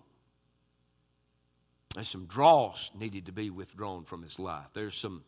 There's 1.96 2.08
some 2.08 2.26
dross 2.26 2.92
needed 2.96 3.26
to 3.26 3.32
be 3.32 3.50
withdrawn 3.50 4.04
from 4.04 4.22
his 4.22 4.38
life. 4.38 4.66
There's 4.72 4.96
some, 4.96 5.24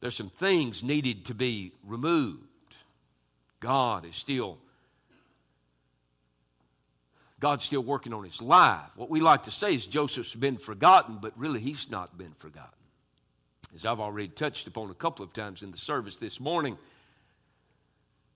there's 0.00 0.16
some 0.16 0.30
things 0.38 0.82
needed 0.82 1.24
to 1.26 1.34
be 1.34 1.72
removed. 1.82 2.44
God 3.60 4.04
is 4.04 4.16
still 4.16 4.58
God's 7.40 7.64
still 7.64 7.82
working 7.82 8.12
on 8.12 8.24
his 8.24 8.42
life. 8.42 8.90
What 8.96 9.10
we 9.10 9.20
like 9.20 9.44
to 9.44 9.50
say 9.50 9.74
is 9.74 9.86
Joseph's 9.86 10.34
been 10.34 10.58
forgotten, 10.58 11.18
but 11.20 11.38
really 11.38 11.60
he's 11.60 11.88
not 11.90 12.18
been 12.18 12.32
forgotten. 12.38 12.72
As 13.74 13.86
I've 13.86 14.00
already 14.00 14.28
touched 14.28 14.66
upon 14.66 14.90
a 14.90 14.94
couple 14.94 15.24
of 15.24 15.32
times 15.32 15.62
in 15.62 15.70
the 15.70 15.78
service 15.78 16.16
this 16.16 16.40
morning, 16.40 16.78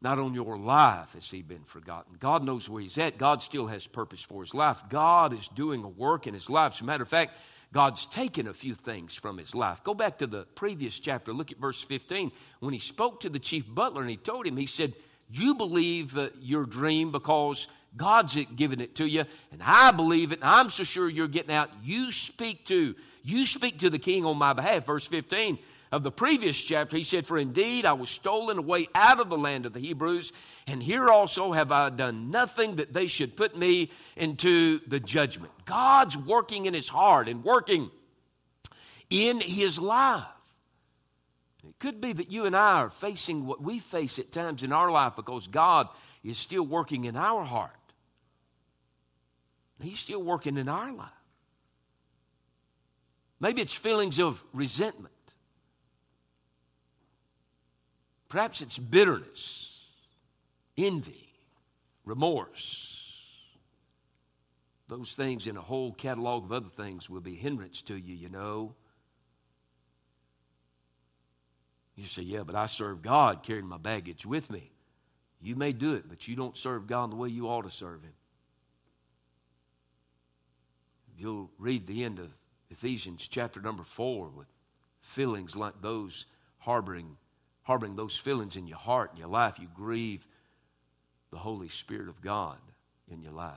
not 0.01 0.19
on 0.19 0.35
your 0.35 0.59
life 0.59 1.13
has 1.15 1.31
he 1.31 1.43
been 1.43 1.65
forgotten. 1.65 2.17
God 2.19 2.45
knows 2.45 2.69
where 2.69 2.83
he's 2.83 2.99
at. 2.99 3.19
God 3.19 3.43
still 3.43 3.69
has 3.69 3.87
purpose 3.87 4.21
for 4.21 4.43
his 4.43 4.53
life. 4.53 4.83
God 4.89 5.33
is 5.33 5.49
doing 5.55 5.85
a 5.85 5.89
work 5.89 6.27
in 6.27 6.35
his 6.35 6.51
life. 6.51 6.75
As 6.75 6.81
a 6.81 6.85
matter 6.85 7.05
of 7.05 7.09
fact, 7.09 7.33
God's 7.73 8.05
taken 8.07 8.47
a 8.47 8.55
few 8.55 8.75
things 8.75 9.15
from 9.15 9.39
his 9.39 9.55
life. 9.55 9.83
Go 9.83 9.95
back 9.95 10.19
to 10.19 10.27
the 10.27 10.45
previous 10.55 10.99
chapter. 10.99 11.33
Look 11.33 11.51
at 11.51 11.59
verse 11.59 11.81
15. 11.83 12.31
When 12.61 12.75
he 12.75 12.81
spoke 12.81 13.21
to 13.21 13.31
the 13.31 13.39
chief 13.39 13.65
butler 13.67 14.03
and 14.03 14.11
he 14.11 14.17
told 14.17 14.47
him, 14.47 14.57
he 14.57 14.67
said, 14.67 14.95
You 15.31 15.55
believe 15.55 16.17
uh, 16.19 16.29
your 16.41 16.67
dream 16.67 17.13
because 17.13 17.67
God's 17.97 18.37
giving 18.57 18.81
it 18.81 18.97
to 18.97 19.07
you, 19.07 19.25
and 19.51 19.63
I 19.63 19.91
believe 19.91 20.33
it, 20.33 20.41
and 20.41 20.51
I'm 20.51 20.71
so 20.71 20.85
sure 20.85 21.09
you're 21.09 21.29
getting 21.29 21.55
out. 21.55 21.71
You 21.83 22.11
speak 22.11 22.67
to, 22.67 22.95
you 23.23 23.47
speak 23.47 23.81
to 23.81 23.91
the 23.91 23.99
king 23.99 24.25
on 24.25 24.39
my 24.39 24.55
behalf. 24.55 24.87
Verse 24.87 25.07
15 25.07 25.59
of 25.93 26.03
the 26.03 26.11
previous 26.11 26.57
chapter, 26.57 26.97
he 26.97 27.05
said, 27.05 27.27
For 27.27 27.37
indeed 27.37 27.85
I 27.85 27.93
was 27.93 28.09
stolen 28.09 28.57
away 28.57 28.89
out 28.95 29.21
of 29.21 29.29
the 29.29 29.37
land 29.37 29.67
of 29.67 29.75
the 29.75 29.81
Hebrews, 29.81 30.33
and 30.67 30.83
here 30.83 31.09
also 31.09 31.53
have 31.53 31.71
I 31.71 31.91
done 31.91 32.31
nothing 32.31 32.77
that 32.77 32.95
they 32.95 33.07
should 33.07 33.37
put 33.37 33.57
me 33.57 33.91
into 34.17 34.81
the 34.87 34.99
judgment. 34.99 35.53
God's 35.67 36.17
working 36.17 36.65
in 36.65 36.73
his 36.73 36.89
heart 36.89 37.29
and 37.29 37.45
working 37.45 37.91
in 39.11 39.41
his 39.41 39.79
life. 39.79 40.25
It 41.69 41.79
could 41.79 42.01
be 42.01 42.15
that 42.15 42.33
you 42.33 42.47
and 42.47 42.57
I 42.57 42.81
are 42.81 42.91
facing 42.91 43.47
what 43.47 43.63
we 43.63 43.79
face 43.79 44.19
at 44.19 44.33
times 44.33 44.63
in 44.63 44.73
our 44.73 44.91
life 44.91 45.13
because 45.15 45.47
God 45.47 45.89
is 46.25 46.39
still 46.39 46.65
working 46.65 47.05
in 47.05 47.17
our 47.17 47.45
heart. 47.45 47.77
He's 49.83 49.99
still 49.99 50.23
working 50.23 50.57
in 50.57 50.69
our 50.69 50.93
life. 50.93 51.09
Maybe 53.41 53.61
it's 53.61 53.75
feelings 53.75 54.21
of 54.21 54.43
resentment. 54.53 55.13
Perhaps 58.29 58.63
it's 58.63 58.79
bitterness, 58.79 59.81
envy, 60.79 61.29
remorse. 62.05 62.99
Those 64.89 65.13
things 65.13 65.47
in 65.47 65.57
a 65.57 65.61
whole 65.61 65.93
catalog 65.93 66.45
of 66.45 66.53
other 66.53 66.69
things 66.69 67.11
will 67.11 67.21
be 67.21 67.35
hindrance 67.35 67.83
to 67.83 67.95
you, 67.95 68.15
you 68.15 68.29
know. 68.29 68.75
You 71.97 72.07
say, 72.07 72.23
Yeah, 72.23 72.43
but 72.45 72.55
I 72.55 72.67
serve 72.67 73.03
God 73.03 73.43
carrying 73.43 73.67
my 73.67 73.79
baggage 73.79 74.25
with 74.25 74.51
me. 74.51 74.71
You 75.41 75.57
may 75.57 75.73
do 75.73 75.95
it, 75.95 76.09
but 76.09 76.29
you 76.29 76.37
don't 76.37 76.57
serve 76.57 76.87
God 76.87 77.11
the 77.11 77.17
way 77.17 77.29
you 77.29 77.49
ought 77.49 77.65
to 77.65 77.71
serve 77.71 78.03
Him. 78.03 78.13
You'll 81.17 81.51
read 81.59 81.87
the 81.87 82.05
end 82.05 82.19
of 82.19 82.31
Ephesians 82.71 83.29
chapter 83.31 83.61
number 83.61 83.85
4 83.85 84.29
with 84.29 84.49
feelings 85.01 85.55
like 85.55 85.81
those 85.83 86.27
harboring 86.59 87.17
harboring 87.63 87.97
those 87.97 88.17
feelings 88.17 88.57
in 88.57 88.67
your 88.67 88.79
heart 88.79 89.11
and 89.11 89.19
your 89.19 89.29
life, 89.29 89.59
you 89.59 89.69
grieve 89.75 90.27
the 91.31 91.39
Holy 91.39 91.69
Spirit 91.69 92.09
of 92.09 92.21
God 92.21 92.59
in 93.09 93.23
your 93.23 93.33
life. 93.33 93.55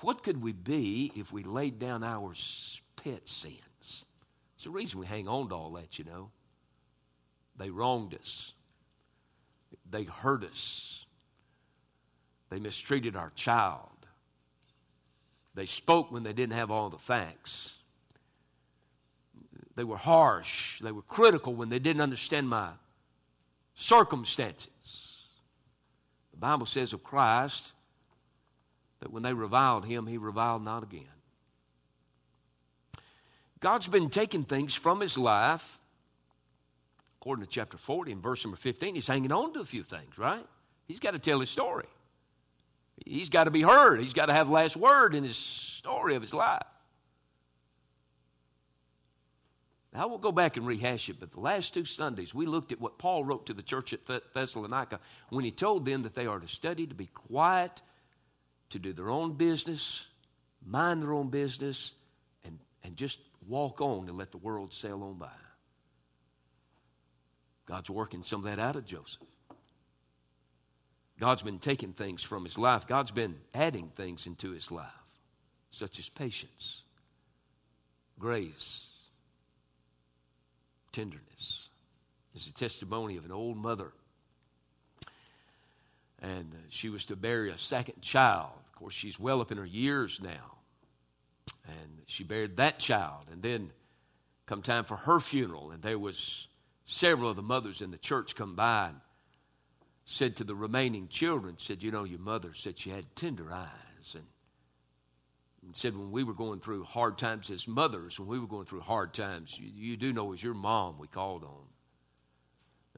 What 0.00 0.22
could 0.22 0.42
we 0.42 0.52
be 0.52 1.12
if 1.14 1.32
we 1.32 1.42
laid 1.42 1.78
down 1.78 2.02
our 2.02 2.32
pet 2.96 3.28
sins? 3.28 3.60
It's 3.80 4.64
the 4.64 4.70
reason 4.70 4.98
we 4.98 5.06
hang 5.06 5.28
on 5.28 5.50
to 5.50 5.54
all 5.54 5.72
that, 5.72 5.98
you 5.98 6.04
know. 6.04 6.30
They 7.58 7.70
wronged 7.70 8.14
us, 8.14 8.52
they 9.90 10.04
hurt 10.04 10.44
us, 10.44 11.06
they 12.50 12.58
mistreated 12.58 13.16
our 13.16 13.30
child, 13.34 13.95
they 15.56 15.66
spoke 15.66 16.12
when 16.12 16.22
they 16.22 16.34
didn't 16.34 16.52
have 16.52 16.70
all 16.70 16.90
the 16.90 16.98
facts. 16.98 17.72
They 19.74 19.84
were 19.84 19.96
harsh. 19.96 20.80
They 20.80 20.92
were 20.92 21.02
critical 21.02 21.54
when 21.54 21.70
they 21.70 21.78
didn't 21.78 22.02
understand 22.02 22.48
my 22.48 22.70
circumstances. 23.74 24.68
The 26.30 26.36
Bible 26.36 26.66
says 26.66 26.92
of 26.92 27.02
Christ 27.02 27.72
that 29.00 29.10
when 29.10 29.22
they 29.22 29.32
reviled 29.32 29.86
him, 29.86 30.06
he 30.06 30.18
reviled 30.18 30.62
not 30.62 30.82
again. 30.82 31.04
God's 33.60 33.88
been 33.88 34.10
taking 34.10 34.44
things 34.44 34.74
from 34.74 35.00
his 35.00 35.16
life. 35.16 35.78
According 37.20 37.46
to 37.46 37.50
chapter 37.50 37.78
40 37.78 38.12
and 38.12 38.22
verse 38.22 38.44
number 38.44 38.58
15, 38.58 38.94
he's 38.94 39.06
hanging 39.06 39.32
on 39.32 39.54
to 39.54 39.60
a 39.60 39.64
few 39.64 39.82
things, 39.82 40.18
right? 40.18 40.46
He's 40.86 41.00
got 41.00 41.12
to 41.12 41.18
tell 41.18 41.40
his 41.40 41.48
story. 41.48 41.86
He's 43.04 43.28
got 43.28 43.44
to 43.44 43.50
be 43.50 43.62
heard. 43.62 44.00
He's 44.00 44.12
got 44.12 44.26
to 44.26 44.32
have 44.32 44.48
last 44.48 44.76
word 44.76 45.14
in 45.14 45.24
his 45.24 45.36
story 45.36 46.14
of 46.14 46.22
his 46.22 46.34
life. 46.34 46.62
I 49.94 50.04
won't 50.04 50.22
go 50.22 50.32
back 50.32 50.58
and 50.58 50.66
rehash 50.66 51.08
it, 51.08 51.18
but 51.18 51.32
the 51.32 51.40
last 51.40 51.72
two 51.72 51.86
Sundays 51.86 52.34
we 52.34 52.44
looked 52.44 52.70
at 52.70 52.80
what 52.80 52.98
Paul 52.98 53.24
wrote 53.24 53.46
to 53.46 53.54
the 53.54 53.62
church 53.62 53.94
at 53.94 54.00
Thessalonica 54.34 55.00
when 55.30 55.44
he 55.44 55.50
told 55.50 55.86
them 55.86 56.02
that 56.02 56.14
they 56.14 56.26
are 56.26 56.38
to 56.38 56.48
study, 56.48 56.86
to 56.86 56.94
be 56.94 57.06
quiet, 57.06 57.80
to 58.70 58.78
do 58.78 58.92
their 58.92 59.08
own 59.08 59.32
business, 59.32 60.06
mind 60.64 61.02
their 61.02 61.14
own 61.14 61.30
business, 61.30 61.92
and, 62.44 62.58
and 62.84 62.96
just 62.96 63.18
walk 63.48 63.80
on 63.80 64.08
and 64.08 64.18
let 64.18 64.32
the 64.32 64.38
world 64.38 64.74
sail 64.74 65.02
on 65.02 65.14
by. 65.14 65.30
God's 67.64 67.88
working 67.88 68.22
some 68.22 68.40
of 68.40 68.44
that 68.44 68.58
out 68.58 68.76
of 68.76 68.84
Joseph. 68.84 69.22
God's 71.18 71.42
been 71.42 71.58
taking 71.58 71.92
things 71.92 72.22
from 72.22 72.44
his 72.44 72.58
life. 72.58 72.86
God's 72.86 73.10
been 73.10 73.36
adding 73.54 73.90
things 73.96 74.26
into 74.26 74.50
his 74.50 74.70
life, 74.70 74.86
such 75.70 75.98
as 75.98 76.08
patience, 76.08 76.82
grace, 78.18 78.88
tenderness. 80.92 81.68
It's 82.34 82.46
a 82.46 82.52
testimony 82.52 83.16
of 83.16 83.24
an 83.24 83.32
old 83.32 83.56
mother. 83.56 83.92
And 86.20 86.52
uh, 86.52 86.58
she 86.68 86.88
was 86.90 87.06
to 87.06 87.16
bury 87.16 87.50
a 87.50 87.58
second 87.58 88.02
child. 88.02 88.50
Of 88.66 88.78
course, 88.78 88.94
she's 88.94 89.18
well 89.18 89.40
up 89.40 89.52
in 89.52 89.58
her 89.58 89.66
years 89.66 90.20
now. 90.22 90.56
And 91.66 92.02
she 92.06 92.24
buried 92.24 92.58
that 92.58 92.78
child. 92.78 93.26
And 93.32 93.42
then 93.42 93.70
come 94.46 94.62
time 94.62 94.84
for 94.84 94.96
her 94.96 95.20
funeral, 95.20 95.72
and 95.72 95.82
there 95.82 95.98
was 95.98 96.46
several 96.86 97.30
of 97.30 97.36
the 97.36 97.42
mothers 97.42 97.82
in 97.82 97.90
the 97.90 97.98
church 97.98 98.36
come 98.36 98.54
by 98.54 98.88
and 98.88 98.96
said 100.06 100.36
to 100.36 100.44
the 100.44 100.54
remaining 100.54 101.08
children, 101.08 101.56
said, 101.58 101.82
you 101.82 101.90
know, 101.90 102.04
your 102.04 102.18
mother 102.18 102.52
said 102.54 102.78
she 102.78 102.90
had 102.90 103.14
tender 103.14 103.52
eyes. 103.52 104.14
And 104.14 104.24
and 105.66 105.76
said 105.76 105.96
when 105.96 106.12
we 106.12 106.22
were 106.22 106.32
going 106.32 106.60
through 106.60 106.84
hard 106.84 107.18
times 107.18 107.50
as 107.50 107.66
mothers, 107.66 108.18
when 108.18 108.28
we 108.28 108.38
were 108.38 108.46
going 108.46 108.66
through 108.66 108.82
hard 108.82 109.12
times, 109.12 109.56
you, 109.58 109.68
you 109.74 109.96
do 109.96 110.12
know 110.12 110.26
it 110.26 110.30
was 110.30 110.42
your 110.42 110.54
mom 110.54 110.96
we 110.98 111.08
called 111.08 111.42
on. 111.42 111.64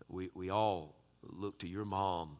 We, 0.08 0.30
we 0.34 0.50
all 0.50 0.94
looked 1.22 1.62
to 1.62 1.66
your 1.66 1.86
mom. 1.86 2.36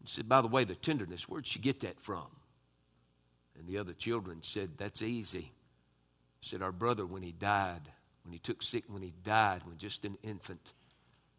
And 0.00 0.08
said, 0.08 0.28
by 0.28 0.42
the 0.42 0.48
way, 0.48 0.64
the 0.64 0.74
tenderness, 0.74 1.26
where'd 1.26 1.46
she 1.46 1.58
get 1.58 1.80
that 1.80 2.00
from? 2.00 2.26
And 3.58 3.66
the 3.66 3.78
other 3.78 3.94
children 3.94 4.40
said, 4.42 4.72
that's 4.76 5.00
easy. 5.00 5.52
Said, 6.42 6.60
our 6.60 6.72
brother, 6.72 7.06
when 7.06 7.22
he 7.22 7.32
died, 7.32 7.88
when 8.24 8.34
he 8.34 8.38
took 8.38 8.62
sick, 8.62 8.84
when 8.88 9.02
he 9.02 9.14
died, 9.24 9.62
when 9.64 9.78
just 9.78 10.04
an 10.04 10.18
infant, 10.22 10.74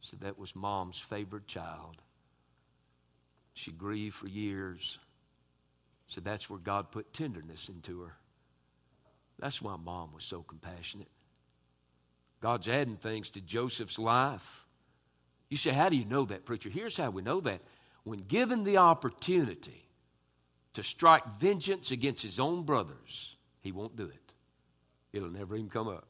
said 0.01 0.21
that 0.21 0.39
was 0.39 0.55
mom's 0.55 0.99
favorite 0.99 1.47
child. 1.47 1.97
She 3.53 3.71
grieved 3.71 4.15
for 4.15 4.27
years. 4.27 4.99
So 6.07 6.21
that's 6.21 6.49
where 6.49 6.59
God 6.59 6.91
put 6.91 7.13
tenderness 7.13 7.69
into 7.69 8.01
her. 8.01 8.13
That's 9.39 9.61
why 9.61 9.75
mom 9.75 10.13
was 10.13 10.23
so 10.23 10.41
compassionate. 10.41 11.09
God's 12.41 12.67
adding 12.67 12.97
things 12.97 13.29
to 13.31 13.41
Joseph's 13.41 13.99
life. 13.99 14.65
You 15.49 15.57
say, 15.57 15.71
How 15.71 15.89
do 15.89 15.95
you 15.95 16.05
know 16.05 16.25
that, 16.25 16.45
preacher? 16.45 16.69
Here's 16.69 16.97
how 16.97 17.09
we 17.09 17.21
know 17.21 17.41
that. 17.41 17.61
When 18.03 18.19
given 18.19 18.63
the 18.63 18.77
opportunity 18.77 19.87
to 20.73 20.83
strike 20.83 21.23
vengeance 21.39 21.91
against 21.91 22.23
his 22.23 22.39
own 22.39 22.63
brothers, 22.63 23.35
he 23.61 23.71
won't 23.71 23.95
do 23.95 24.05
it. 24.05 24.33
It'll 25.13 25.29
never 25.29 25.55
even 25.55 25.69
come 25.69 25.87
up. 25.87 26.07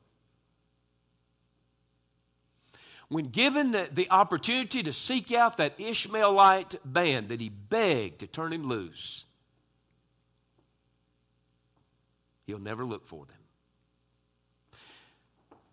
When 3.10 3.26
given 3.26 3.72
the, 3.72 3.90
the 3.92 4.10
opportunity 4.12 4.84
to 4.84 4.92
seek 4.92 5.32
out 5.32 5.58
that 5.58 5.80
Ishmaelite 5.80 6.76
band 6.84 7.30
that 7.30 7.40
he 7.40 7.50
begged 7.50 8.20
to 8.20 8.28
turn 8.28 8.52
him 8.52 8.68
loose, 8.68 9.24
He'll 12.48 12.60
never 12.60 12.86
look 12.86 13.06
for 13.06 13.26
them. 13.26 13.36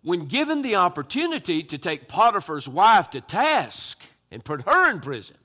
When 0.03 0.27
given 0.27 0.61
the 0.61 0.75
opportunity 0.75 1.63
to 1.63 1.79
take 1.79 2.09
Potiphar's 2.09 2.69
wife 2.69 3.09
to 3.11 3.21
task 3.21 3.99
and 4.31 4.45
put 4.45 4.63
her 4.63 4.91
in 4.91 5.01
prison, 5.01 5.37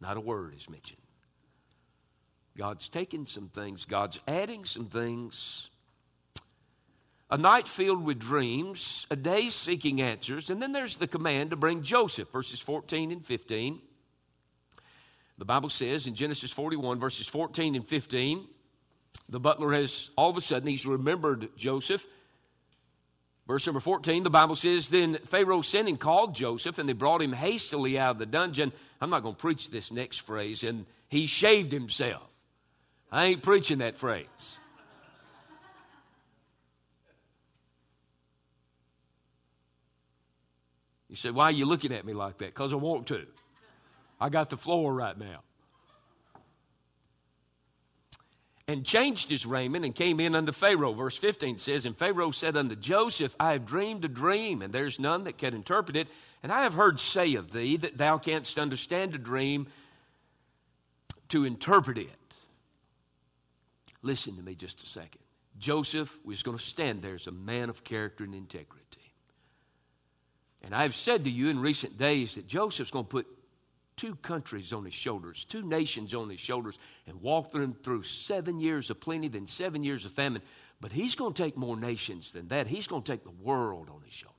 not 0.00 0.16
a 0.16 0.20
word 0.20 0.54
is 0.56 0.68
mentioned. 0.68 1.00
God's 2.56 2.88
taking 2.88 3.26
some 3.26 3.48
things, 3.48 3.84
God's 3.84 4.18
adding 4.26 4.64
some 4.64 4.86
things. 4.86 5.68
A 7.28 7.36
night 7.36 7.68
filled 7.68 8.04
with 8.04 8.20
dreams, 8.20 9.06
a 9.10 9.16
day 9.16 9.48
seeking 9.48 10.00
answers, 10.00 10.48
and 10.48 10.62
then 10.62 10.72
there's 10.72 10.96
the 10.96 11.08
command 11.08 11.50
to 11.50 11.56
bring 11.56 11.82
Joseph, 11.82 12.30
verses 12.30 12.60
14 12.60 13.10
and 13.10 13.26
15. 13.26 13.80
The 15.38 15.44
Bible 15.44 15.68
says 15.68 16.06
in 16.06 16.14
Genesis 16.14 16.52
41, 16.52 17.00
verses 17.00 17.26
14 17.26 17.74
and 17.74 17.86
15, 17.86 18.46
the 19.28 19.40
butler 19.40 19.72
has, 19.72 20.10
all 20.16 20.30
of 20.30 20.36
a 20.36 20.40
sudden, 20.40 20.68
he's 20.68 20.86
remembered 20.86 21.48
Joseph. 21.56 22.06
Verse 23.46 23.66
number 23.66 23.80
14, 23.80 24.22
the 24.22 24.30
Bible 24.30 24.56
says, 24.56 24.88
Then 24.88 25.18
Pharaoh 25.26 25.62
sent 25.62 25.88
and 25.88 25.98
called 25.98 26.34
Joseph, 26.34 26.78
and 26.78 26.88
they 26.88 26.92
brought 26.92 27.22
him 27.22 27.32
hastily 27.32 27.98
out 27.98 28.12
of 28.12 28.18
the 28.18 28.26
dungeon. 28.26 28.72
I'm 29.00 29.10
not 29.10 29.22
going 29.22 29.34
to 29.34 29.40
preach 29.40 29.70
this 29.70 29.90
next 29.90 30.18
phrase, 30.18 30.62
and 30.62 30.86
he 31.08 31.26
shaved 31.26 31.72
himself. 31.72 32.22
I 33.10 33.26
ain't 33.26 33.42
preaching 33.42 33.78
that 33.78 33.98
phrase. 33.98 34.58
You 41.08 41.16
said, 41.16 41.34
Why 41.34 41.44
are 41.44 41.52
you 41.52 41.66
looking 41.66 41.92
at 41.92 42.04
me 42.04 42.12
like 42.12 42.38
that? 42.38 42.54
Because 42.54 42.72
I 42.72 42.76
want 42.76 43.06
to. 43.08 43.26
I 44.20 44.28
got 44.28 44.50
the 44.50 44.56
floor 44.56 44.92
right 44.94 45.16
now. 45.16 45.40
and 48.68 48.84
changed 48.84 49.30
his 49.30 49.46
raiment 49.46 49.84
and 49.84 49.94
came 49.94 50.18
in 50.18 50.34
unto 50.34 50.52
Pharaoh. 50.52 50.92
Verse 50.92 51.16
15 51.16 51.58
says, 51.58 51.86
And 51.86 51.96
Pharaoh 51.96 52.32
said 52.32 52.56
unto 52.56 52.74
Joseph, 52.74 53.34
I 53.38 53.52
have 53.52 53.66
dreamed 53.66 54.04
a 54.04 54.08
dream, 54.08 54.60
and 54.60 54.72
there's 54.72 54.98
none 54.98 55.24
that 55.24 55.38
can 55.38 55.54
interpret 55.54 55.96
it. 55.96 56.08
And 56.42 56.50
I 56.50 56.62
have 56.62 56.74
heard 56.74 56.98
say 56.98 57.34
of 57.34 57.52
thee 57.52 57.76
that 57.76 57.96
thou 57.96 58.18
canst 58.18 58.58
understand 58.58 59.14
a 59.14 59.18
dream 59.18 59.68
to 61.28 61.44
interpret 61.44 61.98
it. 61.98 62.10
Listen 64.02 64.36
to 64.36 64.42
me 64.42 64.54
just 64.54 64.82
a 64.82 64.86
second. 64.86 65.22
Joseph 65.58 66.16
was 66.24 66.42
going 66.42 66.58
to 66.58 66.64
stand 66.64 67.02
there 67.02 67.14
as 67.14 67.26
a 67.26 67.32
man 67.32 67.70
of 67.70 67.84
character 67.84 68.24
and 68.24 68.34
integrity. 68.34 69.05
And 70.66 70.74
I've 70.74 70.96
said 70.96 71.22
to 71.24 71.30
you 71.30 71.48
in 71.48 71.60
recent 71.60 71.96
days 71.96 72.34
that 72.34 72.48
Joseph's 72.48 72.90
going 72.90 73.04
to 73.04 73.08
put 73.08 73.26
two 73.96 74.16
countries 74.16 74.72
on 74.72 74.84
his 74.84 74.94
shoulders, 74.94 75.46
two 75.48 75.62
nations 75.62 76.12
on 76.12 76.28
his 76.28 76.40
shoulders, 76.40 76.76
and 77.06 77.22
walk 77.22 77.52
them 77.52 77.76
through 77.84 78.02
seven 78.02 78.58
years 78.58 78.90
of 78.90 79.00
plenty, 79.00 79.28
then 79.28 79.46
seven 79.46 79.84
years 79.84 80.04
of 80.04 80.10
famine. 80.10 80.42
But 80.80 80.90
he's 80.90 81.14
going 81.14 81.34
to 81.34 81.42
take 81.42 81.56
more 81.56 81.76
nations 81.76 82.32
than 82.32 82.48
that. 82.48 82.66
He's 82.66 82.88
going 82.88 83.04
to 83.04 83.12
take 83.12 83.22
the 83.22 83.30
world 83.30 83.88
on 83.88 84.02
his 84.02 84.12
shoulders. 84.12 84.34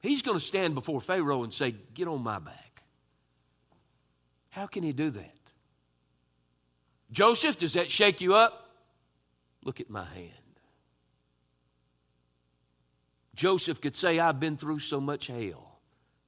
He's 0.00 0.22
going 0.22 0.38
to 0.38 0.44
stand 0.44 0.74
before 0.74 1.02
Pharaoh 1.02 1.44
and 1.44 1.52
say, 1.52 1.74
Get 1.92 2.08
on 2.08 2.22
my 2.22 2.38
back. 2.38 2.82
How 4.48 4.66
can 4.66 4.82
he 4.82 4.94
do 4.94 5.10
that? 5.10 5.36
Joseph, 7.12 7.58
does 7.58 7.74
that 7.74 7.90
shake 7.90 8.22
you 8.22 8.34
up? 8.34 8.70
Look 9.62 9.78
at 9.78 9.90
my 9.90 10.06
hand. 10.06 10.39
Joseph 13.40 13.80
could 13.80 13.96
say, 13.96 14.18
I've 14.18 14.38
been 14.38 14.58
through 14.58 14.80
so 14.80 15.00
much 15.00 15.28
hell. 15.28 15.78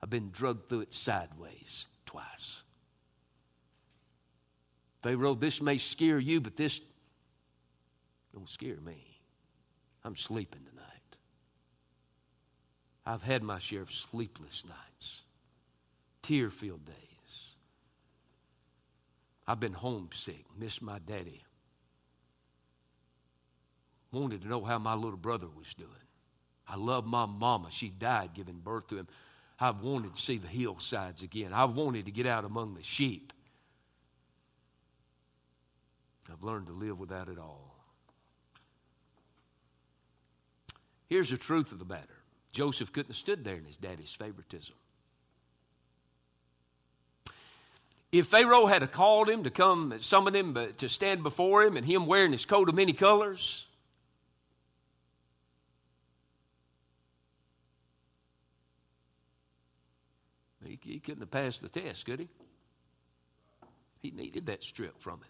I've 0.03 0.09
been 0.09 0.31
drugged 0.31 0.71
through 0.71 0.81
it 0.81 0.95
sideways 0.95 1.85
twice. 2.07 2.63
Pharaoh, 5.03 5.35
this 5.35 5.61
may 5.61 5.77
scare 5.77 6.19
you, 6.19 6.41
but 6.41 6.57
this 6.57 6.81
don't 8.33 8.49
scare 8.49 8.81
me. 8.81 9.19
I'm 10.03 10.17
sleeping 10.17 10.63
tonight. 10.65 10.87
I've 13.05 13.23
had 13.23 13.43
my 13.43 13.59
share 13.59 13.83
of 13.83 13.93
sleepless 13.93 14.65
nights, 14.65 15.19
tear 16.23 16.49
filled 16.49 16.87
days. 16.87 17.53
I've 19.47 19.61
been 19.61 19.75
homesick, 19.75 20.47
missed 20.59 20.81
my 20.81 20.99
daddy. 20.99 21.43
Wanted 24.13 24.41
to 24.41 24.49
know 24.49 24.65
how 24.65 24.79
my 24.79 24.95
little 24.95 25.19
brother 25.19 25.49
was 25.55 25.75
doing. 25.77 25.91
I 26.73 26.77
love 26.77 27.05
my 27.05 27.27
mama. 27.27 27.69
She 27.71 27.91
died 27.91 28.31
giving 28.33 28.59
birth 28.59 28.89
to 28.89 28.97
him. 28.97 29.09
I've 29.61 29.83
wanted 29.83 30.17
to 30.17 30.23
see 30.23 30.39
the 30.39 30.49
hillsides 30.49 31.23
again. 31.23 31.53
I've 31.53 31.75
wanted 31.75 32.07
to 32.07 32.11
get 32.11 32.27
out 32.27 32.47
among 32.47 32.75
the 32.75 32.83
sheep. 32.83 33.35
I've 36.33 36.43
learned 36.43 36.69
to 36.69 36.73
live 36.73 36.99
without 36.99 37.29
it 37.29 37.39
all. 37.39 37.77
Here's 41.11 41.29
the 41.29 41.37
truth 41.37 41.73
of 41.73 41.79
the 41.79 41.85
matter 41.85 42.23
Joseph 42.53 42.91
couldn't 42.91 43.11
have 43.11 43.17
stood 43.17 43.45
there 43.45 43.57
in 43.57 43.67
his 43.67 43.77
daddy's 43.77 44.15
favoritism. 44.15 44.75
If 48.11 48.29
Pharaoh 48.29 48.65
had 48.67 48.91
called 48.93 49.29
him 49.29 49.45
to 49.45 49.51
come, 49.51 49.95
summoned 50.01 50.37
him 50.37 50.57
to 50.79 50.89
stand 50.89 51.23
before 51.23 51.65
him, 51.65 51.77
and 51.77 51.85
him 51.85 52.07
wearing 52.07 52.33
his 52.33 52.47
coat 52.47 52.71
of 52.71 52.75
many 52.75 52.95
colors, 52.95 53.67
he, 60.85 61.01
couldn't 61.01 61.21
have 61.21 61.31
passed 61.31 61.63
the 61.63 61.69
test, 61.69 62.05
could 62.07 62.21
he? 62.21 62.29
He 64.01 64.11
needed 64.11 64.47
that 64.47 64.63
strip 64.63 65.01
from 65.01 65.19
him. 65.19 65.29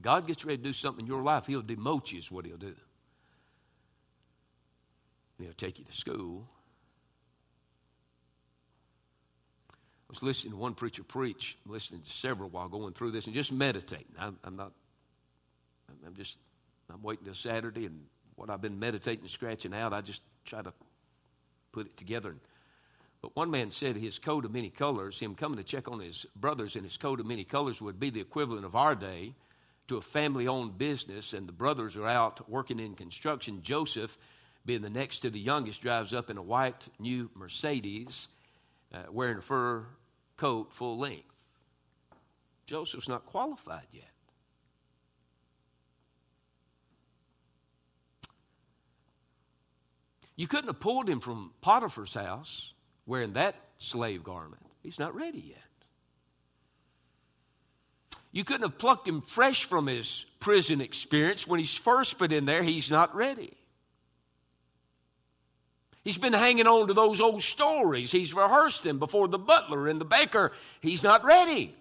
God 0.00 0.26
gets 0.26 0.44
ready 0.44 0.58
to 0.58 0.62
do 0.62 0.72
something 0.72 1.04
in 1.04 1.06
your 1.06 1.22
life, 1.22 1.46
He'll 1.46 1.62
demote 1.62 2.12
you, 2.12 2.18
is 2.18 2.30
what 2.30 2.44
He'll 2.44 2.56
do. 2.56 2.74
He'll 5.38 5.52
take 5.52 5.78
you 5.78 5.84
to 5.84 5.92
school. 5.92 6.48
I 9.70 10.12
was 10.12 10.22
listening 10.22 10.52
to 10.52 10.56
one 10.56 10.74
preacher 10.74 11.02
preach, 11.02 11.56
listening 11.66 12.02
to 12.02 12.10
several 12.10 12.48
while 12.48 12.68
going 12.68 12.94
through 12.94 13.10
this, 13.12 13.26
and 13.26 13.34
just 13.34 13.52
meditating. 13.52 14.14
I, 14.18 14.30
I'm 14.44 14.56
not, 14.56 14.72
I'm 16.06 16.14
just, 16.14 16.36
I'm 16.92 17.02
waiting 17.02 17.24
till 17.24 17.34
Saturday, 17.34 17.86
and 17.86 18.02
what 18.36 18.50
I've 18.50 18.62
been 18.62 18.78
meditating 18.78 19.22
and 19.22 19.30
scratching 19.30 19.74
out, 19.74 19.92
I 19.92 20.02
just 20.02 20.22
try 20.44 20.62
to 20.62 20.72
put 21.72 21.86
it 21.86 21.96
together. 21.96 22.34
But 23.26 23.34
one 23.34 23.50
man 23.50 23.72
said 23.72 23.96
his 23.96 24.20
coat 24.20 24.44
of 24.44 24.52
many 24.52 24.70
colors, 24.70 25.18
him 25.18 25.34
coming 25.34 25.56
to 25.56 25.64
check 25.64 25.88
on 25.88 25.98
his 25.98 26.26
brothers 26.36 26.76
in 26.76 26.84
his 26.84 26.96
coat 26.96 27.18
of 27.18 27.26
many 27.26 27.42
colors, 27.42 27.80
would 27.80 27.98
be 27.98 28.08
the 28.08 28.20
equivalent 28.20 28.64
of 28.64 28.76
our 28.76 28.94
day 28.94 29.34
to 29.88 29.96
a 29.96 30.00
family 30.00 30.46
owned 30.46 30.78
business, 30.78 31.32
and 31.32 31.48
the 31.48 31.52
brothers 31.52 31.96
are 31.96 32.06
out 32.06 32.48
working 32.48 32.78
in 32.78 32.94
construction. 32.94 33.64
Joseph, 33.64 34.16
being 34.64 34.80
the 34.80 34.90
next 34.90 35.18
to 35.20 35.30
the 35.30 35.40
youngest, 35.40 35.82
drives 35.82 36.14
up 36.14 36.30
in 36.30 36.36
a 36.36 36.42
white 36.42 36.86
new 37.00 37.28
Mercedes 37.34 38.28
uh, 38.94 39.02
wearing 39.10 39.38
a 39.38 39.42
fur 39.42 39.86
coat 40.36 40.72
full 40.72 40.96
length. 40.96 41.26
Joseph's 42.64 43.08
not 43.08 43.26
qualified 43.26 43.88
yet. 43.90 44.04
You 50.36 50.46
couldn't 50.46 50.68
have 50.68 50.78
pulled 50.78 51.08
him 51.08 51.18
from 51.18 51.54
Potiphar's 51.60 52.14
house 52.14 52.72
wearing 53.06 53.34
that 53.34 53.54
slave 53.78 54.24
garment. 54.24 54.62
He's 54.82 54.98
not 54.98 55.14
ready 55.14 55.44
yet. 55.48 55.58
You 58.32 58.44
couldn't 58.44 58.68
have 58.68 58.78
plucked 58.78 59.08
him 59.08 59.22
fresh 59.22 59.64
from 59.64 59.86
his 59.86 60.26
prison 60.40 60.80
experience. 60.80 61.46
When 61.46 61.58
he's 61.58 61.74
first 61.74 62.18
put 62.18 62.32
in 62.32 62.44
there, 62.44 62.62
he's 62.62 62.90
not 62.90 63.14
ready. 63.14 63.56
He's 66.04 66.18
been 66.18 66.34
hanging 66.34 66.66
on 66.66 66.86
to 66.86 66.94
those 66.94 67.20
old 67.20 67.42
stories. 67.42 68.12
He's 68.12 68.34
rehearsed 68.34 68.82
them 68.82 68.98
before 68.98 69.26
the 69.26 69.38
butler 69.38 69.88
and 69.88 70.00
the 70.00 70.04
baker. 70.04 70.52
He's 70.80 71.02
not 71.02 71.24
ready. 71.24 71.74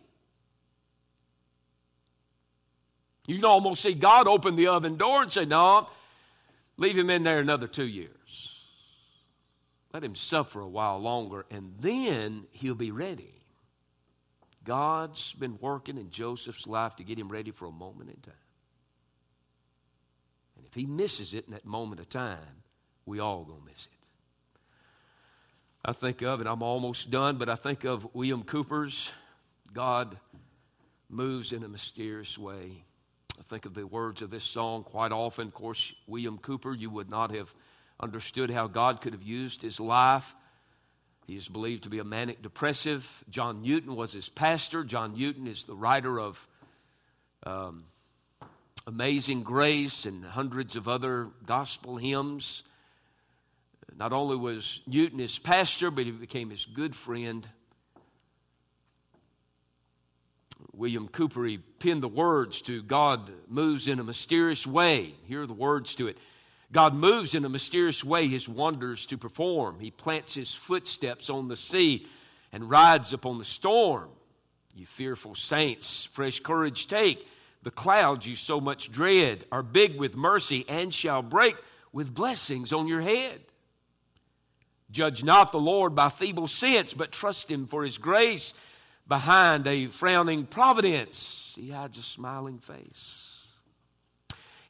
You 3.27 3.35
can 3.35 3.45
almost 3.45 3.83
see 3.83 3.93
God 3.93 4.27
open 4.27 4.55
the 4.55 4.67
oven 4.67 4.97
door 4.97 5.23
and 5.23 5.31
say, 5.31 5.45
No, 5.45 5.89
leave 6.77 6.97
him 6.97 7.09
in 7.09 7.23
there 7.23 7.39
another 7.39 7.67
two 7.67 7.85
years. 7.85 8.09
Let 9.95 10.03
him 10.03 10.15
suffer 10.15 10.59
a 10.59 10.67
while 10.67 10.99
longer, 10.99 11.45
and 11.49 11.73
then 11.79 12.47
he'll 12.51 12.75
be 12.75 12.91
ready. 12.91 13.33
God's 14.65 15.31
been 15.31 15.57
working 15.61 15.97
in 15.97 16.09
Joseph's 16.09 16.67
life 16.67 16.97
to 16.97 17.05
get 17.05 17.17
him 17.17 17.29
ready 17.29 17.51
for 17.51 17.65
a 17.65 17.71
moment 17.71 18.09
in 18.09 18.17
time. 18.17 18.33
And 20.57 20.65
if 20.65 20.73
he 20.73 20.85
misses 20.85 21.33
it 21.33 21.45
in 21.45 21.53
that 21.53 21.63
moment 21.63 22.01
of 22.01 22.09
time, 22.09 22.63
we 23.05 23.19
all 23.19 23.45
to 23.45 23.57
miss 23.65 23.85
it. 23.85 24.67
I 25.85 25.93
think 25.93 26.21
of, 26.21 26.41
and 26.41 26.49
I'm 26.49 26.61
almost 26.61 27.09
done, 27.09 27.37
but 27.37 27.47
I 27.47 27.55
think 27.55 27.85
of 27.85 28.13
William 28.13 28.43
Cowper's 28.43 29.09
God 29.73 30.17
moves 31.07 31.53
in 31.53 31.63
a 31.63 31.69
mysterious 31.69 32.37
way. 32.37 32.83
I 33.39 33.43
think 33.43 33.63
of 33.63 33.73
the 33.73 33.87
words 33.87 34.21
of 34.21 34.29
this 34.29 34.43
song 34.43 34.83
quite 34.83 35.13
often. 35.13 35.47
Of 35.47 35.53
course, 35.53 35.93
William 36.05 36.37
Cowper, 36.37 36.77
you 36.77 36.89
would 36.89 37.09
not 37.09 37.33
have 37.33 37.53
understood 37.99 38.49
how 38.49 38.67
God 38.67 39.01
could 39.01 39.13
have 39.13 39.23
used 39.23 39.61
his 39.61 39.79
life. 39.79 40.35
He 41.27 41.35
is 41.35 41.47
believed 41.47 41.83
to 41.83 41.89
be 41.89 41.99
a 41.99 42.03
manic 42.03 42.41
depressive. 42.41 43.23
John 43.29 43.61
Newton 43.61 43.95
was 43.95 44.13
his 44.13 44.29
pastor. 44.29 44.83
John 44.83 45.15
Newton 45.17 45.47
is 45.47 45.63
the 45.63 45.73
writer 45.75 46.19
of 46.19 46.47
um, 47.43 47.85
Amazing 48.85 49.43
Grace 49.43 50.05
and 50.05 50.23
hundreds 50.23 50.75
of 50.75 50.87
other 50.87 51.29
gospel 51.45 51.97
hymns. 51.97 52.63
Not 53.97 54.13
only 54.13 54.35
was 54.35 54.81
Newton 54.85 55.19
his 55.19 55.39
pastor, 55.39 55.89
but 55.89 56.05
he 56.05 56.11
became 56.11 56.49
his 56.49 56.65
good 56.65 56.95
friend. 56.95 57.47
William 60.73 61.07
Cowper, 61.07 61.45
he 61.45 61.57
penned 61.57 62.03
the 62.03 62.07
words 62.07 62.61
to 62.63 62.83
God 62.83 63.31
moves 63.47 63.87
in 63.87 63.99
a 63.99 64.03
mysterious 64.03 64.67
way. 64.67 65.15
Here 65.25 65.43
are 65.43 65.47
the 65.47 65.53
words 65.53 65.95
to 65.95 66.07
it. 66.07 66.17
God 66.75 66.93
moves 66.93 67.33
in 67.33 67.45
a 67.45 67.49
mysterious 67.49 68.03
way 68.03 68.27
his 68.27 68.49
wonders 68.49 69.05
to 69.05 69.17
perform. 69.17 69.79
He 69.79 69.91
plants 69.91 70.33
his 70.33 70.53
footsteps 70.53 71.29
on 71.29 71.47
the 71.47 71.55
sea 71.55 72.05
and 72.51 72.69
rides 72.69 73.13
upon 73.13 73.37
the 73.37 73.45
storm. 73.45 74.09
You 74.73 74.85
fearful 74.85 75.35
saints, 75.35 76.09
fresh 76.11 76.41
courage 76.41 76.87
take. 76.87 77.25
The 77.63 77.71
clouds 77.71 78.27
you 78.27 78.35
so 78.35 78.59
much 78.59 78.91
dread 78.91 79.45
are 79.53 79.63
big 79.63 79.97
with 79.97 80.17
mercy 80.17 80.65
and 80.67 80.93
shall 80.93 81.21
break 81.21 81.55
with 81.93 82.13
blessings 82.13 82.73
on 82.73 82.89
your 82.89 82.99
head. 82.99 83.39
Judge 84.91 85.23
not 85.23 85.53
the 85.53 85.57
Lord 85.57 85.95
by 85.95 86.09
feeble 86.09 86.49
sense, 86.49 86.93
but 86.93 87.13
trust 87.13 87.49
Him 87.49 87.67
for 87.67 87.85
His 87.85 87.97
grace. 87.97 88.53
Behind 89.07 89.65
a 89.65 89.87
frowning 89.87 90.45
providence, 90.45 91.53
He 91.55 91.69
hides 91.69 91.97
a 91.97 92.03
smiling 92.03 92.59
face. 92.59 93.34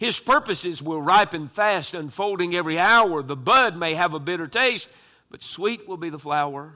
His 0.05 0.19
purposes 0.19 0.83
will 0.83 1.01
ripen 1.01 1.47
fast, 1.47 1.95
unfolding 1.95 2.53
every 2.53 2.77
hour. 2.77 3.23
The 3.23 3.35
bud 3.35 3.75
may 3.75 3.95
have 3.95 4.13
a 4.13 4.19
bitter 4.19 4.45
taste, 4.45 4.87
but 5.31 5.41
sweet 5.41 5.87
will 5.87 5.97
be 5.97 6.11
the 6.11 6.19
flower. 6.19 6.75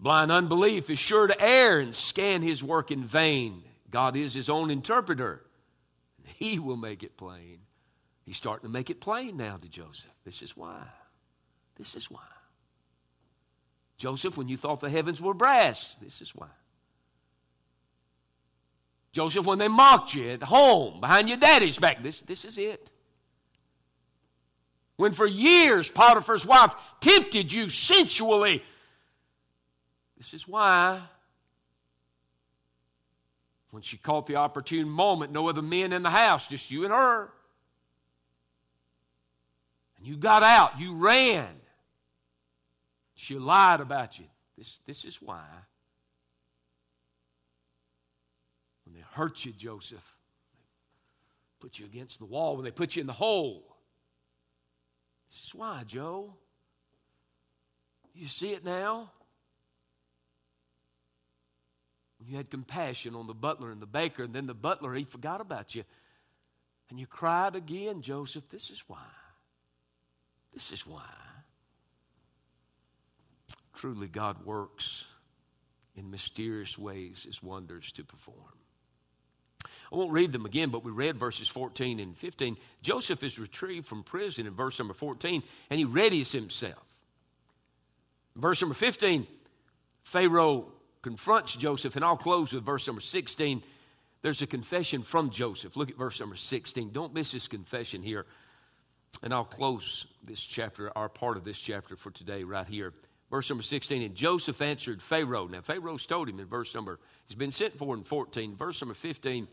Blind 0.00 0.32
unbelief 0.32 0.88
is 0.88 0.98
sure 0.98 1.26
to 1.26 1.38
err 1.38 1.80
and 1.80 1.94
scan 1.94 2.40
his 2.40 2.62
work 2.62 2.90
in 2.90 3.04
vain. 3.04 3.62
God 3.90 4.16
is 4.16 4.32
his 4.32 4.48
own 4.48 4.70
interpreter. 4.70 5.42
He 6.24 6.58
will 6.58 6.78
make 6.78 7.02
it 7.02 7.18
plain. 7.18 7.58
He's 8.24 8.38
starting 8.38 8.66
to 8.66 8.72
make 8.72 8.88
it 8.88 8.98
plain 8.98 9.36
now 9.36 9.58
to 9.58 9.68
Joseph. 9.68 10.10
This 10.24 10.40
is 10.40 10.56
why. 10.56 10.82
This 11.76 11.94
is 11.94 12.10
why. 12.10 12.20
Joseph, 13.98 14.38
when 14.38 14.48
you 14.48 14.56
thought 14.56 14.80
the 14.80 14.88
heavens 14.88 15.20
were 15.20 15.34
brass, 15.34 15.94
this 16.00 16.22
is 16.22 16.34
why. 16.34 16.48
Joseph, 19.16 19.46
when 19.46 19.58
they 19.58 19.66
mocked 19.66 20.12
you 20.12 20.28
at 20.28 20.42
home, 20.42 21.00
behind 21.00 21.30
your 21.30 21.38
daddy's 21.38 21.78
back, 21.78 22.02
this, 22.02 22.20
this 22.20 22.44
is 22.44 22.58
it. 22.58 22.92
When 24.96 25.12
for 25.12 25.26
years 25.26 25.88
Potiphar's 25.88 26.44
wife 26.44 26.74
tempted 27.00 27.50
you 27.50 27.70
sensually, 27.70 28.62
this 30.18 30.34
is 30.34 30.46
why. 30.46 31.00
When 33.70 33.82
she 33.82 33.96
caught 33.96 34.26
the 34.26 34.36
opportune 34.36 34.90
moment, 34.90 35.32
no 35.32 35.48
other 35.48 35.62
men 35.62 35.94
in 35.94 36.02
the 36.02 36.10
house, 36.10 36.46
just 36.46 36.70
you 36.70 36.84
and 36.84 36.92
her. 36.92 37.30
And 39.96 40.06
you 40.06 40.18
got 40.18 40.42
out, 40.42 40.78
you 40.78 40.94
ran. 40.94 41.48
She 43.14 43.38
lied 43.38 43.80
about 43.80 44.18
you. 44.18 44.26
This, 44.58 44.78
this 44.86 45.06
is 45.06 45.22
why. 45.22 45.46
When 48.84 48.85
they 48.96 49.04
hurt 49.12 49.44
you, 49.44 49.52
Joseph, 49.52 49.98
they 49.98 51.66
put 51.68 51.78
you 51.78 51.84
against 51.84 52.18
the 52.18 52.24
wall, 52.24 52.56
when 52.56 52.64
they 52.64 52.70
put 52.70 52.96
you 52.96 53.00
in 53.00 53.06
the 53.06 53.12
hole. 53.12 53.76
This 55.30 55.48
is 55.48 55.54
why, 55.54 55.82
Joe. 55.86 56.34
You 58.14 58.26
see 58.26 58.52
it 58.52 58.64
now? 58.64 59.10
You 62.26 62.36
had 62.36 62.50
compassion 62.50 63.14
on 63.14 63.26
the 63.26 63.34
butler 63.34 63.70
and 63.70 63.80
the 63.80 63.86
baker, 63.86 64.24
and 64.24 64.34
then 64.34 64.46
the 64.46 64.54
butler, 64.54 64.94
he 64.94 65.04
forgot 65.04 65.40
about 65.40 65.74
you. 65.74 65.84
And 66.88 66.98
you 66.98 67.06
cried 67.06 67.54
again, 67.54 68.00
Joseph. 68.00 68.44
This 68.50 68.70
is 68.70 68.82
why. 68.86 69.04
This 70.54 70.72
is 70.72 70.86
why. 70.86 71.02
Truly, 73.74 74.08
God 74.08 74.46
works 74.46 75.04
in 75.94 76.10
mysterious 76.10 76.78
ways 76.78 77.24
his 77.24 77.42
wonders 77.42 77.92
to 77.92 78.04
perform. 78.04 78.36
I 79.92 79.96
won't 79.96 80.12
read 80.12 80.32
them 80.32 80.46
again, 80.46 80.70
but 80.70 80.84
we 80.84 80.90
read 80.90 81.16
verses 81.16 81.48
14 81.48 82.00
and 82.00 82.16
15. 82.16 82.56
Joseph 82.82 83.22
is 83.22 83.38
retrieved 83.38 83.86
from 83.86 84.02
prison 84.02 84.46
in 84.46 84.54
verse 84.54 84.78
number 84.78 84.94
14, 84.94 85.42
and 85.70 85.78
he 85.78 85.86
readies 85.86 86.32
himself. 86.32 86.82
Verse 88.34 88.60
number 88.60 88.74
15, 88.74 89.26
Pharaoh 90.02 90.66
confronts 91.02 91.56
Joseph, 91.56 91.96
and 91.96 92.04
I'll 92.04 92.16
close 92.16 92.52
with 92.52 92.64
verse 92.64 92.86
number 92.86 93.00
16. 93.00 93.62
There's 94.22 94.42
a 94.42 94.46
confession 94.46 95.02
from 95.02 95.30
Joseph. 95.30 95.76
Look 95.76 95.88
at 95.88 95.96
verse 95.96 96.18
number 96.18 96.36
16. 96.36 96.90
Don't 96.90 97.14
miss 97.14 97.32
this 97.32 97.48
confession 97.48 98.02
here. 98.02 98.26
And 99.22 99.32
I'll 99.32 99.44
close 99.44 100.06
this 100.24 100.40
chapter, 100.40 100.90
our 100.96 101.08
part 101.08 101.36
of 101.36 101.44
this 101.44 101.58
chapter 101.58 101.96
for 101.96 102.10
today, 102.10 102.44
right 102.44 102.66
here. 102.66 102.92
Verse 103.30 103.48
number 103.48 103.62
16. 103.62 104.02
And 104.02 104.14
Joseph 104.14 104.60
answered 104.60 105.00
Pharaoh. 105.00 105.46
Now, 105.46 105.60
Pharaoh's 105.60 106.06
told 106.06 106.28
him 106.28 106.40
in 106.40 106.46
verse 106.46 106.74
number, 106.74 106.98
he's 107.26 107.36
been 107.36 107.52
sent 107.52 107.78
for 107.78 107.94
in 107.94 108.02
14. 108.02 108.56
Verse 108.56 108.80
number 108.80 108.94
15, 108.94 109.48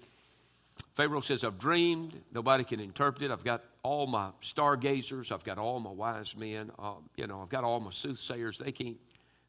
Pharaoh 0.95 1.21
says, 1.21 1.43
I've 1.43 1.57
dreamed. 1.57 2.21
Nobody 2.31 2.63
can 2.63 2.79
interpret 2.79 3.23
it. 3.23 3.31
I've 3.31 3.43
got 3.43 3.63
all 3.81 4.05
my 4.05 4.29
stargazers. 4.41 5.31
I've 5.31 5.43
got 5.43 5.57
all 5.57 5.79
my 5.79 5.89
wise 5.89 6.35
men. 6.37 6.71
Uh, 6.77 6.95
you 7.15 7.25
know, 7.25 7.41
I've 7.41 7.49
got 7.49 7.63
all 7.63 7.79
my 7.79 7.91
soothsayers. 7.91 8.59
They 8.59 8.71
can't 8.71 8.97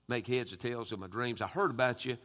make 0.08 0.26
heads 0.26 0.52
or 0.52 0.56
tails 0.56 0.92
of 0.92 0.98
my 0.98 1.06
dreams. 1.06 1.42
I 1.42 1.46
heard 1.46 1.70
about 1.70 2.04
you. 2.04 2.16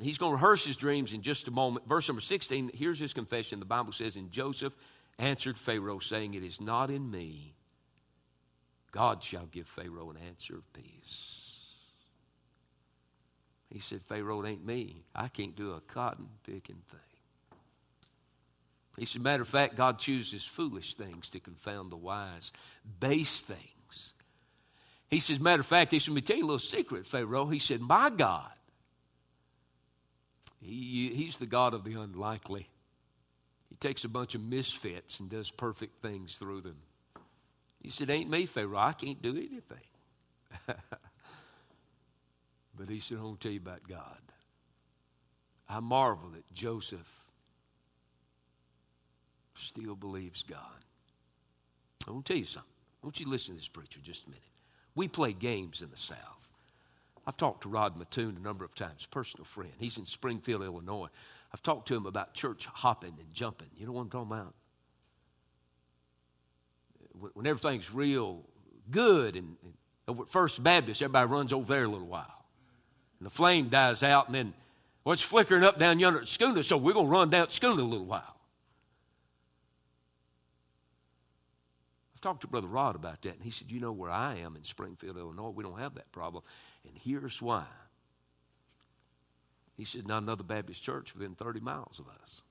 He's 0.00 0.18
going 0.18 0.32
to 0.32 0.36
rehearse 0.36 0.64
his 0.64 0.76
dreams 0.76 1.12
in 1.12 1.22
just 1.22 1.48
a 1.48 1.50
moment. 1.50 1.88
Verse 1.88 2.08
number 2.08 2.20
16, 2.20 2.70
here's 2.74 2.98
his 2.98 3.12
confession. 3.12 3.58
The 3.58 3.64
Bible 3.64 3.92
says, 3.92 4.16
And 4.16 4.30
Joseph 4.30 4.72
answered 5.18 5.58
Pharaoh, 5.58 5.98
saying, 5.98 6.34
It 6.34 6.44
is 6.44 6.60
not 6.60 6.90
in 6.90 7.10
me. 7.10 7.54
God 8.92 9.22
shall 9.22 9.46
give 9.46 9.66
Pharaoh 9.66 10.10
an 10.10 10.18
answer 10.28 10.56
of 10.56 10.72
peace. 10.72 11.56
He 13.70 13.80
said, 13.80 14.00
Pharaoh, 14.08 14.42
it 14.42 14.48
ain't 14.48 14.64
me. 14.64 15.04
I 15.14 15.28
can't 15.28 15.56
do 15.56 15.72
a 15.72 15.80
cotton 15.80 16.28
picking 16.44 16.82
thing. 16.90 17.17
He 18.98 19.04
said, 19.04 19.22
matter 19.22 19.42
of 19.42 19.48
fact, 19.48 19.76
God 19.76 19.98
chooses 19.98 20.44
foolish 20.44 20.94
things 20.94 21.28
to 21.30 21.40
confound 21.40 21.92
the 21.92 21.96
wise, 21.96 22.50
base 22.98 23.40
things. 23.40 24.12
He 25.08 25.20
says, 25.20 25.38
matter 25.38 25.60
of 25.60 25.66
fact, 25.66 25.92
he 25.92 25.98
said, 25.98 26.08
let 26.08 26.14
me 26.16 26.20
tell 26.20 26.36
you 26.36 26.44
a 26.44 26.46
little 26.46 26.58
secret, 26.58 27.06
Pharaoh. 27.06 27.46
He 27.46 27.60
said, 27.60 27.80
my 27.80 28.10
God, 28.10 28.50
he, 30.60 31.12
he's 31.14 31.36
the 31.38 31.46
God 31.46 31.74
of 31.74 31.84
the 31.84 31.94
unlikely. 31.94 32.68
He 33.68 33.76
takes 33.76 34.04
a 34.04 34.08
bunch 34.08 34.34
of 34.34 34.42
misfits 34.42 35.20
and 35.20 35.30
does 35.30 35.50
perfect 35.50 36.02
things 36.02 36.36
through 36.36 36.62
them. 36.62 36.78
He 37.82 37.90
said, 37.90 38.10
Ain't 38.10 38.28
me, 38.28 38.46
Pharaoh. 38.46 38.78
I 38.78 38.92
can't 38.92 39.22
do 39.22 39.30
anything. 39.30 39.62
but 42.76 42.88
he 42.88 42.98
said, 42.98 43.18
I 43.18 43.22
want 43.22 43.40
to 43.40 43.48
tell 43.48 43.52
you 43.52 43.60
about 43.60 43.86
God. 43.88 44.18
I 45.68 45.80
marvel 45.80 46.30
at 46.36 46.52
Joseph 46.52 47.27
still 49.60 49.94
believes 49.94 50.42
God. 50.42 50.84
I 52.06 52.12
want 52.12 52.26
to 52.26 52.32
tell 52.32 52.38
you 52.38 52.46
something. 52.46 52.70
I 53.02 53.06
want 53.06 53.20
you 53.20 53.26
to 53.26 53.30
listen 53.30 53.54
to 53.54 53.60
this 53.60 53.68
preacher 53.68 54.00
just 54.02 54.26
a 54.26 54.30
minute. 54.30 54.42
We 54.94 55.08
play 55.08 55.32
games 55.32 55.82
in 55.82 55.90
the 55.90 55.96
South. 55.96 56.52
I've 57.26 57.36
talked 57.36 57.62
to 57.62 57.68
Rod 57.68 57.96
Mattoon 57.96 58.36
a 58.36 58.42
number 58.42 58.64
of 58.64 58.74
times, 58.74 59.06
personal 59.10 59.44
friend. 59.44 59.72
He's 59.78 59.98
in 59.98 60.06
Springfield, 60.06 60.62
Illinois. 60.62 61.08
I've 61.52 61.62
talked 61.62 61.88
to 61.88 61.94
him 61.94 62.06
about 62.06 62.34
church 62.34 62.66
hopping 62.66 63.14
and 63.18 63.32
jumping. 63.34 63.68
You 63.76 63.86
know 63.86 63.92
what 63.92 64.02
I'm 64.02 64.10
talking 64.10 64.32
about? 64.32 64.54
When 67.34 67.46
everything's 67.46 67.92
real 67.92 68.44
good 68.90 69.36
and, 69.36 69.56
and 69.62 69.74
over 70.06 70.22
at 70.22 70.30
First 70.30 70.62
Baptist, 70.62 71.02
everybody 71.02 71.28
runs 71.28 71.52
over 71.52 71.66
there 71.66 71.84
a 71.84 71.88
little 71.88 72.06
while. 72.06 72.44
And 73.20 73.26
the 73.26 73.30
flame 73.30 73.68
dies 73.68 74.02
out, 74.02 74.26
and 74.26 74.34
then, 74.34 74.54
well, 75.04 75.16
flickering 75.16 75.64
up 75.64 75.78
down 75.78 75.98
yonder 75.98 76.20
at 76.20 76.28
Schooner, 76.28 76.62
so 76.62 76.76
we're 76.76 76.94
going 76.94 77.06
to 77.06 77.12
run 77.12 77.30
down 77.30 77.42
at 77.42 77.52
Schooner 77.52 77.82
a 77.82 77.84
little 77.84 78.06
while. 78.06 78.37
I've 82.18 82.22
talked 82.22 82.40
to 82.40 82.48
Brother 82.48 82.66
Rod 82.66 82.96
about 82.96 83.22
that, 83.22 83.34
and 83.34 83.44
he 83.44 83.52
said, 83.52 83.70
You 83.70 83.78
know 83.78 83.92
where 83.92 84.10
I 84.10 84.38
am 84.38 84.56
in 84.56 84.64
Springfield, 84.64 85.16
Illinois, 85.16 85.50
we 85.50 85.62
don't 85.62 85.78
have 85.78 85.94
that 85.94 86.10
problem. 86.10 86.42
And 86.84 86.98
here's 86.98 87.40
why. 87.40 87.64
He 89.76 89.84
said, 89.84 90.08
Not 90.08 90.24
another 90.24 90.42
Baptist 90.42 90.82
church 90.82 91.14
within 91.14 91.36
30 91.36 91.60
miles 91.60 92.00
of 92.00 92.08
us. 92.08 92.42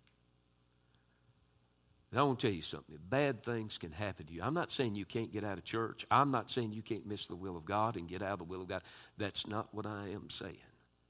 And 2.12 2.20
I 2.22 2.24
want 2.24 2.40
to 2.40 2.48
tell 2.48 2.56
you 2.56 2.62
something. 2.62 2.96
Bad 3.10 3.44
things 3.44 3.78
can 3.78 3.92
happen 3.92 4.28
to 4.28 4.34
you. 4.34 4.42
I'm 4.42 4.54
not 4.54 4.72
saying 4.72 4.96
you 4.96 5.04
can't 5.04 5.34
get 5.34 5.44
out 5.44 5.58
of 5.58 5.66
church. 5.66 6.06
I'm 6.10 6.32
not 6.32 6.50
saying 6.50 6.72
you 6.72 6.82
can't 6.82 7.06
miss 7.06 7.28
the 7.28 7.36
will 7.36 7.58
of 7.58 7.66
God 7.66 7.98
and 7.98 8.08
get 8.08 8.22
out 8.22 8.34
of 8.34 8.40
the 8.40 8.46
will 8.46 8.62
of 8.62 8.70
God. 8.70 8.84
That's 9.18 9.46
not 9.46 9.68
what 9.74 9.86
I 9.86 10.12
am 10.14 10.30
saying. 10.30 10.56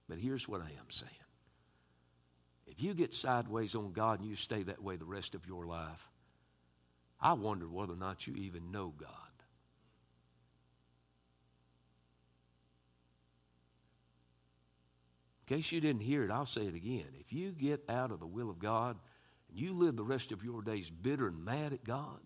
But 0.09 0.17
here's 0.17 0.47
what 0.47 0.61
I 0.61 0.71
am 0.79 0.89
saying. 0.89 1.11
If 2.65 2.81
you 2.81 2.95
get 2.95 3.13
sideways 3.13 3.75
on 3.75 3.93
God 3.93 4.19
and 4.19 4.27
you 4.27 4.35
stay 4.35 4.63
that 4.63 4.81
way 4.81 4.95
the 4.95 5.05
rest 5.05 5.35
of 5.35 5.45
your 5.45 5.67
life, 5.67 6.09
I 7.19 7.33
wonder 7.33 7.67
whether 7.67 7.93
or 7.93 7.97
not 7.97 8.27
you 8.27 8.35
even 8.35 8.71
know 8.71 8.93
God. 8.99 9.09
In 15.47 15.55
case 15.55 15.71
you 15.71 15.79
didn't 15.79 16.01
hear 16.01 16.23
it, 16.23 16.31
I'll 16.31 16.45
say 16.45 16.63
it 16.63 16.75
again. 16.75 17.07
If 17.19 17.31
you 17.31 17.51
get 17.51 17.83
out 17.87 18.11
of 18.11 18.19
the 18.19 18.27
will 18.27 18.49
of 18.49 18.59
God 18.59 18.97
and 19.49 19.57
you 19.57 19.73
live 19.73 19.95
the 19.95 20.03
rest 20.03 20.31
of 20.31 20.43
your 20.43 20.61
days 20.61 20.89
bitter 20.89 21.27
and 21.27 21.43
mad 21.45 21.71
at 21.71 21.85
God, 21.85 22.19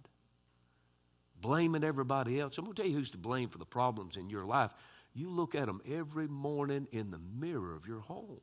blaming 1.39 1.83
everybody 1.83 2.39
else, 2.39 2.57
I'm 2.57 2.65
going 2.65 2.75
to 2.75 2.81
tell 2.81 2.89
you 2.89 2.97
who's 2.97 3.11
to 3.11 3.17
blame 3.17 3.49
for 3.49 3.59
the 3.59 3.65
problems 3.65 4.17
in 4.17 4.29
your 4.29 4.45
life. 4.45 4.71
You 5.13 5.29
look 5.29 5.53
at 5.53 5.67
them 5.67 5.81
every 5.89 6.27
morning 6.27 6.87
in 6.91 7.11
the 7.11 7.19
mirror 7.39 7.75
of 7.75 7.85
your 7.85 7.99
home. 7.99 8.41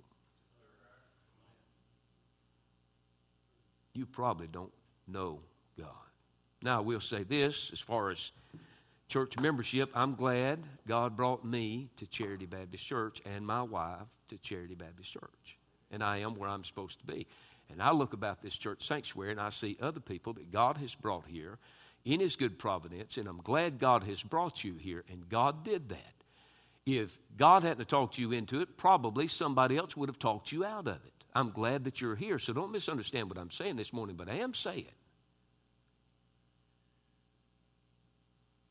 You 3.94 4.06
probably 4.06 4.46
don't 4.46 4.72
know 5.08 5.40
God. 5.76 6.07
Now, 6.62 6.78
I 6.78 6.80
will 6.80 7.00
say 7.00 7.22
this 7.22 7.70
as 7.72 7.80
far 7.80 8.10
as 8.10 8.32
church 9.08 9.38
membership, 9.38 9.90
I'm 9.94 10.14
glad 10.14 10.60
God 10.86 11.16
brought 11.16 11.44
me 11.44 11.88
to 11.98 12.06
Charity 12.06 12.46
Baptist 12.46 12.84
Church 12.84 13.22
and 13.24 13.46
my 13.46 13.62
wife 13.62 14.06
to 14.28 14.38
Charity 14.38 14.74
Baptist 14.74 15.12
Church. 15.12 15.58
And 15.90 16.02
I 16.02 16.18
am 16.18 16.34
where 16.34 16.48
I'm 16.48 16.64
supposed 16.64 16.98
to 17.00 17.06
be. 17.06 17.26
And 17.70 17.82
I 17.82 17.92
look 17.92 18.12
about 18.12 18.42
this 18.42 18.56
church 18.56 18.86
sanctuary 18.86 19.30
and 19.30 19.40
I 19.40 19.50
see 19.50 19.76
other 19.80 20.00
people 20.00 20.32
that 20.34 20.50
God 20.50 20.78
has 20.78 20.94
brought 20.94 21.26
here 21.26 21.58
in 22.04 22.20
His 22.20 22.36
good 22.36 22.58
providence, 22.58 23.16
and 23.16 23.28
I'm 23.28 23.42
glad 23.42 23.78
God 23.78 24.04
has 24.04 24.22
brought 24.22 24.64
you 24.64 24.76
here, 24.76 25.04
and 25.10 25.28
God 25.28 25.64
did 25.64 25.90
that. 25.90 26.14
If 26.86 27.18
God 27.36 27.64
hadn't 27.64 27.88
talked 27.88 28.16
you 28.16 28.32
into 28.32 28.60
it, 28.62 28.78
probably 28.78 29.26
somebody 29.26 29.76
else 29.76 29.96
would 29.96 30.08
have 30.08 30.18
talked 30.18 30.50
you 30.50 30.64
out 30.64 30.86
of 30.86 30.96
it. 31.04 31.12
I'm 31.34 31.50
glad 31.50 31.84
that 31.84 32.00
you're 32.00 32.16
here, 32.16 32.38
so 32.38 32.54
don't 32.54 32.72
misunderstand 32.72 33.28
what 33.28 33.36
I'm 33.36 33.50
saying 33.50 33.76
this 33.76 33.92
morning, 33.92 34.16
but 34.16 34.28
I 34.28 34.36
am 34.36 34.54
saying 34.54 34.86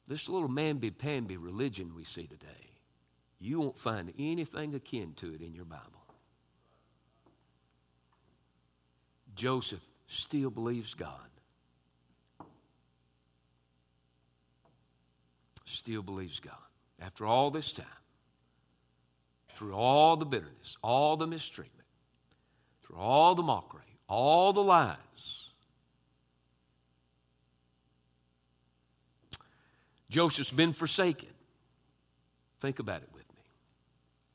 This 0.07 0.29
little 0.29 0.49
mamby-pamby 0.49 1.37
religion 1.37 1.93
we 1.95 2.05
see 2.05 2.27
today, 2.27 2.71
you 3.39 3.59
won't 3.59 3.77
find 3.77 4.13
anything 4.17 4.73
akin 4.73 5.13
to 5.17 5.33
it 5.33 5.41
in 5.41 5.53
your 5.53 5.65
Bible. 5.65 5.83
Joseph 9.35 9.85
still 10.07 10.49
believes 10.49 10.93
God. 10.93 11.11
Still 15.65 16.01
believes 16.01 16.39
God. 16.39 16.53
After 16.99 17.25
all 17.25 17.51
this 17.51 17.73
time, 17.73 17.85
through 19.55 19.73
all 19.73 20.15
the 20.15 20.25
bitterness, 20.25 20.77
all 20.81 21.17
the 21.17 21.27
mistreatment, 21.27 21.87
through 22.83 22.97
all 22.97 23.35
the 23.35 23.43
mockery, 23.43 23.99
all 24.07 24.53
the 24.53 24.63
lies, 24.63 25.46
Joseph's 30.09 30.51
been 30.51 30.73
forsaken. 30.73 31.29
Think 32.59 32.79
about 32.79 33.01
it 33.03 33.09
with 33.13 33.27
me. 33.29 33.41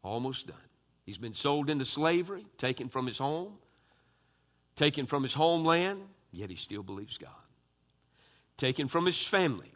Almost 0.03 0.47
done. 0.49 0.57
He's 1.05 1.19
been 1.19 1.35
sold 1.35 1.71
into 1.71 1.85
slavery, 1.85 2.47
taken 2.59 2.89
from 2.89 3.07
his 3.07 3.19
home, 3.19 3.55
taken 4.77 5.07
from 5.07 5.23
his 5.23 5.35
homeland, 5.35 6.03
yet 6.31 6.51
he 6.51 6.57
still 6.57 6.83
believes 6.83 7.19
God. 7.19 7.31
Taken 8.57 8.87
from 8.87 9.07
his 9.07 9.27
family 9.27 9.73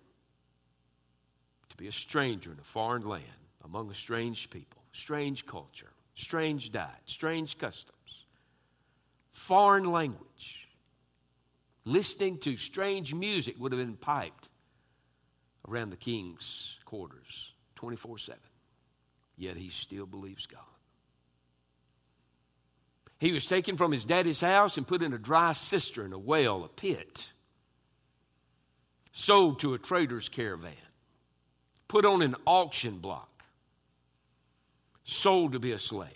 to 1.68 1.76
be 1.76 1.88
a 1.88 1.92
stranger 1.92 2.52
in 2.52 2.58
a 2.58 2.64
foreign 2.64 3.06
land 3.06 3.24
among 3.64 3.90
a 3.90 3.94
strange 3.94 4.48
people, 4.50 4.82
strange 4.92 5.44
culture, 5.46 5.90
strange 6.14 6.70
diet, 6.70 6.90
strange 7.06 7.58
customs, 7.58 8.26
foreign 9.32 9.90
language. 9.90 10.68
Listening 11.84 12.38
to 12.38 12.56
strange 12.56 13.14
music 13.14 13.56
would 13.58 13.72
have 13.72 13.80
been 13.80 13.96
piped 13.96 14.48
around 15.68 15.90
the 15.90 15.96
king's 15.96 16.76
quarters. 16.84 17.52
24 17.76 18.18
7. 18.18 18.40
Yet 19.36 19.56
he 19.56 19.70
still 19.70 20.06
believes 20.06 20.46
God. 20.46 20.60
He 23.18 23.32
was 23.32 23.46
taken 23.46 23.76
from 23.76 23.92
his 23.92 24.04
daddy's 24.04 24.40
house 24.40 24.76
and 24.76 24.86
put 24.86 25.02
in 25.02 25.12
a 25.12 25.18
dry 25.18 25.52
cistern, 25.52 26.12
a 26.12 26.18
well, 26.18 26.64
a 26.64 26.68
pit, 26.68 27.32
sold 29.12 29.60
to 29.60 29.72
a 29.72 29.78
trader's 29.78 30.28
caravan, 30.28 30.72
put 31.88 32.04
on 32.04 32.20
an 32.20 32.36
auction 32.46 32.98
block, 32.98 33.42
sold 35.04 35.52
to 35.52 35.58
be 35.58 35.72
a 35.72 35.78
slave, 35.78 36.10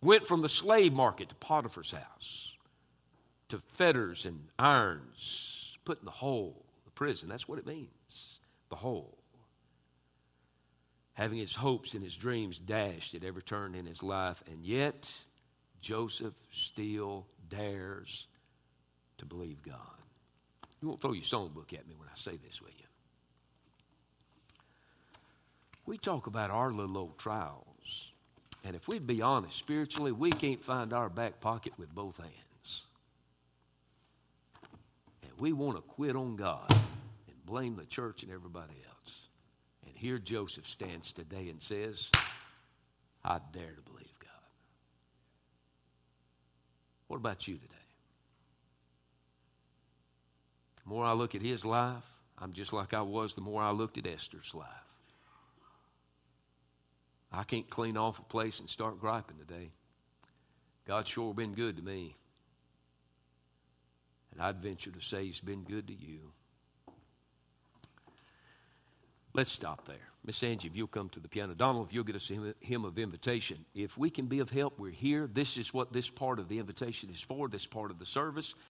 went 0.00 0.26
from 0.26 0.42
the 0.42 0.48
slave 0.48 0.92
market 0.92 1.30
to 1.30 1.34
Potiphar's 1.34 1.90
house, 1.90 2.52
to 3.48 3.60
fetters 3.74 4.24
and 4.24 4.46
irons, 4.58 5.76
put 5.84 5.98
in 5.98 6.04
the 6.04 6.10
hole, 6.12 6.64
the 6.84 6.92
prison. 6.92 7.28
That's 7.28 7.48
what 7.48 7.58
it 7.58 7.66
means, 7.66 7.88
the 8.68 8.76
whole. 8.76 9.18
Having 11.14 11.38
his 11.38 11.54
hopes 11.54 11.94
and 11.94 12.02
his 12.02 12.14
dreams 12.14 12.58
dashed 12.58 13.14
at 13.14 13.24
every 13.24 13.42
turn 13.42 13.74
in 13.74 13.86
his 13.86 14.02
life, 14.02 14.42
and 14.50 14.64
yet 14.64 15.10
Joseph 15.80 16.34
still 16.52 17.26
dares 17.48 18.26
to 19.18 19.24
believe 19.24 19.62
God. 19.62 19.76
You 20.80 20.88
won't 20.88 21.00
throw 21.00 21.12
your 21.12 21.24
songbook 21.24 21.72
at 21.72 21.88
me 21.88 21.94
when 21.96 22.08
I 22.08 22.16
say 22.16 22.32
this, 22.36 22.60
will 22.60 22.68
you? 22.68 22.84
We 25.86 25.96
talk 25.96 26.26
about 26.26 26.50
our 26.50 26.70
little 26.72 26.98
old 26.98 27.18
trials. 27.18 27.62
And 28.64 28.74
if 28.74 28.88
we'd 28.88 29.06
be 29.06 29.22
honest 29.22 29.56
spiritually, 29.56 30.10
we 30.10 30.30
can't 30.30 30.62
find 30.62 30.92
our 30.92 31.08
back 31.08 31.40
pocket 31.40 31.72
with 31.78 31.94
both 31.94 32.16
hands. 32.18 32.82
And 35.22 35.30
we 35.38 35.52
want 35.52 35.76
to 35.76 35.82
quit 35.82 36.16
on 36.16 36.34
God 36.34 36.74
blame 37.46 37.76
the 37.76 37.84
church 37.84 38.22
and 38.22 38.32
everybody 38.32 38.74
else. 38.86 39.14
And 39.86 39.96
here 39.96 40.18
Joseph 40.18 40.68
stands 40.68 41.12
today 41.12 41.48
and 41.48 41.62
says, 41.62 42.10
I 43.24 43.38
dare 43.52 43.72
to 43.72 43.82
believe. 43.82 44.06
God. 44.20 44.30
What 47.08 47.16
about 47.16 47.46
you 47.46 47.54
today? 47.54 47.74
The 50.82 50.90
more 50.90 51.04
I 51.04 51.12
look 51.12 51.34
at 51.34 51.42
his 51.42 51.64
life, 51.64 52.02
I'm 52.38 52.52
just 52.52 52.72
like 52.72 52.92
I 52.92 53.02
was 53.02 53.34
the 53.34 53.40
more 53.40 53.62
I 53.62 53.70
looked 53.70 53.96
at 53.98 54.06
Esther's 54.06 54.52
life. 54.54 54.66
I 57.32 57.42
can't 57.44 57.68
clean 57.68 57.96
off 57.96 58.18
a 58.18 58.22
place 58.22 58.60
and 58.60 58.68
start 58.68 59.00
griping 59.00 59.36
today. 59.36 59.70
God's 60.86 61.10
sure 61.10 61.34
been 61.34 61.54
good 61.54 61.76
to 61.76 61.82
me. 61.82 62.16
And 64.32 64.40
I'd 64.40 64.62
venture 64.62 64.90
to 64.90 65.00
say 65.00 65.26
he's 65.26 65.40
been 65.40 65.64
good 65.64 65.88
to 65.88 65.94
you. 65.94 66.32
Let's 69.36 69.52
stop 69.52 69.86
there. 69.86 70.08
Miss 70.24 70.42
Angie, 70.42 70.66
if 70.66 70.74
you'll 70.74 70.86
come 70.86 71.10
to 71.10 71.20
the 71.20 71.28
piano. 71.28 71.54
Donald, 71.54 71.88
if 71.88 71.92
you'll 71.92 72.04
get 72.04 72.16
us 72.16 72.30
a 72.30 72.54
hymn 72.64 72.86
of 72.86 72.98
invitation. 72.98 73.66
If 73.74 73.98
we 73.98 74.08
can 74.08 74.28
be 74.28 74.38
of 74.38 74.48
help, 74.48 74.78
we're 74.78 74.90
here. 74.90 75.28
This 75.30 75.58
is 75.58 75.74
what 75.74 75.92
this 75.92 76.08
part 76.08 76.38
of 76.38 76.48
the 76.48 76.58
invitation 76.58 77.10
is 77.10 77.20
for, 77.20 77.46
this 77.46 77.66
part 77.66 77.90
of 77.90 77.98
the 77.98 78.06
service. 78.06 78.54